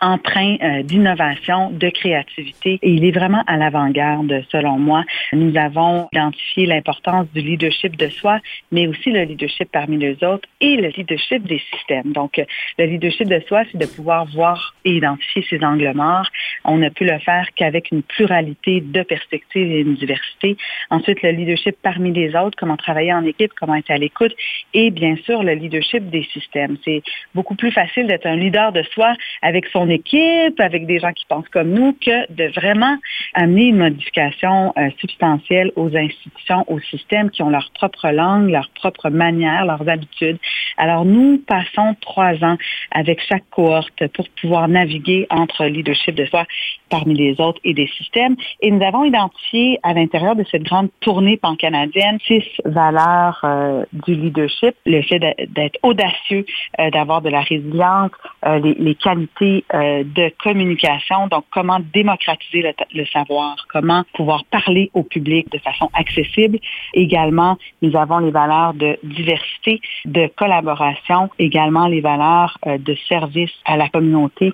empreint 0.00 0.56
euh, 0.62 0.82
d'innovation, 0.82 1.70
de 1.70 1.88
créativité 1.88 2.78
et 2.82 2.90
il 2.90 3.04
est 3.04 3.12
vraiment 3.12 3.42
à 3.46 3.56
l'avant-garde 3.56 4.44
selon 4.50 4.78
moi. 4.78 5.04
Nous 5.32 5.56
avons 5.56 6.08
identifié 6.12 6.66
l'importance 6.66 7.26
du 7.34 7.40
leadership 7.40 7.96
de 7.96 8.08
soi, 8.08 8.40
mais 8.72 8.86
aussi 8.86 9.10
le 9.10 9.22
leadership 9.22 9.70
parmi 9.72 9.98
les 9.98 10.22
autres 10.24 10.48
et 10.60 10.76
le 10.76 10.88
leadership 10.88 11.46
des 11.46 11.62
systèmes. 11.72 12.12
Donc, 12.12 12.40
le 12.78 12.84
leadership 12.84 13.28
de 13.28 13.40
soi, 13.48 13.62
c'est 13.70 13.78
de 13.78 13.86
pouvoir 13.86 14.26
voir 14.26 14.74
et 14.84 14.96
identifier 14.96 15.44
ses 15.48 15.64
angles 15.64 15.92
morts, 15.94 16.28
on 16.64 16.78
ne 16.78 16.88
peut 16.88 17.04
le 17.04 17.18
faire 17.18 17.48
qu'avec 17.56 17.90
une 17.90 18.02
pluralité 18.02 18.80
de 18.80 19.02
perspectives 19.02 19.70
et 19.70 19.80
une 19.80 19.94
diversité. 19.94 20.56
Ensuite, 20.90 21.22
le 21.22 21.30
leadership 21.30 21.76
parmi 21.82 22.12
les 22.12 22.34
autres, 22.34 22.56
comment 22.58 22.76
travailler 22.76 23.12
en 23.12 23.24
équipe, 23.24 23.52
comment 23.58 23.74
être 23.74 23.90
à 23.90 23.96
l'écoute 23.96 24.34
et 24.72 24.90
bien 24.90 25.16
sûr 25.24 25.42
le 25.42 25.52
leadership 25.52 26.10
des 26.10 26.24
systèmes. 26.32 26.76
C'est 26.84 27.02
beaucoup 27.34 27.54
plus 27.54 27.70
facile 27.70 28.06
d'être 28.06 28.26
un 28.26 28.36
leader 28.36 28.72
de 28.72 28.82
soi 28.82 29.14
avec 29.42 29.66
son 29.66 29.83
équipe, 29.88 30.58
avec 30.58 30.86
des 30.86 30.98
gens 30.98 31.12
qui 31.12 31.24
pensent 31.26 31.48
comme 31.48 31.70
nous, 31.70 31.92
que 31.94 32.32
de 32.32 32.52
vraiment 32.54 32.96
amener 33.34 33.66
une 33.66 33.78
modification 33.78 34.72
euh, 34.76 34.88
substantielle 34.98 35.72
aux 35.76 35.94
institutions, 35.96 36.64
aux 36.68 36.80
systèmes 36.80 37.30
qui 37.30 37.42
ont 37.42 37.50
leur 37.50 37.70
propre 37.74 38.08
langue, 38.10 38.50
leur 38.50 38.68
propre 38.70 39.10
manière, 39.10 39.64
leurs 39.64 39.88
habitudes. 39.88 40.38
Alors 40.76 41.04
nous 41.04 41.38
passons 41.38 41.94
trois 42.00 42.34
ans 42.44 42.56
avec 42.90 43.20
chaque 43.28 43.48
cohorte 43.50 44.06
pour 44.08 44.28
pouvoir 44.40 44.68
naviguer 44.68 45.26
entre 45.30 45.66
leadership 45.66 46.14
de 46.14 46.24
soi 46.26 46.44
parmi 46.90 47.14
les 47.14 47.40
autres 47.40 47.60
et 47.64 47.74
des 47.74 47.88
systèmes. 47.88 48.36
Et 48.60 48.70
nous 48.70 48.84
avons 48.84 49.04
identifié 49.04 49.78
à 49.82 49.94
l'intérieur 49.94 50.36
de 50.36 50.44
cette 50.50 50.62
grande 50.62 50.88
tournée 51.00 51.36
pan-canadienne 51.36 52.18
six 52.26 52.44
valeurs 52.64 53.40
euh, 53.44 53.84
du 53.92 54.14
leadership. 54.14 54.74
Le 54.86 55.02
fait 55.02 55.18
d'être 55.18 55.78
audacieux, 55.82 56.44
euh, 56.80 56.90
d'avoir 56.90 57.22
de 57.22 57.30
la 57.30 57.40
résilience, 57.40 58.10
euh, 58.46 58.58
les, 58.58 58.74
les, 58.74 58.94
qualités 58.94 59.64
de 59.74 60.32
communication, 60.42 61.26
donc 61.28 61.44
comment 61.50 61.80
démocratiser 61.92 62.62
le, 62.62 62.72
le, 62.94 63.06
savoir, 63.06 63.56
comment 63.72 64.04
pouvoir 64.14 64.44
parler 64.44 64.90
au 64.94 65.02
public 65.02 65.50
de 65.50 65.58
façon 65.58 65.90
accessible? 65.94 66.58
Également, 66.92 67.58
nous 67.82 67.96
avons 67.96 68.18
les 68.18 68.30
valeurs 68.30 68.74
de 68.74 68.98
diversité, 69.02 69.80
de 70.04 70.28
collaboration, 70.36 71.28
également 71.38 71.86
les 71.86 72.00
valeurs 72.00 72.56
de 72.66 72.94
service 73.08 73.52
à 73.64 73.76
la 73.76 73.88
communauté, 73.88 74.52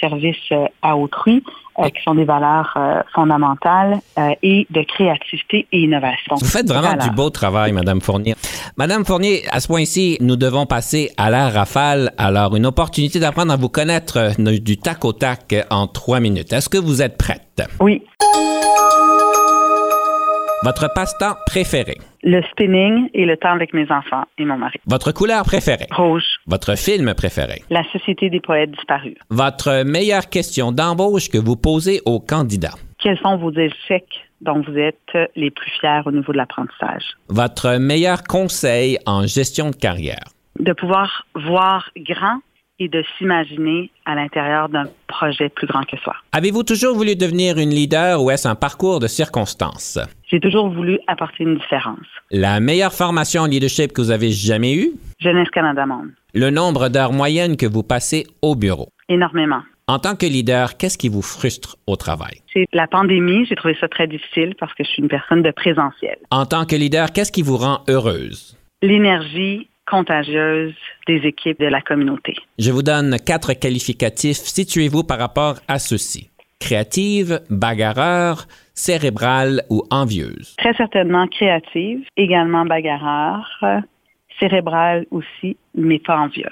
service 0.00 0.52
à 0.82 0.96
autrui. 0.96 1.42
Euh, 1.78 1.90
qui 1.90 2.02
sont 2.02 2.14
des 2.14 2.24
valeurs 2.24 2.72
euh, 2.76 3.02
fondamentales 3.14 3.98
euh, 4.18 4.30
et 4.42 4.66
de 4.70 4.82
créativité 4.82 5.66
et 5.72 5.80
innovation. 5.80 6.36
Vous 6.36 6.46
faites 6.46 6.66
vraiment 6.68 6.94
du 6.94 7.10
beau 7.10 7.28
travail, 7.28 7.72
Madame 7.72 8.00
Fournier. 8.00 8.34
Madame 8.78 9.04
Fournier, 9.04 9.42
à 9.50 9.60
ce 9.60 9.68
point-ci, 9.68 10.16
nous 10.20 10.36
devons 10.36 10.64
passer 10.64 11.10
à 11.18 11.28
la 11.28 11.50
rafale. 11.50 12.12
Alors, 12.16 12.56
une 12.56 12.64
opportunité 12.64 13.20
d'apprendre 13.20 13.52
à 13.52 13.56
vous 13.56 13.68
connaître 13.68 14.32
du 14.38 14.78
tac 14.78 15.04
au 15.04 15.12
tac 15.12 15.54
en 15.70 15.86
trois 15.86 16.20
minutes. 16.20 16.52
Est-ce 16.52 16.70
que 16.70 16.78
vous 16.78 17.02
êtes 17.02 17.18
prête? 17.18 17.62
Oui. 17.80 18.02
Votre 20.62 20.92
passe-temps 20.94 21.34
préféré? 21.44 21.98
Le 22.28 22.42
spinning 22.50 23.08
et 23.14 23.24
le 23.24 23.36
temps 23.36 23.52
avec 23.52 23.72
mes 23.72 23.88
enfants 23.88 24.24
et 24.36 24.44
mon 24.44 24.56
mari. 24.56 24.80
Votre 24.88 25.12
couleur 25.12 25.44
préférée? 25.44 25.86
Rouge. 25.92 26.24
Votre 26.48 26.76
film 26.76 27.14
préféré? 27.14 27.62
La 27.70 27.84
Société 27.92 28.30
des 28.30 28.40
poètes 28.40 28.72
disparus. 28.72 29.14
Votre 29.30 29.84
meilleure 29.84 30.28
question 30.28 30.72
d'embauche 30.72 31.28
que 31.28 31.38
vous 31.38 31.54
posez 31.54 32.00
aux 32.04 32.18
candidats? 32.18 32.74
Quels 32.98 33.16
sont 33.18 33.36
vos 33.36 33.52
échecs 33.52 34.24
dont 34.40 34.60
vous 34.60 34.76
êtes 34.76 35.16
les 35.36 35.52
plus 35.52 35.70
fiers 35.78 36.00
au 36.04 36.10
niveau 36.10 36.32
de 36.32 36.38
l'apprentissage? 36.38 37.04
Votre 37.28 37.78
meilleur 37.78 38.24
conseil 38.24 38.98
en 39.06 39.24
gestion 39.28 39.70
de 39.70 39.76
carrière? 39.76 40.24
De 40.58 40.72
pouvoir 40.72 41.26
voir 41.36 41.90
grand 41.96 42.40
et 42.78 42.88
de 42.88 43.02
s'imaginer 43.16 43.90
à 44.04 44.14
l'intérieur 44.14 44.68
d'un 44.68 44.84
projet 45.06 45.48
plus 45.48 45.66
grand 45.66 45.84
que 45.84 45.96
soi. 45.98 46.14
Avez-vous 46.32 46.62
toujours 46.62 46.94
voulu 46.94 47.16
devenir 47.16 47.58
une 47.58 47.70
leader 47.70 48.22
ou 48.22 48.30
est-ce 48.30 48.46
un 48.46 48.54
parcours 48.54 49.00
de 49.00 49.06
circonstances? 49.06 49.98
J'ai 50.30 50.40
toujours 50.40 50.68
voulu 50.68 50.98
apporter 51.06 51.44
une 51.44 51.56
différence. 51.56 52.06
La 52.30 52.60
meilleure 52.60 52.92
formation 52.92 53.42
en 53.42 53.46
leadership 53.46 53.92
que 53.92 54.00
vous 54.00 54.10
avez 54.10 54.30
jamais 54.30 54.74
eue? 54.74 54.92
Jeunesse 55.18 55.50
Canada 55.50 55.86
Monde. 55.86 56.10
Le 56.34 56.50
nombre 56.50 56.88
d'heures 56.88 57.12
moyennes 57.12 57.56
que 57.56 57.66
vous 57.66 57.82
passez 57.82 58.26
au 58.42 58.54
bureau? 58.54 58.88
Énormément. 59.08 59.62
En 59.88 60.00
tant 60.00 60.16
que 60.16 60.26
leader, 60.26 60.76
qu'est-ce 60.76 60.98
qui 60.98 61.08
vous 61.08 61.22
frustre 61.22 61.76
au 61.86 61.94
travail? 61.94 62.42
C'est 62.52 62.66
la 62.72 62.88
pandémie. 62.88 63.46
J'ai 63.46 63.54
trouvé 63.54 63.76
ça 63.80 63.86
très 63.86 64.08
difficile 64.08 64.54
parce 64.58 64.74
que 64.74 64.82
je 64.82 64.88
suis 64.88 65.02
une 65.02 65.08
personne 65.08 65.42
de 65.42 65.52
présentiel. 65.52 66.16
En 66.32 66.44
tant 66.44 66.64
que 66.66 66.74
leader, 66.74 67.12
qu'est-ce 67.12 67.30
qui 67.30 67.42
vous 67.42 67.56
rend 67.56 67.84
heureuse? 67.88 68.58
L'énergie 68.82 69.68
contagieuse 69.86 70.74
des 71.06 71.20
équipes 71.24 71.60
de 71.60 71.66
la 71.66 71.80
communauté. 71.80 72.34
Je 72.58 72.70
vous 72.70 72.82
donne 72.82 73.18
quatre 73.18 73.52
qualificatifs. 73.54 74.38
Situez-vous 74.38 75.04
par 75.04 75.18
rapport 75.18 75.56
à 75.68 75.78
ceux-ci. 75.78 76.30
Créative, 76.58 77.40
bagarreur, 77.50 78.46
cérébrale 78.74 79.62
ou 79.70 79.82
envieuse? 79.90 80.54
Très 80.58 80.74
certainement 80.74 81.26
créative, 81.28 82.00
également 82.16 82.64
bagarreur, 82.64 83.46
cérébrale 84.40 85.06
aussi, 85.10 85.56
mais 85.74 85.98
pas 85.98 86.18
envieuse. 86.18 86.46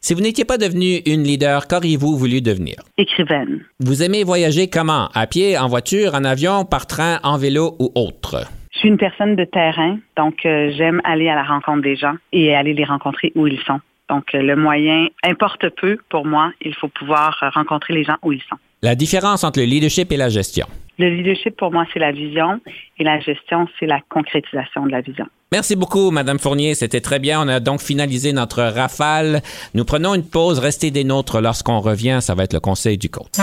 Si 0.00 0.14
vous 0.14 0.22
n'étiez 0.22 0.46
pas 0.46 0.56
devenue 0.56 1.02
une 1.04 1.24
leader, 1.24 1.66
qu'auriez-vous 1.66 2.16
voulu 2.16 2.40
devenir? 2.40 2.76
Écrivaine. 2.96 3.60
Vous 3.80 4.02
aimez 4.02 4.24
voyager 4.24 4.70
comment? 4.70 5.08
À 5.14 5.26
pied, 5.26 5.58
en 5.58 5.68
voiture, 5.68 6.14
en 6.14 6.24
avion, 6.24 6.64
par 6.64 6.86
train, 6.86 7.20
en 7.22 7.36
vélo 7.36 7.76
ou 7.78 7.92
autre? 7.94 8.46
Je 8.80 8.86
suis 8.86 8.88
une 8.88 8.96
personne 8.96 9.36
de 9.36 9.44
terrain, 9.44 9.98
donc 10.16 10.46
euh, 10.46 10.72
j'aime 10.74 11.02
aller 11.04 11.28
à 11.28 11.34
la 11.34 11.42
rencontre 11.42 11.82
des 11.82 11.96
gens 11.96 12.14
et 12.32 12.54
aller 12.54 12.72
les 12.72 12.86
rencontrer 12.86 13.30
où 13.34 13.46
ils 13.46 13.60
sont. 13.66 13.78
Donc 14.08 14.34
euh, 14.34 14.40
le 14.40 14.56
moyen 14.56 15.08
importe 15.22 15.68
peu 15.78 15.98
pour 16.08 16.24
moi. 16.24 16.50
Il 16.62 16.74
faut 16.74 16.88
pouvoir 16.88 17.38
euh, 17.42 17.50
rencontrer 17.50 17.92
les 17.92 18.04
gens 18.04 18.16
où 18.22 18.32
ils 18.32 18.40
sont. 18.48 18.56
La 18.80 18.94
différence 18.94 19.44
entre 19.44 19.60
le 19.60 19.66
leadership 19.66 20.10
et 20.12 20.16
la 20.16 20.30
gestion? 20.30 20.66
Le 20.98 21.10
leadership, 21.10 21.58
pour 21.58 21.70
moi, 21.70 21.84
c'est 21.92 21.98
la 21.98 22.10
vision 22.10 22.58
et 22.98 23.04
la 23.04 23.20
gestion, 23.20 23.68
c'est 23.78 23.84
la 23.84 24.00
concrétisation 24.08 24.86
de 24.86 24.92
la 24.92 25.02
vision. 25.02 25.26
Merci 25.52 25.76
beaucoup, 25.76 26.10
Madame 26.10 26.38
Fournier. 26.38 26.74
C'était 26.74 27.02
très 27.02 27.18
bien. 27.18 27.42
On 27.44 27.48
a 27.48 27.60
donc 27.60 27.82
finalisé 27.82 28.32
notre 28.32 28.62
rafale. 28.62 29.42
Nous 29.74 29.84
prenons 29.84 30.14
une 30.14 30.26
pause. 30.26 30.58
Restez 30.58 30.90
des 30.90 31.04
nôtres 31.04 31.42
lorsqu'on 31.42 31.80
revient. 31.80 32.20
Ça 32.22 32.34
va 32.34 32.44
être 32.44 32.54
le 32.54 32.60
conseil 32.60 32.96
du 32.96 33.10
coach. 33.10 33.36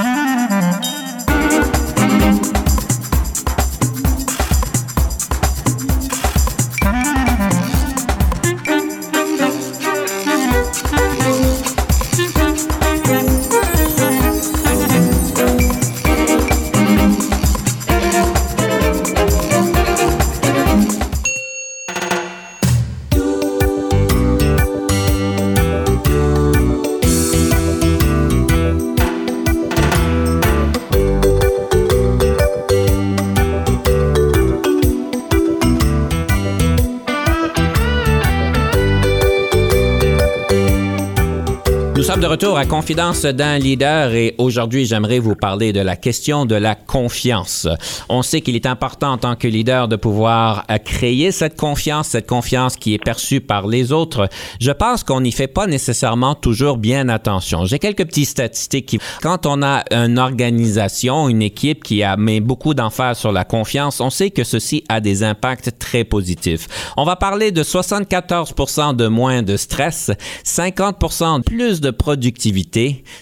50. 42.68 42.77
Confidence 42.88 43.24
d'un 43.24 43.58
leader 43.58 44.14
et 44.14 44.34
aujourd'hui, 44.38 44.86
j'aimerais 44.86 45.20
vous 45.20 45.36
parler 45.36 45.74
de 45.74 45.82
la 45.82 45.98
question 45.98 46.46
de 46.46 46.56
la 46.56 46.74
confiance. 46.74 47.68
On 48.08 48.22
sait 48.22 48.40
qu'il 48.40 48.56
est 48.56 48.66
important 48.66 49.12
en 49.12 49.18
tant 49.18 49.36
que 49.36 49.46
leader 49.46 49.90
de 49.90 49.98
pouvoir 49.98 50.64
euh, 50.72 50.78
créer 50.78 51.34
cette 51.34 51.58
confiance, 51.58 52.08
cette 52.08 52.28
confiance 52.28 52.78
qui 52.78 52.94
est 52.94 53.04
perçue 53.04 53.42
par 53.42 53.68
les 53.68 53.92
autres. 53.92 54.30
Je 54.62 54.72
pense 54.72 55.04
qu'on 55.04 55.20
n'y 55.20 55.34
fait 55.34 55.48
pas 55.48 55.68
nécessairement 55.68 56.34
toujours 56.34 56.78
bien 56.78 57.10
attention. 57.10 57.66
J'ai 57.66 57.78
quelques 57.78 58.06
petites 58.06 58.30
statistiques 58.30 58.86
qui, 58.86 59.00
quand 59.22 59.46
on 59.46 59.64
a 59.64 59.84
une 59.92 60.18
organisation, 60.18 61.28
une 61.28 61.42
équipe 61.42 61.84
qui 61.84 62.04
a 62.04 62.16
mis 62.16 62.40
beaucoup 62.40 62.74
d'emphase 62.74 63.18
sur 63.18 63.34
la 63.34 63.44
confiance, 63.44 64.00
on 64.00 64.10
sait 64.10 64.32
que 64.32 64.46
ceci 64.46 64.86
a 64.88 65.02
des 65.02 65.24
impacts 65.24 65.78
très 65.78 66.06
positifs. 66.06 66.70
On 66.96 67.04
va 67.04 67.18
parler 67.18 67.52
de 67.52 67.64
74 67.64 68.54
de 68.96 69.08
moins 69.08 69.42
de 69.42 69.58
stress, 69.58 70.10
50 70.46 71.44
plus 71.46 71.82
de 71.82 71.92
productivité, 71.92 72.77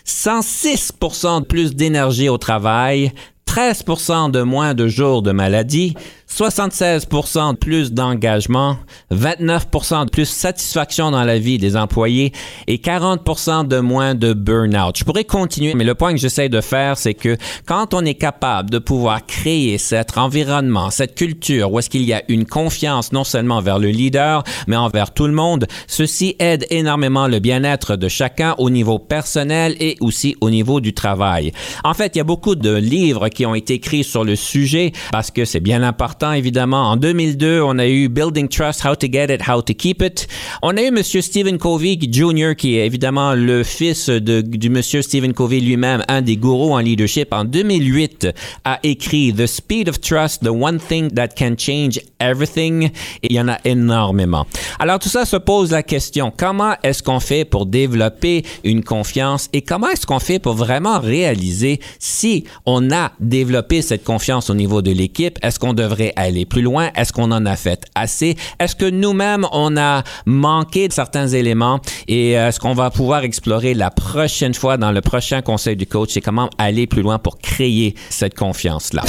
106% 0.05 1.41
de 1.41 1.45
plus 1.45 1.75
d'énergie 1.75 2.29
au 2.29 2.37
travail, 2.37 3.11
13% 3.47 4.31
de 4.31 4.41
moins 4.41 4.73
de 4.73 4.87
jours 4.87 5.21
de 5.21 5.31
maladie, 5.31 5.95
76% 6.35 7.53
de 7.53 7.57
plus 7.57 7.93
d'engagement, 7.93 8.77
29 9.09 9.67
de 10.03 10.09
plus 10.09 10.25
satisfaction 10.25 11.09
dans 11.09 11.23
la 11.23 11.39
vie 11.39 11.57
des 11.57 11.77
employés 11.77 12.33
et 12.67 12.79
40 12.79 13.65
de 13.69 13.79
moins 13.79 14.15
de 14.15 14.33
burn-out. 14.33 14.97
Je 14.97 15.05
pourrais 15.05 15.23
continuer, 15.23 15.75
mais 15.75 15.85
le 15.85 15.95
point 15.95 16.11
que 16.11 16.19
j'essaie 16.19 16.49
de 16.49 16.59
faire, 16.59 16.97
c'est 16.97 17.13
que 17.13 17.37
quand 17.65 17.93
on 17.93 18.03
est 18.03 18.15
capable 18.15 18.69
de 18.69 18.79
pouvoir 18.79 19.25
créer 19.25 19.77
cet 19.77 20.17
environnement, 20.17 20.89
cette 20.89 21.15
culture 21.15 21.71
où 21.71 21.79
est-ce 21.79 21.89
qu'il 21.89 22.03
y 22.03 22.11
a 22.11 22.21
une 22.27 22.45
confiance 22.45 23.13
non 23.13 23.23
seulement 23.23 23.61
vers 23.61 23.79
le 23.79 23.87
leader, 23.87 24.43
mais 24.67 24.75
envers 24.75 25.13
tout 25.13 25.27
le 25.27 25.33
monde, 25.33 25.67
ceci 25.87 26.35
aide 26.39 26.65
énormément 26.69 27.29
le 27.29 27.39
bien-être 27.39 27.95
de 27.95 28.09
chacun 28.09 28.55
au 28.57 28.69
niveau 28.69 28.99
personnel 28.99 29.77
et 29.79 29.95
aussi 30.01 30.35
au 30.41 30.49
niveau 30.49 30.81
du 30.81 30.93
travail. 30.93 31.53
En 31.85 31.93
fait, 31.93 32.15
il 32.15 32.17
y 32.17 32.21
a 32.21 32.25
beaucoup 32.25 32.55
de 32.55 32.75
livres 32.75 33.29
qui 33.29 33.45
ont 33.45 33.55
été 33.55 33.75
écrits 33.75 34.03
sur 34.03 34.25
le 34.25 34.35
sujet 34.35 34.91
parce 35.13 35.31
que 35.31 35.45
c'est 35.45 35.61
bien 35.61 35.81
important 35.81 36.24
évidemment. 36.33 36.91
En 36.91 36.97
2002, 36.97 37.61
on 37.61 37.77
a 37.79 37.87
eu 37.87 38.09
Building 38.09 38.47
Trust, 38.47 38.85
How 38.85 38.95
to 38.95 39.07
Get 39.11 39.33
It, 39.33 39.41
How 39.47 39.61
to 39.61 39.73
Keep 39.73 40.01
It. 40.01 40.27
On 40.61 40.77
a 40.77 40.81
eu 40.81 40.91
Monsieur 40.91 41.21
Stephen 41.21 41.57
Covey 41.57 41.97
Jr., 41.99 42.55
qui 42.55 42.77
est 42.77 42.85
évidemment 42.85 43.33
le 43.33 43.63
fils 43.63 44.09
de, 44.09 44.41
du 44.41 44.69
Monsieur 44.69 45.01
Stephen 45.01 45.33
Covey 45.33 45.59
lui-même, 45.59 46.03
un 46.07 46.21
des 46.21 46.37
gourous 46.37 46.73
en 46.73 46.79
leadership. 46.79 47.33
En 47.33 47.45
2008, 47.45 48.27
a 48.63 48.79
écrit 48.83 49.33
The 49.33 49.47
Speed 49.47 49.89
of 49.89 49.99
Trust, 49.99 50.43
the 50.43 50.49
one 50.49 50.79
thing 50.79 51.11
that 51.11 51.29
can 51.37 51.55
change 51.57 51.99
everything. 52.19 52.91
Et 53.23 53.27
il 53.29 53.35
y 53.35 53.39
en 53.39 53.47
a 53.47 53.57
énormément. 53.65 54.45
Alors, 54.79 54.99
tout 54.99 55.09
ça 55.09 55.25
se 55.25 55.37
pose 55.37 55.71
la 55.71 55.83
question, 55.83 56.31
comment 56.35 56.75
est-ce 56.83 57.03
qu'on 57.03 57.19
fait 57.19 57.45
pour 57.45 57.65
développer 57.65 58.43
une 58.63 58.83
confiance 58.83 59.49
et 59.53 59.61
comment 59.61 59.89
est-ce 59.89 60.05
qu'on 60.05 60.19
fait 60.19 60.39
pour 60.39 60.53
vraiment 60.53 60.99
réaliser 60.99 61.79
si 61.99 62.45
on 62.65 62.91
a 62.91 63.11
développé 63.19 63.81
cette 63.81 64.03
confiance 64.03 64.49
au 64.49 64.53
niveau 64.53 64.81
de 64.81 64.91
l'équipe, 64.91 65.37
est-ce 65.41 65.59
qu'on 65.59 65.73
devrait 65.73 66.13
aller 66.15 66.45
plus 66.45 66.61
loin? 66.61 66.89
Est-ce 66.95 67.13
qu'on 67.13 67.31
en 67.31 67.45
a 67.45 67.55
fait 67.55 67.85
assez? 67.95 68.35
Est-ce 68.59 68.75
que 68.75 68.89
nous-mêmes, 68.89 69.47
on 69.51 69.77
a 69.77 70.03
manqué 70.25 70.87
de 70.87 70.93
certains 70.93 71.27
éléments? 71.27 71.79
Et 72.07 72.37
euh, 72.37 72.49
est-ce 72.49 72.59
qu'on 72.59 72.73
va 72.73 72.89
pouvoir 72.89 73.23
explorer 73.23 73.73
la 73.73 73.91
prochaine 73.91 74.53
fois 74.53 74.77
dans 74.77 74.91
le 74.91 75.01
prochain 75.01 75.41
conseil 75.41 75.75
du 75.75 75.85
coach 75.85 76.15
et 76.17 76.21
comment 76.21 76.49
aller 76.57 76.87
plus 76.87 77.01
loin 77.01 77.19
pour 77.19 77.37
créer 77.37 77.95
cette 78.09 78.35
confiance-là? 78.35 79.03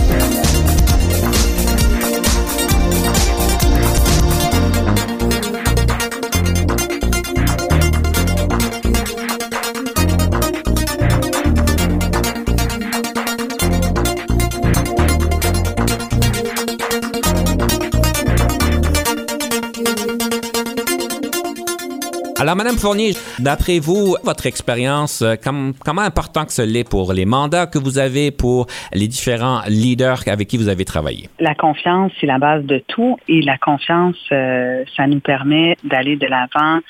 Madame 22.56 22.78
Fournier, 22.78 23.12
d'après 23.38 23.80
vous, 23.80 24.16
votre 24.24 24.46
expérience, 24.46 25.20
euh, 25.20 25.34
comment 25.84 26.00
important 26.00 26.46
que 26.46 26.52
ce 26.52 26.62
l'est 26.62 26.88
pour 26.88 27.12
les 27.12 27.26
mandats 27.26 27.66
que 27.66 27.78
vous 27.78 27.98
avez, 27.98 28.30
pour 28.30 28.66
les 28.94 29.08
différents 29.08 29.60
leaders 29.68 30.20
avec 30.26 30.48
qui 30.48 30.56
vous 30.56 30.70
avez 30.70 30.86
travaillé? 30.86 31.28
La 31.38 31.54
confiance, 31.54 32.12
c'est 32.18 32.26
la 32.26 32.38
base 32.38 32.64
de 32.64 32.82
tout 32.88 33.18
et 33.28 33.42
la 33.42 33.58
confiance, 33.58 34.16
euh, 34.32 34.84
ça 34.96 35.06
nous 35.06 35.20
permet 35.20 35.76
d'aller 35.84 36.16
de 36.16 36.26
l'avant 36.26 36.80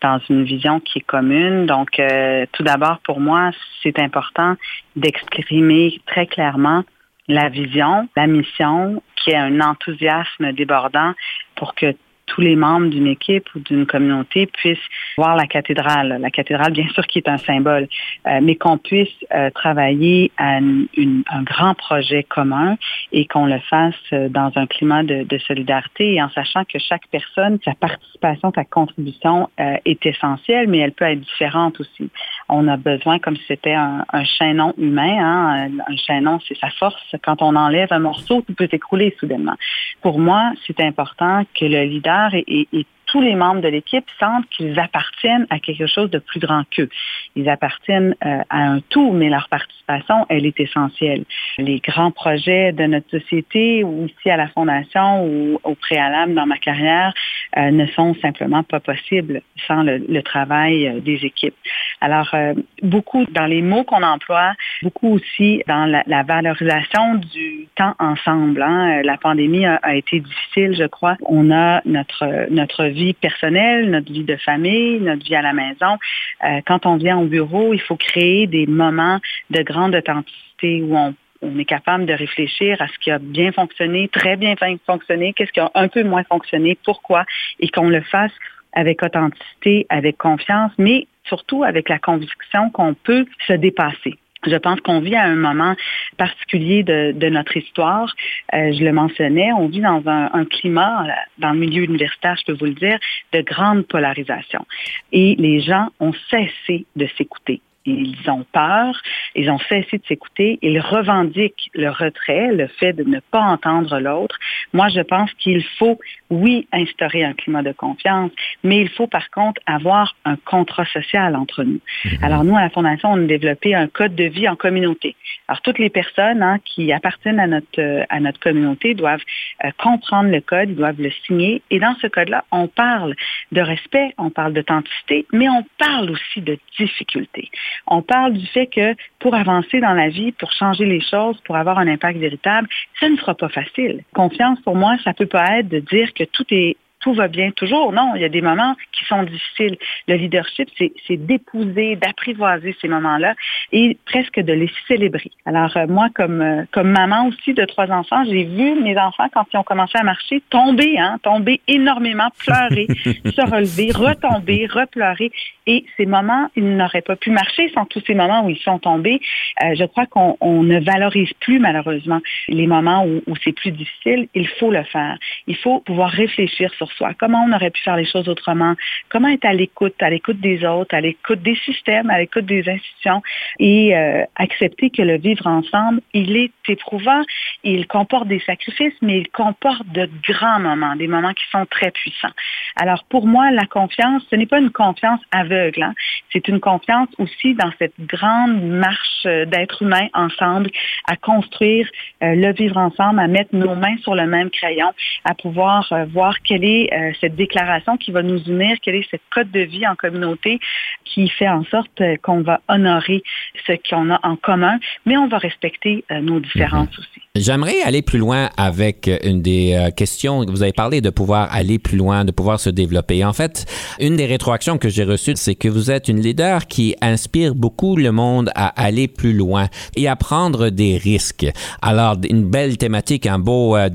dans 0.00 0.20
une 0.30 0.44
vision 0.44 0.78
qui 0.78 1.00
est 1.00 1.06
commune. 1.06 1.66
Donc, 1.66 1.98
euh, 1.98 2.46
tout 2.52 2.62
d'abord, 2.62 2.98
pour 3.02 3.18
moi, 3.18 3.50
c'est 3.82 3.98
important 3.98 4.54
d'exprimer 4.94 6.00
très 6.06 6.28
clairement 6.28 6.84
la 7.26 7.48
vision, 7.48 8.08
la 8.14 8.28
mission, 8.28 9.02
qui 9.16 9.30
est 9.32 9.36
un 9.36 9.60
enthousiasme 9.60 10.52
débordant 10.52 11.14
pour 11.56 11.74
que 11.74 11.96
tous 12.26 12.40
les 12.40 12.56
membres 12.56 12.88
d'une 12.88 13.06
équipe 13.06 13.48
ou 13.54 13.60
d'une 13.60 13.86
communauté 13.86 14.46
puissent 14.46 14.78
voir 15.16 15.36
la 15.36 15.46
cathédrale. 15.46 16.18
La 16.20 16.30
cathédrale, 16.30 16.72
bien 16.72 16.88
sûr, 16.88 17.06
qui 17.06 17.18
est 17.18 17.28
un 17.28 17.38
symbole, 17.38 17.88
euh, 18.26 18.40
mais 18.42 18.56
qu'on 18.56 18.78
puisse 18.78 19.08
euh, 19.34 19.50
travailler 19.50 20.32
à 20.36 20.58
une, 20.58 21.22
un 21.30 21.42
grand 21.42 21.74
projet 21.74 22.24
commun 22.24 22.76
et 23.12 23.26
qu'on 23.26 23.46
le 23.46 23.60
fasse 23.60 23.94
euh, 24.12 24.28
dans 24.28 24.50
un 24.56 24.66
climat 24.66 25.02
de, 25.02 25.22
de, 25.22 25.38
solidarité 25.38 26.14
et 26.14 26.22
en 26.22 26.28
sachant 26.30 26.64
que 26.64 26.78
chaque 26.78 27.06
personne, 27.10 27.58
sa 27.64 27.74
participation, 27.74 28.52
sa 28.54 28.64
contribution 28.64 29.48
est 29.58 30.04
essentielle, 30.04 30.68
mais 30.68 30.78
elle 30.78 30.92
peut 30.92 31.04
être 31.04 31.20
différente 31.20 31.78
aussi. 31.80 32.10
On 32.48 32.68
a 32.68 32.76
besoin, 32.76 33.18
comme 33.18 33.36
si 33.36 33.44
c'était 33.48 33.74
un, 33.74 34.04
un, 34.12 34.24
chaînon 34.24 34.72
humain, 34.78 35.18
hein, 35.18 35.68
un 35.86 35.96
chaînon, 35.96 36.38
c'est 36.46 36.56
sa 36.58 36.70
force. 36.70 37.14
Quand 37.24 37.42
on 37.42 37.56
enlève 37.56 37.92
un 37.92 37.98
morceau, 37.98 38.42
tout 38.42 38.54
peut 38.54 38.68
s'écrouler 38.70 39.16
soudainement. 39.18 39.56
Pour 40.00 40.18
moi, 40.18 40.52
c'est 40.66 40.80
important 40.80 41.44
que 41.58 41.64
le 41.64 41.82
leader 41.82 42.34
et, 42.34 42.86
tous 43.06 43.20
les 43.20 43.34
membres 43.34 43.60
de 43.60 43.68
l'équipe 43.68 44.04
sentent 44.20 44.46
qu'ils 44.50 44.78
appartiennent 44.78 45.46
à 45.50 45.58
quelque 45.58 45.86
chose 45.86 46.10
de 46.10 46.18
plus 46.18 46.40
grand 46.40 46.64
qu'eux. 46.70 46.88
Ils 47.36 47.48
appartiennent 47.48 48.14
euh, 48.24 48.40
à 48.50 48.58
un 48.58 48.80
tout, 48.80 49.12
mais 49.12 49.28
leur 49.28 49.48
participation, 49.48 50.26
elle 50.28 50.46
est 50.46 50.58
essentielle. 50.58 51.24
Les 51.58 51.78
grands 51.78 52.10
projets 52.10 52.72
de 52.72 52.84
notre 52.84 53.10
société, 53.10 53.84
ou 53.84 54.06
ici 54.06 54.30
à 54.30 54.36
la 54.36 54.48
Fondation, 54.48 55.24
ou 55.24 55.60
au 55.62 55.74
préalable 55.74 56.34
dans 56.34 56.46
ma 56.46 56.58
carrière, 56.58 57.14
euh, 57.56 57.70
ne 57.70 57.86
sont 57.86 58.14
simplement 58.16 58.62
pas 58.62 58.80
possibles 58.80 59.42
sans 59.66 59.82
le, 59.82 60.22
travail 60.22 60.88
euh, 60.88 61.00
des 61.00 61.24
équipes. 61.24 61.54
Alors, 62.00 62.34
beaucoup 62.82 63.24
dans 63.30 63.46
les 63.46 63.62
mots 63.62 63.84
qu'on 63.84 64.02
emploie, 64.02 64.52
beaucoup 64.82 65.14
aussi 65.14 65.62
dans 65.66 65.86
la, 65.86 66.22
valorisation 66.24 67.14
du 67.14 67.68
temps 67.74 67.94
ensemble. 67.98 68.60
Hein. 68.62 69.02
La 69.02 69.16
pandémie 69.16 69.64
a, 69.64 69.76
a, 69.82 69.94
été 69.94 70.20
difficile, 70.20 70.76
je 70.76 70.86
crois. 70.86 71.16
On 71.24 71.50
a 71.50 71.80
notre, 71.84 72.50
notre 72.50 72.84
vie 72.96 73.14
personnelle, 73.14 73.90
notre 73.90 74.12
vie 74.12 74.24
de 74.24 74.36
famille, 74.36 74.98
notre 75.00 75.24
vie 75.24 75.36
à 75.36 75.42
la 75.42 75.52
maison. 75.52 75.98
Euh, 76.44 76.60
quand 76.66 76.86
on 76.86 76.96
vient 76.96 77.18
au 77.18 77.26
bureau, 77.26 77.74
il 77.74 77.80
faut 77.80 77.96
créer 77.96 78.46
des 78.46 78.66
moments 78.66 79.20
de 79.50 79.62
grande 79.62 79.94
authenticité 79.94 80.82
où 80.82 80.96
on 80.96 81.14
on 81.42 81.58
est 81.58 81.64
capable 81.66 82.06
de 82.06 82.14
réfléchir 82.14 82.80
à 82.80 82.88
ce 82.88 82.98
qui 82.98 83.10
a 83.10 83.18
bien 83.18 83.52
fonctionné, 83.52 84.08
très 84.08 84.36
bien 84.36 84.54
fonctionné, 84.86 85.32
qu'est-ce 85.32 85.52
qui 85.52 85.60
a 85.60 85.70
un 85.74 85.88
peu 85.88 86.02
moins 86.02 86.24
fonctionné, 86.24 86.78
pourquoi, 86.84 87.24
et 87.60 87.68
qu'on 87.68 87.88
le 87.88 88.00
fasse 88.00 88.32
avec 88.72 89.02
authenticité, 89.02 89.86
avec 89.88 90.16
confiance, 90.18 90.72
mais 90.78 91.06
surtout 91.24 91.64
avec 91.64 91.88
la 91.88 91.98
conviction 91.98 92.70
qu'on 92.70 92.94
peut 92.94 93.26
se 93.46 93.52
dépasser. 93.52 94.14
Je 94.46 94.56
pense 94.56 94.80
qu'on 94.80 95.00
vit 95.00 95.16
à 95.16 95.24
un 95.24 95.34
moment 95.34 95.74
particulier 96.16 96.82
de, 96.82 97.28
notre 97.28 97.56
histoire. 97.56 98.14
Euh, 98.54 98.72
je 98.72 98.84
le 98.84 98.92
mentionnais, 98.92 99.52
on 99.52 99.68
vit 99.68 99.80
dans 99.80 100.02
un, 100.06 100.30
un, 100.32 100.44
climat, 100.44 101.06
dans 101.38 101.52
le 101.52 101.58
milieu 101.58 101.82
universitaire, 101.82 102.36
je 102.38 102.52
peux 102.52 102.58
vous 102.58 102.66
le 102.66 102.74
dire, 102.74 102.98
de 103.32 103.40
grande 103.40 103.86
polarisation. 103.86 104.64
Et 105.12 105.34
les 105.38 105.60
gens 105.60 105.88
ont 106.00 106.12
cessé 106.30 106.86
de 106.94 107.06
s'écouter 107.18 107.60
ils 107.86 108.30
ont 108.30 108.44
peur, 108.52 109.00
ils 109.34 109.50
ont 109.50 109.58
cessé 109.58 109.98
de 109.98 110.06
s'écouter, 110.06 110.58
ils 110.62 110.80
revendiquent 110.80 111.70
le 111.74 111.90
retrait, 111.90 112.52
le 112.52 112.66
fait 112.66 112.92
de 112.92 113.04
ne 113.04 113.20
pas 113.20 113.40
entendre 113.40 113.98
l'autre. 113.98 114.38
Moi, 114.72 114.88
je 114.88 115.00
pense 115.00 115.32
qu'il 115.34 115.64
faut, 115.78 115.98
oui, 116.30 116.66
instaurer 116.72 117.24
un 117.24 117.32
climat 117.32 117.62
de 117.62 117.72
confiance, 117.72 118.32
mais 118.64 118.80
il 118.80 118.88
faut 118.88 119.06
par 119.06 119.30
contre 119.30 119.60
avoir 119.66 120.16
un 120.24 120.36
contrat 120.36 120.86
social 120.86 121.36
entre 121.36 121.64
nous. 121.64 121.80
Mhm. 122.04 122.18
Alors 122.22 122.44
nous, 122.44 122.56
à 122.56 122.62
la 122.62 122.70
Fondation, 122.70 123.10
on 123.12 123.24
a 123.24 123.26
développé 123.26 123.74
un 123.74 123.88
code 123.88 124.14
de 124.14 124.24
vie 124.24 124.48
en 124.48 124.56
communauté. 124.56 125.16
Alors 125.48 125.60
toutes 125.62 125.78
les 125.78 125.90
personnes 125.90 126.42
hein, 126.42 126.58
qui 126.64 126.92
appartiennent 126.92 127.40
à 127.40 127.46
notre, 127.46 127.80
euh, 127.80 128.04
à 128.08 128.20
notre 128.20 128.40
communauté 128.40 128.94
doivent 128.94 129.24
euh, 129.64 129.70
comprendre 129.78 130.30
le 130.30 130.40
code, 130.40 130.70
ils 130.70 130.76
doivent 130.76 131.00
le 131.00 131.10
signer. 131.26 131.62
Et 131.70 131.78
dans 131.78 131.94
ce 132.00 132.06
code-là, 132.06 132.44
on 132.50 132.66
parle 132.68 133.14
de 133.52 133.60
respect, 133.60 134.12
on 134.18 134.30
parle 134.30 134.52
d'authenticité, 134.52 135.26
mais 135.32 135.48
on 135.48 135.64
parle 135.78 136.10
aussi 136.10 136.40
de 136.40 136.58
difficulté 136.78 137.50
on 137.86 138.02
parle 138.02 138.34
du 138.34 138.46
fait 138.46 138.66
que 138.66 138.94
pour 139.18 139.34
avancer 139.34 139.80
dans 139.80 139.94
la 139.94 140.08
vie, 140.08 140.32
pour 140.32 140.52
changer 140.52 140.84
les 140.84 141.00
choses, 141.00 141.40
pour 141.44 141.56
avoir 141.56 141.78
un 141.78 141.88
impact 141.88 142.18
véritable, 142.18 142.68
ça 143.00 143.08
ne 143.08 143.16
sera 143.16 143.34
pas 143.34 143.48
facile. 143.48 144.04
Confiance, 144.14 144.60
pour 144.60 144.76
moi, 144.76 144.96
ça 145.04 145.12
peut 145.12 145.26
pas 145.26 145.58
être 145.58 145.68
de 145.68 145.80
dire 145.80 146.12
que 146.14 146.24
tout 146.24 146.44
est 146.50 146.76
tout 147.06 147.14
va 147.14 147.28
bien 147.28 147.52
toujours. 147.52 147.92
Non, 147.92 148.16
il 148.16 148.22
y 148.22 148.24
a 148.24 148.28
des 148.28 148.42
moments 148.42 148.74
qui 148.90 149.04
sont 149.04 149.22
difficiles. 149.22 149.76
Le 150.08 150.16
leadership, 150.16 150.68
c'est 150.76 151.16
d'épouser, 151.16 151.94
d'apprivoiser 151.94 152.74
ces 152.80 152.88
moments-là 152.88 153.34
et 153.70 153.96
presque 154.06 154.40
de 154.40 154.52
les 154.52 154.68
célébrer. 154.88 155.30
Alors 155.44 155.76
euh, 155.76 155.86
moi, 155.86 156.08
comme 156.12 156.40
euh, 156.40 156.64
comme 156.72 156.90
maman 156.90 157.28
aussi 157.28 157.54
de 157.54 157.64
trois 157.64 157.92
enfants, 157.92 158.24
j'ai 158.24 158.42
vu 158.42 158.82
mes 158.82 158.98
enfants 158.98 159.28
quand 159.32 159.44
ils 159.52 159.56
ont 159.56 159.62
commencé 159.62 159.96
à 159.96 160.02
marcher 160.02 160.42
tomber, 160.50 160.98
hein, 160.98 161.18
tomber 161.22 161.60
énormément, 161.68 162.26
pleurer, 162.38 162.88
se 163.04 163.50
relever, 163.54 163.92
retomber, 163.92 164.66
repleurer. 164.66 165.30
Et 165.68 165.84
ces 165.96 166.06
moments, 166.06 166.48
ils 166.56 166.76
n'auraient 166.76 167.02
pas 167.02 167.14
pu 167.14 167.30
marcher 167.30 167.70
sans 167.72 167.84
tous 167.84 168.02
ces 168.04 168.14
moments 168.14 168.44
où 168.44 168.50
ils 168.50 168.58
sont 168.58 168.80
tombés. 168.80 169.20
Euh, 169.62 169.76
je 169.78 169.84
crois 169.84 170.06
qu'on 170.06 170.62
ne 170.64 170.80
valorise 170.80 171.32
plus 171.38 171.60
malheureusement 171.60 172.20
les 172.48 172.66
moments 172.66 173.04
où, 173.04 173.22
où 173.28 173.36
c'est 173.44 173.52
plus 173.52 173.70
difficile. 173.70 174.26
Il 174.34 174.48
faut 174.48 174.72
le 174.72 174.82
faire. 174.82 175.16
Il 175.46 175.56
faut 175.56 175.78
pouvoir 175.80 176.10
réfléchir 176.10 176.72
sur 176.74 176.90
comment 177.18 177.44
on 177.48 177.52
aurait 177.52 177.70
pu 177.70 177.82
faire 177.82 177.96
les 177.96 178.06
choses 178.06 178.28
autrement, 178.28 178.74
comment 179.08 179.28
être 179.28 179.44
à 179.44 179.52
l'écoute, 179.52 179.94
à 180.00 180.10
l'écoute 180.10 180.40
des 180.40 180.64
autres, 180.64 180.94
à 180.94 181.00
l'écoute 181.00 181.42
des 181.42 181.56
systèmes, 181.56 182.10
à 182.10 182.18
l'écoute 182.18 182.46
des 182.46 182.68
institutions 182.68 183.22
et 183.58 183.96
euh, 183.96 184.24
accepter 184.36 184.90
que 184.90 185.02
le 185.02 185.18
vivre 185.18 185.46
ensemble, 185.46 186.00
il 186.12 186.36
est 186.36 186.52
éprouvant, 186.68 187.22
il 187.64 187.86
comporte 187.86 188.28
des 188.28 188.40
sacrifices, 188.40 188.94
mais 189.02 189.18
il 189.18 189.28
comporte 189.28 189.86
de 189.88 190.08
grands 190.28 190.60
moments, 190.60 190.96
des 190.96 191.08
moments 191.08 191.32
qui 191.32 191.44
sont 191.50 191.66
très 191.66 191.90
puissants. 191.90 192.34
Alors 192.76 193.04
pour 193.04 193.26
moi, 193.26 193.50
la 193.50 193.66
confiance, 193.66 194.22
ce 194.30 194.36
n'est 194.36 194.46
pas 194.46 194.58
une 194.58 194.70
confiance 194.70 195.20
aveugle, 195.30 195.82
hein. 195.82 195.94
c'est 196.32 196.48
une 196.48 196.60
confiance 196.60 197.08
aussi 197.18 197.54
dans 197.54 197.70
cette 197.78 197.98
grande 198.00 198.62
marche 198.62 199.26
euh, 199.26 199.44
d'être 199.44 199.82
humain 199.82 200.08
ensemble, 200.14 200.70
à 201.06 201.16
construire 201.16 201.88
euh, 202.22 202.34
le 202.34 202.52
vivre 202.52 202.76
ensemble, 202.76 203.20
à 203.20 203.26
mettre 203.26 203.54
nos 203.54 203.74
mains 203.74 203.96
sur 203.98 204.14
le 204.14 204.26
même 204.26 204.50
crayon, 204.50 204.92
à 205.24 205.34
pouvoir 205.34 205.92
voir 206.12 206.40
quelle 206.42 206.64
est 206.64 206.85
euh, 206.92 207.12
cette 207.20 207.36
déclaration 207.36 207.96
qui 207.96 208.10
va 208.10 208.22
nous 208.22 208.42
unir, 208.44 208.76
quel 208.82 208.96
est 208.96 209.08
ce 209.10 209.16
code 209.32 209.50
de 209.50 209.60
vie 209.60 209.86
en 209.86 209.94
communauté 209.94 210.58
qui 211.04 211.28
fait 211.28 211.48
en 211.48 211.64
sorte 211.64 212.02
qu'on 212.22 212.42
va 212.42 212.60
honorer 212.68 213.22
ce 213.66 213.72
qu'on 213.88 214.10
a 214.10 214.20
en 214.22 214.36
commun, 214.36 214.78
mais 215.04 215.16
on 215.16 215.28
va 215.28 215.38
respecter 215.38 216.04
nos 216.22 216.40
différences 216.40 216.88
Mhm. 216.88 216.98
aussi. 216.98 217.20
J'aimerais 217.36 217.82
aller 217.82 218.00
plus 218.00 218.18
loin 218.18 218.48
avec 218.56 219.10
une 219.22 219.42
des 219.42 219.74
euh, 219.74 219.90
questions. 219.90 220.44
Vous 220.46 220.62
avez 220.62 220.72
parlé 220.72 221.00
de 221.02 221.10
pouvoir 221.10 221.48
aller 221.52 221.78
plus 221.78 221.98
loin, 221.98 222.24
de 222.24 222.32
pouvoir 222.32 222.58
se 222.58 222.70
développer. 222.70 223.24
En 223.24 223.34
fait, 223.34 223.66
une 224.00 224.16
des 224.16 224.24
rétroactions 224.24 224.78
que 224.78 224.88
j'ai 224.88 225.04
reçues, 225.04 225.34
c'est 225.36 225.54
que 225.54 225.68
vous 225.68 225.90
êtes 225.90 226.08
une 226.08 226.20
leader 226.20 226.66
qui 226.66 226.96
inspire 227.02 227.54
beaucoup 227.54 227.96
le 227.96 228.10
monde 228.10 228.50
à 228.54 228.68
aller 228.82 229.06
plus 229.06 229.34
loin 229.34 229.68
et 229.96 230.08
à 230.08 230.16
prendre 230.16 230.70
des 230.70 230.96
risques. 230.96 231.46
Alors, 231.82 232.16
une 232.28 232.48
belle 232.48 232.78
thématique, 232.78 233.26
un 233.26 233.38
beau, 233.38 233.76
euh, 233.76 233.90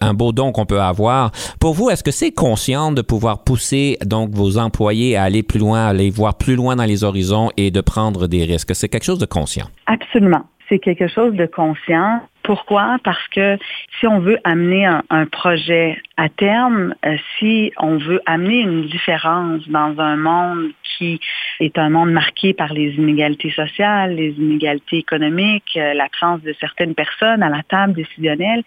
un 0.00 0.14
beau 0.14 0.32
don 0.32 0.52
qu'on 0.52 0.66
peut 0.66 0.80
avoir. 0.80 1.30
Pour 1.60 1.74
vous, 1.74 1.90
est-ce 1.90 2.02
que 2.02 2.10
c'est 2.10 2.27
conscient 2.32 2.92
de 2.92 3.02
pouvoir 3.02 3.44
pousser 3.44 3.98
donc 4.04 4.30
vos 4.30 4.58
employés 4.58 5.16
à 5.16 5.24
aller 5.24 5.42
plus 5.42 5.58
loin, 5.58 5.86
à 5.86 5.88
aller 5.88 6.10
voir 6.10 6.36
plus 6.36 6.56
loin 6.56 6.76
dans 6.76 6.84
les 6.84 7.04
horizons 7.04 7.50
et 7.56 7.70
de 7.70 7.80
prendre 7.80 8.26
des 8.26 8.44
risques? 8.44 8.74
C'est 8.74 8.88
quelque 8.88 9.04
chose 9.04 9.18
de 9.18 9.26
conscient? 9.26 9.66
Absolument. 9.86 10.44
C'est 10.68 10.78
quelque 10.78 11.08
chose 11.08 11.34
de 11.34 11.46
conscient. 11.46 12.20
Pourquoi? 12.48 12.96
Parce 13.04 13.28
que 13.28 13.58
si 14.00 14.06
on 14.06 14.20
veut 14.20 14.38
amener 14.42 14.86
un, 14.86 15.26
projet 15.26 16.00
à 16.16 16.30
terme, 16.30 16.94
euh, 17.04 17.18
si 17.38 17.74
on 17.76 17.98
veut 17.98 18.22
amener 18.24 18.60
une 18.60 18.86
différence 18.86 19.68
dans 19.68 20.00
un 20.00 20.16
monde 20.16 20.70
qui 20.82 21.20
est 21.60 21.76
un 21.76 21.90
monde 21.90 22.10
marqué 22.10 22.54
par 22.54 22.72
les 22.72 22.94
inégalités 22.94 23.50
sociales, 23.50 24.14
les 24.14 24.30
inégalités 24.30 24.96
économiques, 24.96 25.76
euh, 25.76 25.92
l'absence 25.92 26.40
de 26.40 26.54
certaines 26.58 26.94
personnes 26.94 27.42
à 27.42 27.50
la 27.50 27.62
table 27.64 27.92
décisionnelle, 27.92 28.62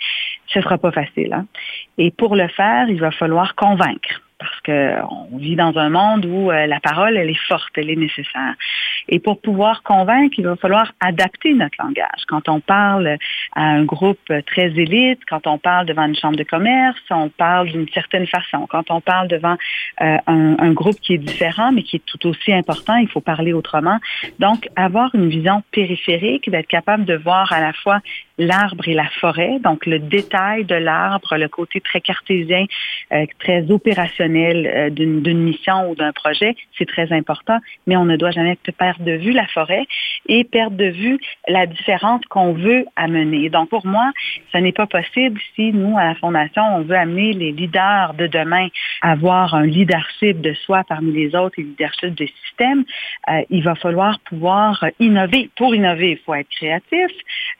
ce 0.45 0.59
ne 0.59 0.63
sera 0.63 0.77
pas 0.77 0.91
facile. 0.91 1.34
hein. 1.34 1.47
Et 1.97 2.11
pour 2.11 2.36
le 2.36 2.49
faire, 2.49 2.88
il 2.88 2.99
va 2.99 3.09
falloir 3.09 3.55
convaincre 3.55 4.21
parce 4.41 4.59
qu'on 4.61 5.38
vit 5.38 5.55
dans 5.55 5.77
un 5.77 5.89
monde 5.89 6.25
où 6.25 6.49
euh, 6.49 6.65
la 6.65 6.79
parole, 6.79 7.15
elle 7.15 7.29
est 7.29 7.47
forte, 7.47 7.69
elle 7.75 7.91
est 7.91 7.95
nécessaire. 7.95 8.55
Et 9.07 9.19
pour 9.19 9.39
pouvoir 9.39 9.84
convaincre, 9.84 10.36
il 10.38 10.45
va 10.45 10.55
falloir 10.55 10.91
adapter 10.99 11.53
notre 11.53 11.77
langage. 11.79 12.23
Quand 12.27 12.49
on 12.49 12.59
parle 12.59 13.17
un 13.72 13.84
groupe 13.84 14.32
très 14.45 14.67
élite, 14.67 15.19
quand 15.30 15.47
on 15.47 15.57
parle 15.57 15.86
devant 15.86 16.05
une 16.05 16.15
chambre 16.15 16.38
de 16.38 16.43
commerce, 16.43 16.99
on 17.09 17.30
parle 17.30 17.69
d'une 17.69 17.88
certaine 17.89 18.28
façon. 18.28 18.67
Quand 18.69 18.89
on 18.91 19.01
parle 19.01 19.28
devant 19.28 19.55
euh, 20.01 20.17
un, 20.28 20.55
un 20.59 20.72
groupe 20.72 20.99
qui 21.01 21.13
est 21.13 21.17
différent, 21.17 21.72
mais 21.72 21.84
qui 21.84 21.97
est 21.97 22.05
tout 22.05 22.28
aussi 22.28 22.53
important, 22.53 22.95
il 22.97 23.07
faut 23.07 23.22
parler 23.22 23.53
autrement. 23.53 23.97
Donc, 24.39 24.67
avoir 24.76 25.13
une 25.15 25.30
vision 25.30 25.63
périphérique, 25.72 26.49
d'être 26.49 26.67
capable 26.67 27.05
de 27.05 27.15
voir 27.15 27.51
à 27.51 27.61
la 27.61 27.74
fois 27.74 27.99
l'arbre 28.42 28.88
et 28.88 28.94
la 28.94 29.10
forêt, 29.20 29.60
donc 29.60 29.86
le 29.86 30.00
détail 30.00 30.66
de 30.66 30.76
l'arbre, 30.76 31.38
le 31.38 31.48
côté 31.48 31.80
très 31.80 32.02
cartésien, 32.02 32.66
euh, 33.14 33.26
très 33.39 33.70
opérationnel 33.72 34.68
euh, 34.68 34.89
d'une 34.89 35.44
mission 35.44 35.89
ou 35.89 35.96
d'un 35.96 36.12
projet, 36.12 36.56
c'est 36.78 36.88
très 36.88 37.12
important, 37.14 37.60
mais 37.88 37.96
on 37.96 38.06
ne 38.06 38.16
doit 38.18 38.32
jamais 38.32 38.58
perdre 38.78 39.04
de 39.04 39.14
vue 39.14 39.32
la 39.32 39.48
forêt 39.48 39.86
et 40.28 40.44
perdre 40.44 40.78
de 40.78 40.86
vue 40.86 41.20
la 41.48 41.66
différence 41.66 42.22
qu'on 42.30 42.54
veut 42.54 42.86
amener. 42.96 43.50
Donc 43.50 43.70
pour 43.70 43.86
moi, 43.86 44.12
ce 44.52 44.58
n'est 44.58 44.72
pas 44.72 44.88
possible 44.88 45.39
si 45.56 45.72
nous, 45.72 45.98
à 45.98 46.06
la 46.06 46.16
Fondation, 46.16 46.64
on 46.76 46.82
veut 46.82 46.98
amener 46.98 47.34
les 47.34 47.52
leaders 47.52 48.14
de 48.16 48.28
demain 48.28 48.68
à 49.02 49.12
avoir 49.12 49.54
un 49.54 49.66
leadership 49.66 50.42
de 50.42 50.54
soi 50.54 50.84
parmi 50.88 51.12
les 51.12 51.36
autres 51.36 51.60
et 51.60 51.64
leadership 51.64 52.16
des 52.16 52.32
systèmes, 52.44 52.84
euh, 53.30 53.42
il 53.50 53.64
va 53.64 53.76
falloir 53.76 54.20
pouvoir 54.22 54.86
innover. 55.00 55.50
Pour 55.56 55.76
innover, 55.76 56.12
il 56.12 56.18
faut 56.18 56.34
être 56.34 56.50
créatif. 56.50 57.12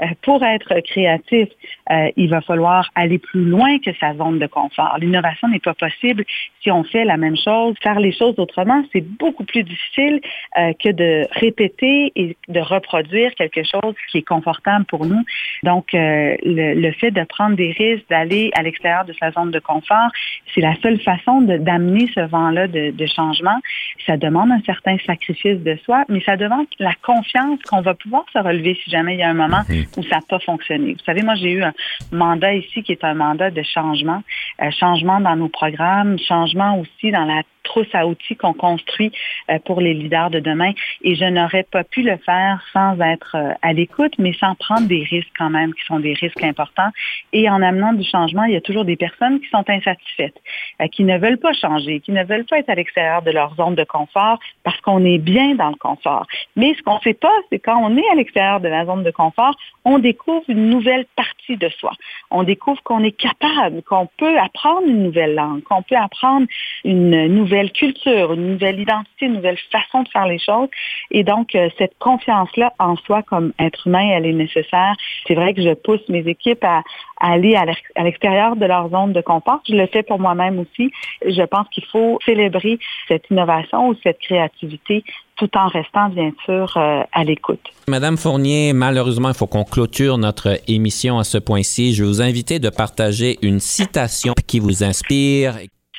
Euh, 0.02 0.06
pour 0.22 0.44
être 0.44 0.71
créatif, 0.80 1.50
euh, 1.92 2.10
il 2.16 2.30
va 2.30 2.42
falloir 2.42 2.90
aller 2.96 3.20
plus 3.20 3.44
loin 3.44 3.80
que 3.80 3.92
sa 4.00 4.14
zone 4.16 4.40
de 4.40 4.48
confort. 4.48 4.98
L'innovation 5.00 5.48
n'est 5.50 5.60
pas 5.60 5.74
possible 5.74 6.24
si 6.62 6.72
on 6.72 6.84
fait 6.84 7.04
la 7.04 7.18
même 7.18 7.36
chose. 7.36 7.76
Faire 7.82 8.00
les 8.00 8.14
choses 8.14 8.36
autrement, 8.38 8.84
c'est 8.94 9.02
beaucoup 9.02 9.44
plus 9.44 9.64
difficile 9.64 10.22
euh, 10.58 10.74
que 10.82 10.90
de 10.90 11.28
répéter 11.32 12.12
et 12.16 12.38
de 12.48 12.60
reproduire 12.60 13.34
quelque 13.36 13.64
chose 13.64 13.96
qui 14.10 14.20
est 14.20 14.28
confortable 14.28 14.86
pour 14.86 15.06
nous. 15.06 15.24
Donc, 15.64 15.94
euh, 15.94 16.36
le, 16.44 16.74
le 16.76 16.92
fait 16.94 17.12
de 17.12 17.24
prendre 17.24 17.56
des 17.56 17.72
risques, 17.72 18.08
d'aller 18.10 18.52
à 18.54 18.62
l'extérieur 18.62 19.06
de 19.06 19.14
sa 19.14 19.32
zone 19.32 19.52
de 19.52 19.60
confort, 19.60 20.10
c'est 20.54 20.62
la 20.62 20.76
seule 20.82 21.00
façon 21.00 21.42
d'amener 21.42 22.10
ce 22.14 22.22
vent-là 22.22 22.68
de, 22.68 22.92
de 22.92 23.06
changement. 23.06 23.60
Ça 24.06 24.18
demande 24.18 24.52
un 24.52 24.62
certain 24.62 24.98
sacrifice 25.06 25.60
de 25.60 25.78
soi, 25.86 26.04
mais 26.10 26.22
ça 26.22 26.38
demande 26.38 26.68
la 26.80 26.94
confiance 27.02 27.60
qu'on 27.64 27.82
va 27.82 27.94
pouvoir 27.94 28.26
se 28.32 28.40
relever 28.40 28.78
si 28.84 28.90
jamais 28.90 29.16
il 29.16 29.20
y 29.20 29.24
a 29.24 29.30
un 29.30 29.34
moment 29.34 29.62
où 29.98 30.04
ça 30.04 30.18
n'a 30.18 30.22
pas 30.28 30.40
fonctionné. 30.40 30.51
Vous 30.58 31.04
savez, 31.06 31.22
moi, 31.24 31.36
j'ai 31.36 31.52
eu 31.52 31.64
un 31.64 31.74
mandat 32.12 32.54
ici 32.54 32.84
qui 32.84 32.92
est 32.92 33.04
un 33.04 33.14
mandat 33.14 33.52
de 33.52 33.62
changement, 33.64 34.24
euh, 34.62 34.72
changement 34.72 35.20
dans 35.20 35.36
nos 35.36 35.50
programmes, 35.50 36.18
changement 36.20 36.80
aussi 36.80 37.12
dans 37.12 37.26
la 37.26 37.44
trousse 37.64 37.88
à 37.94 38.08
outils 38.08 38.36
qu'on 38.36 38.54
construit 38.54 39.12
euh, 39.50 39.60
pour 39.66 39.82
les 39.82 39.94
leaders 39.94 40.30
de 40.30 40.40
demain. 40.40 40.72
Et 41.04 41.16
je 41.16 41.26
n'aurais 41.26 41.64
pas 41.64 41.84
pu 41.84 42.02
le 42.02 42.18
faire 42.18 42.62
sans 42.74 43.00
être 43.00 43.36
euh, 43.36 43.54
à 43.62 43.74
l'écoute, 43.74 44.14
mais 44.18 44.34
sans 44.34 44.56
prendre 44.56 44.88
des 44.88 45.04
risques 45.04 45.32
quand 45.38 45.50
même, 45.50 45.74
qui 45.74 45.84
sont 45.86 46.00
des 46.00 46.14
risques 46.14 46.44
importants. 46.44 46.90
Et 47.34 47.50
en 47.50 47.62
amenant 47.62 47.94
du 47.94 48.04
changement, 48.04 48.44
il 48.46 48.54
y 48.54 48.58
a 48.58 48.62
toujours 48.62 48.86
des 48.86 48.96
personnes 48.96 49.40
qui 49.40 49.48
sont 49.50 49.64
insatisfaites, 49.68 50.38
euh, 50.82 50.88
qui 50.88 51.04
ne 51.04 51.18
veulent 51.18 51.40
pas 51.40 51.54
changer, 51.54 52.00
qui 52.00 52.12
ne 52.12 52.24
veulent 52.24 52.46
pas 52.46 52.60
être 52.60 52.70
à 52.70 52.76
l'extérieur 52.76 53.22
de 53.22 53.32
leur 53.32 53.56
zone 53.56 53.76
de 53.76 53.84
confort 53.84 54.40
parce 54.64 54.80
qu'on 54.82 55.04
est 55.06 55.20
bien 55.20 55.56
dans 55.56 55.70
le 55.70 55.76
confort. 55.76 56.26
Mais 56.56 56.74
ce 56.76 56.82
qu'on 56.84 56.96
ne 56.96 57.02
sait 57.02 57.14
pas, 57.14 57.34
c'est 57.52 57.60
quand 57.60 57.78
on 57.78 57.96
est 57.98 58.10
à 58.12 58.16
l'extérieur 58.16 58.60
de 58.60 58.68
la 58.68 58.86
zone 58.86 59.04
de 59.04 59.12
confort, 59.12 59.56
on 59.86 60.00
découvre 60.00 60.44
une 60.48 60.70
nouvelle 60.70 61.06
partie 61.16 61.58
de 61.58 61.70
soi. 61.70 61.92
On 62.30 62.44
découvre 62.44 62.82
qu'on 62.84 63.04
est 63.04 63.12
capable, 63.12 63.82
qu'on 63.84 64.08
peut 64.18 64.38
apprendre 64.38 64.88
une 64.88 65.04
nouvelle 65.04 65.36
langue, 65.36 65.64
qu'on 65.64 65.84
peut 65.84 65.96
apprendre 65.96 66.48
une 66.84 67.28
nouvelle 67.28 67.51
culture, 67.72 68.34
une 68.34 68.54
nouvelle 68.54 68.80
identité, 68.80 69.26
une 69.26 69.34
nouvelle 69.34 69.58
façon 69.72 70.04
de 70.04 70.10
faire 70.10 70.26
les 70.26 70.40
choses. 70.40 70.70
Et 71.12 71.24
donc, 71.24 71.56
euh, 71.56 71.70
cette 71.78 71.98
confiance-là 72.00 72.74
en 72.80 72.96
soi 72.98 73.24
comme 73.24 73.54
être 73.60 73.88
humain, 73.88 74.10
elle 74.14 74.26
est 74.26 74.34
nécessaire. 74.34 74.96
C'est 75.28 75.36
vrai 75.36 75.54
que 75.54 75.62
je 75.62 75.74
pousse 75.74 76.02
mes 76.10 76.28
équipes 76.28 76.64
à, 76.64 76.84
aller 77.20 77.56
à 77.56 78.04
l'extérieur 78.04 78.56
de 78.56 78.66
leur 78.66 78.90
zone 78.90 79.14
de 79.14 79.22
confort. 79.22 79.62
Je 79.68 79.76
le 79.76 79.86
fais 79.88 80.04
pour 80.04 80.20
moi-même 80.20 80.60
aussi. 80.60 80.92
Je 81.26 81.44
pense 81.44 81.68
qu'il 81.70 81.86
faut 81.86 82.20
célébrer 82.26 82.80
cette 83.08 83.30
innovation 83.30 83.90
ou 83.90 83.96
cette 84.04 84.20
créativité 84.20 85.04
tout 85.38 85.50
en 85.58 85.68
restant, 85.68 86.10
bien 86.10 86.32
sûr, 86.46 86.72
euh, 86.78 87.02
à 87.12 87.24
l'écoute. 87.24 87.62
Madame 87.88 88.18
Fournier, 88.18 88.74
malheureusement, 88.74 89.30
il 89.30 89.36
faut 89.36 89.48
qu'on 89.48 89.64
clôture 89.64 90.18
notre 90.18 90.60
émission 90.68 91.18
à 91.18 91.24
ce 91.24 91.40
point-ci. 91.40 91.94
Je 91.94 92.04
vais 92.04 92.10
vous 92.10 92.22
inviter 92.22 92.60
de 92.60 92.70
partager 92.70 93.40
une 93.42 93.60
citation 93.60 94.34
qui 94.46 94.60
vous 94.60 94.84
inspire. 94.84 95.56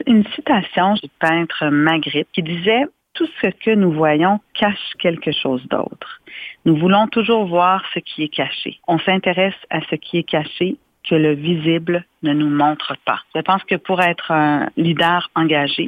Une 0.07 0.25
citation 0.35 0.95
du 0.95 1.09
peintre 1.21 1.67
Magritte 1.67 2.29
qui 2.33 2.43
disait 2.43 2.85
Tout 3.13 3.29
ce 3.43 3.49
que 3.49 3.75
nous 3.75 3.93
voyons 3.93 4.41
cache 4.55 4.95
quelque 4.99 5.33
chose 5.33 5.63
d'autre. 5.69 6.23
Nous 6.65 6.77
voulons 6.77 7.09
toujours 7.09 7.45
voir 7.45 7.85
ce 7.93 7.99
qui 7.99 8.23
est 8.23 8.35
caché. 8.35 8.79
On 8.89 8.99
s'intéresse 8.99 9.61
à 9.69 9.81
ce 9.83 9.97
qui 9.97 10.17
est 10.17 10.23
caché 10.23 10.77
que 11.05 11.15
le 11.15 11.35
visible 11.35 12.07
ne 12.23 12.33
nous 12.33 12.49
montre 12.49 12.97
pas. 13.05 13.21
Je 13.35 13.43
pense 13.43 13.63
que 13.65 13.75
pour 13.75 14.01
être 14.01 14.31
un 14.31 14.71
leader 14.79 15.31
engagé, 15.35 15.87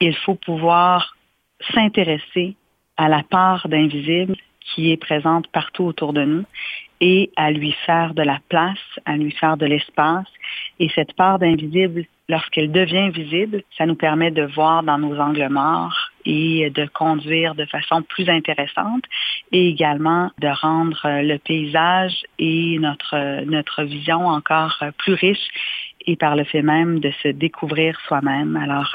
il 0.00 0.16
faut 0.16 0.34
pouvoir 0.34 1.16
s'intéresser 1.72 2.56
à 2.96 3.08
la 3.08 3.22
part 3.22 3.68
d'invisible 3.68 4.34
qui 4.60 4.90
est 4.90 4.96
présente 4.96 5.46
partout 5.52 5.84
autour 5.84 6.12
de 6.12 6.24
nous 6.24 6.44
et 7.00 7.30
à 7.36 7.52
lui 7.52 7.72
faire 7.84 8.14
de 8.14 8.22
la 8.22 8.40
place, 8.48 8.78
à 9.04 9.16
lui 9.16 9.30
faire 9.30 9.56
de 9.56 9.66
l'espace. 9.66 10.26
Et 10.80 10.88
cette 10.88 11.12
part 11.12 11.38
d'invisible, 11.38 12.06
lorsqu'elle 12.28 12.72
devient 12.72 13.10
visible, 13.10 13.62
ça 13.76 13.86
nous 13.86 13.94
permet 13.94 14.30
de 14.30 14.42
voir 14.42 14.82
dans 14.82 14.98
nos 14.98 15.18
angles 15.18 15.48
morts 15.48 16.10
et 16.24 16.70
de 16.70 16.86
conduire 16.86 17.54
de 17.54 17.64
façon 17.66 18.02
plus 18.02 18.28
intéressante 18.28 19.04
et 19.52 19.68
également 19.68 20.30
de 20.40 20.48
rendre 20.48 21.00
euh, 21.04 21.22
le 21.22 21.38
paysage 21.38 22.24
et 22.38 22.78
notre, 22.80 23.14
euh, 23.14 23.44
notre 23.44 23.84
vision 23.84 24.26
encore 24.26 24.76
euh, 24.82 24.90
plus 24.98 25.14
riche 25.14 25.48
et 26.08 26.16
par 26.16 26.36
le 26.36 26.44
fait 26.44 26.62
même 26.62 27.00
de 27.00 27.12
se 27.22 27.28
découvrir 27.28 27.98
soi-même. 28.06 28.56
Alors, 28.56 28.94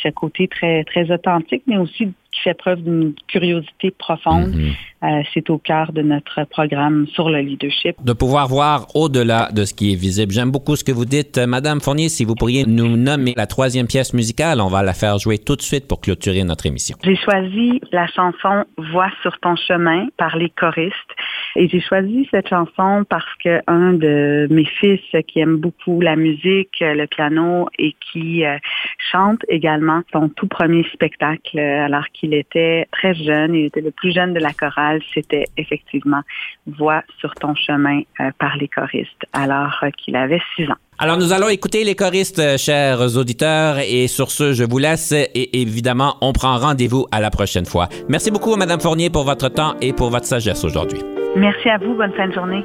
ce 0.00 0.08
côté 0.10 0.46
très, 0.46 0.84
très 0.84 1.10
authentique, 1.10 1.64
mais 1.66 1.78
aussi 1.78 2.14
qui 2.34 2.40
fait 2.42 2.54
preuve 2.54 2.82
d'une 2.82 3.14
curiosité 3.28 3.90
profonde, 3.90 4.54
euh, 5.04 5.22
c'est 5.32 5.50
au 5.50 5.58
cœur 5.58 5.92
de 5.92 6.02
notre 6.02 6.44
programme 6.44 7.06
sur 7.08 7.28
le 7.30 7.40
leadership. 7.40 7.96
De 8.02 8.12
pouvoir 8.12 8.48
voir 8.48 8.86
au-delà 8.94 9.50
de 9.52 9.64
ce 9.64 9.74
qui 9.74 9.92
est 9.92 9.96
visible. 9.96 10.32
J'aime 10.32 10.50
beaucoup 10.50 10.76
ce 10.76 10.84
que 10.84 10.92
vous 10.92 11.04
dites. 11.04 11.38
Euh, 11.38 11.46
Madame 11.46 11.80
Fournier, 11.80 12.08
si 12.08 12.24
vous 12.24 12.34
pourriez 12.34 12.64
nous 12.64 12.96
nommer 12.96 13.34
la 13.36 13.46
troisième 13.46 13.86
pièce 13.86 14.14
musicale, 14.14 14.60
on 14.60 14.68
va 14.68 14.82
la 14.82 14.94
faire 14.94 15.18
jouer 15.18 15.38
tout 15.38 15.56
de 15.56 15.62
suite 15.62 15.86
pour 15.86 16.00
clôturer 16.00 16.42
notre 16.44 16.66
émission. 16.66 16.96
J'ai 17.04 17.16
choisi 17.16 17.80
la 17.92 18.06
chanson 18.06 18.64
Voix 18.78 19.10
sur 19.22 19.38
ton 19.40 19.56
chemin 19.56 20.06
par 20.16 20.36
les 20.36 20.50
choristes. 20.50 20.94
Et 21.56 21.68
j'ai 21.68 21.80
choisi 21.80 22.26
cette 22.30 22.48
chanson 22.48 23.04
parce 23.08 23.32
que 23.42 23.60
un 23.66 23.92
de 23.92 24.48
mes 24.50 24.64
fils 24.64 25.00
qui 25.28 25.38
aime 25.38 25.56
beaucoup 25.56 26.00
la 26.00 26.16
musique, 26.16 26.80
le 26.80 27.06
piano 27.06 27.68
et 27.78 27.94
qui 28.12 28.44
euh, 28.44 28.56
chante 29.12 29.40
également 29.48 30.02
son 30.12 30.28
tout 30.30 30.48
premier 30.48 30.84
spectacle 30.92 31.58
alors 31.58 32.08
qu'il 32.12 32.23
était 32.32 32.86
très 32.92 33.14
jeune, 33.14 33.54
il 33.54 33.66
était 33.66 33.80
le 33.80 33.90
plus 33.90 34.12
jeune 34.12 34.32
de 34.32 34.40
la 34.40 34.52
chorale, 34.52 35.00
c'était 35.12 35.44
effectivement 35.56 36.22
Voix 36.66 37.02
sur 37.18 37.34
ton 37.34 37.54
chemin 37.54 38.00
euh, 38.20 38.30
par 38.38 38.56
les 38.56 38.68
choristes 38.68 39.10
alors 39.32 39.80
euh, 39.82 39.90
qu'il 39.90 40.16
avait 40.16 40.40
six 40.56 40.64
ans. 40.70 40.76
Alors, 40.98 41.18
nous 41.18 41.32
allons 41.32 41.48
écouter 41.48 41.82
les 41.82 41.96
choristes, 41.96 42.38
euh, 42.38 42.56
chers 42.56 43.16
auditeurs, 43.16 43.78
et 43.78 44.06
sur 44.06 44.30
ce, 44.30 44.52
je 44.52 44.64
vous 44.64 44.78
laisse 44.78 45.12
et 45.12 45.60
évidemment, 45.60 46.16
on 46.20 46.32
prend 46.32 46.56
rendez-vous 46.56 47.06
à 47.10 47.20
la 47.20 47.30
prochaine 47.30 47.66
fois. 47.66 47.88
Merci 48.08 48.30
beaucoup, 48.30 48.54
Madame 48.56 48.80
Fournier, 48.80 49.10
pour 49.10 49.24
votre 49.24 49.48
temps 49.48 49.74
et 49.80 49.92
pour 49.92 50.10
votre 50.10 50.26
sagesse 50.26 50.64
aujourd'hui. 50.64 51.00
Merci 51.36 51.68
à 51.68 51.78
vous. 51.78 51.94
Bonne 51.94 52.12
fin 52.12 52.28
de 52.28 52.32
journée. 52.32 52.64